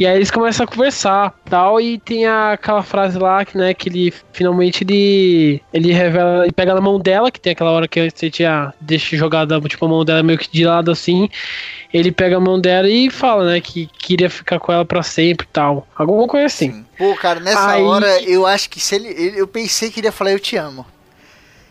[0.00, 3.86] E aí eles começam a conversar tal, e tem aquela frase lá que, né, que
[3.86, 8.08] ele finalmente ele, ele revela, ele pega na mão dela, que tem aquela hora que
[8.10, 11.28] você tinha deixa jogada, tipo, a mão dela meio que de lado assim.
[11.92, 15.46] Ele pega a mão dela e fala, né, que queria ficar com ela pra sempre
[15.46, 15.86] e tal.
[15.94, 16.72] Alguma coisa assim.
[16.72, 16.86] Sim.
[16.96, 20.06] Pô, cara, nessa Aí- hora eu acho que se ele, ele- Eu pensei que ele
[20.06, 20.86] ia falar eu te amo.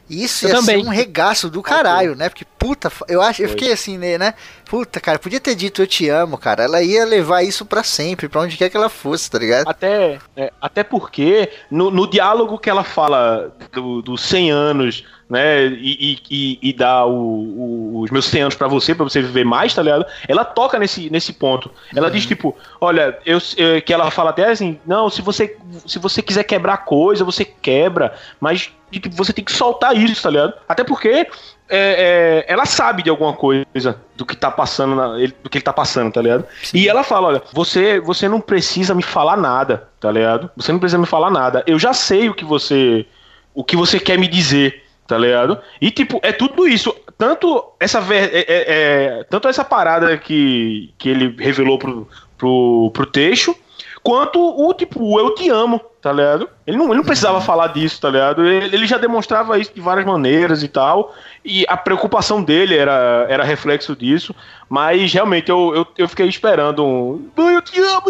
[0.10, 0.82] Isso Eu ia também.
[0.82, 2.30] ser um regaço do caralho, né?
[2.30, 4.34] Porque, puta, eu acho, eu fiquei assim, né, né?
[4.66, 6.64] Puta, cara, podia ter dito eu te amo, cara.
[6.64, 9.68] Ela ia levar isso pra sempre, pra onde quer que ela fosse, tá ligado?
[9.68, 15.66] Até, é, até porque no, no diálogo que ela fala do- dos 100 anos, né,
[15.68, 19.46] e, e, e- dá o- o- os meus 100 anos pra você, pra você viver
[19.46, 20.06] mais, tá ligado?
[20.28, 21.70] Ela toca nesse, nesse ponto.
[21.96, 26.00] Ela diz, tipo, olha, eu, eu- que ela fala até assim, não, se você, se
[26.00, 30.54] você quiser quebrar coisa, você quebra, mas tipo, você tem que soltar isso, tá ligado?
[30.68, 31.28] Até porque é,
[31.70, 35.64] é, ela sabe de alguma coisa do que tá passando, na- ele- do que ele
[35.64, 36.44] tá passando, tá ligado?
[36.74, 40.50] E ela fala, olha, você, você não precisa me falar nada, tá ligado?
[40.58, 41.64] Você não precisa me falar nada.
[41.68, 43.06] Eu já sei o que você,
[43.54, 45.58] o que você quer me dizer, tá ligado?
[45.82, 46.96] E tipo, é tudo isso.
[47.18, 52.08] Tanto essa, ver- é- é- é- tanto essa parada que, que ele revelou pro,
[52.38, 53.56] pro, pro texto,
[54.04, 56.50] quanto o tipo, eu te amo, tá ligado?
[56.66, 58.46] Ele não, ele não precisava falar disso, tá ligado?
[58.46, 61.14] Ele, ele já demonstrava isso de várias maneiras e tal,
[61.44, 64.34] e a preocupação dele era, era reflexo disso,
[64.70, 67.30] mas realmente eu, eu, eu fiquei esperando um.
[67.38, 68.10] "Ai, Eu te amo!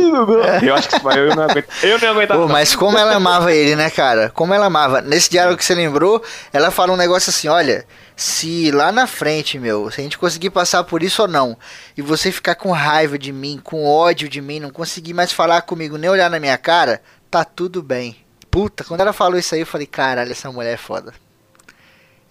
[0.61, 1.67] Eu acho que isso vai, eu não aguento.
[1.81, 2.33] Eu não aguento.
[2.33, 4.29] Pô, mas como ela amava ele, né, cara?
[4.29, 5.01] Como ela amava.
[5.01, 6.21] Nesse diálogo que você lembrou,
[6.53, 7.85] ela fala um negócio assim: olha,
[8.15, 11.57] se lá na frente, meu, se a gente conseguir passar por isso ou não,
[11.97, 15.61] e você ficar com raiva de mim, com ódio de mim, não conseguir mais falar
[15.61, 18.15] comigo, nem olhar na minha cara, tá tudo bem.
[18.49, 21.13] Puta, quando ela falou isso aí, eu falei: caralho, essa mulher é foda.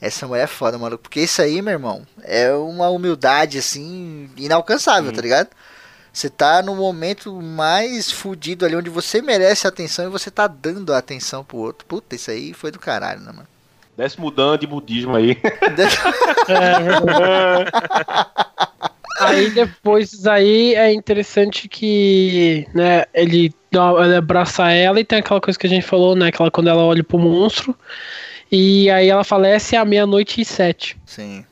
[0.00, 1.02] Essa mulher é foda, maluco.
[1.02, 5.48] Porque isso aí, meu irmão, é uma humildade, assim, inalcançável, tá ligado?
[6.12, 10.92] Você tá no momento mais fudido ali, onde você merece atenção e você tá dando
[10.92, 11.86] a atenção pro outro.
[11.86, 13.48] Puta, isso aí foi do caralho, né, mano?
[13.96, 15.36] Desce mudando de budismo aí.
[19.20, 19.24] É.
[19.24, 25.40] Aí depois aí é interessante que, né, ele, dá- ele abraça ela e tem aquela
[25.40, 27.74] coisa que a gente falou, né, aquela quando ela olha pro monstro
[28.50, 30.96] e aí ela falece à meia-noite e sete.
[31.04, 31.44] Sim.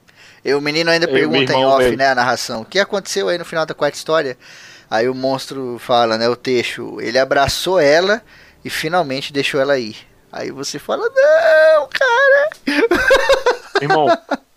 [0.44, 1.96] E o menino ainda Eu, meu pergunta em off, velho.
[1.96, 2.62] né, a narração.
[2.62, 4.38] O que aconteceu aí no final da quarta história?
[4.88, 6.28] Aí o monstro fala, né?
[6.28, 8.22] O Teixo, ele abraçou ela
[8.64, 9.96] e finalmente deixou ela ir.
[10.30, 12.50] Aí você fala, não, cara.
[13.80, 14.06] Irmão,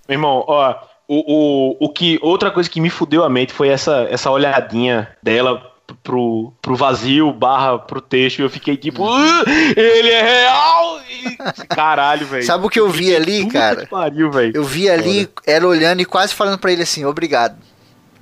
[0.07, 0.75] irmão, ó,
[1.09, 5.09] o, o, o que outra coisa que me fudeu a mente foi essa, essa olhadinha
[5.23, 5.59] dela
[6.03, 9.43] pro, pro vazio barra pro texto e eu fiquei tipo, "Ah,
[9.75, 10.99] ele é real!
[11.09, 11.35] E,
[11.67, 12.43] caralho, velho.
[12.45, 13.75] Sabe o que eu vi ali, Puta cara?
[13.81, 14.51] que pariu, velho.
[14.55, 17.57] Eu vi ali ela olhando e quase falando pra ele assim, obrigado.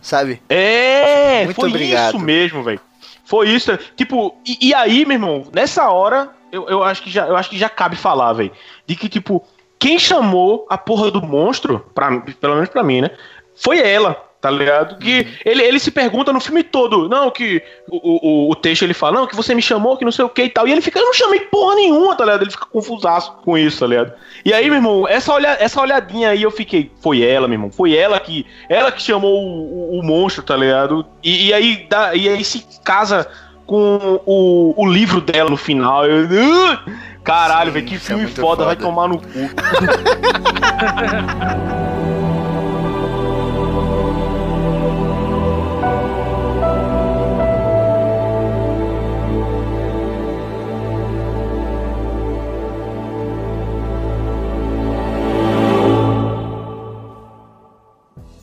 [0.01, 0.41] Sabe?
[0.47, 2.15] É, Muito foi obrigado.
[2.15, 2.79] isso mesmo, velho.
[3.25, 3.77] Foi isso.
[3.97, 7.49] Tipo, e, e aí, meu irmão, nessa hora, eu, eu, acho, que já, eu acho
[7.49, 8.51] que já cabe falar, velho.
[8.87, 9.45] De que, tipo,
[9.79, 13.11] quem chamou a porra do monstro, pra, pelo menos pra mim, né?
[13.55, 14.97] Foi ela, tá ligado?
[14.99, 15.25] Que Uhum.
[15.45, 19.19] ele, ele se pergunta no filme todo, não, que o, o, o texto ele fala,
[19.19, 20.67] não, que você me chamou, que não sei o que e tal.
[20.67, 22.43] E ele fica, eu não chamei porra nenhuma, tá ligado?
[22.43, 24.13] Ele fica confusaço com isso, tá ligado?
[24.45, 27.71] E aí, meu irmão, essa, olha, essa olhadinha aí eu fiquei, foi ela, meu irmão,
[27.71, 31.05] foi ela que ela que chamou o, o, o monstro, tá ligado?
[31.23, 33.27] E, e aí dá, e aí se casa
[33.67, 36.05] com o, o livro dela no final.
[36.05, 36.27] Eu,
[36.71, 36.79] "Ah!"
[37.23, 38.87] caralho, velho, que é filme muito foda, vai foda.
[38.87, 39.27] tomar no cu.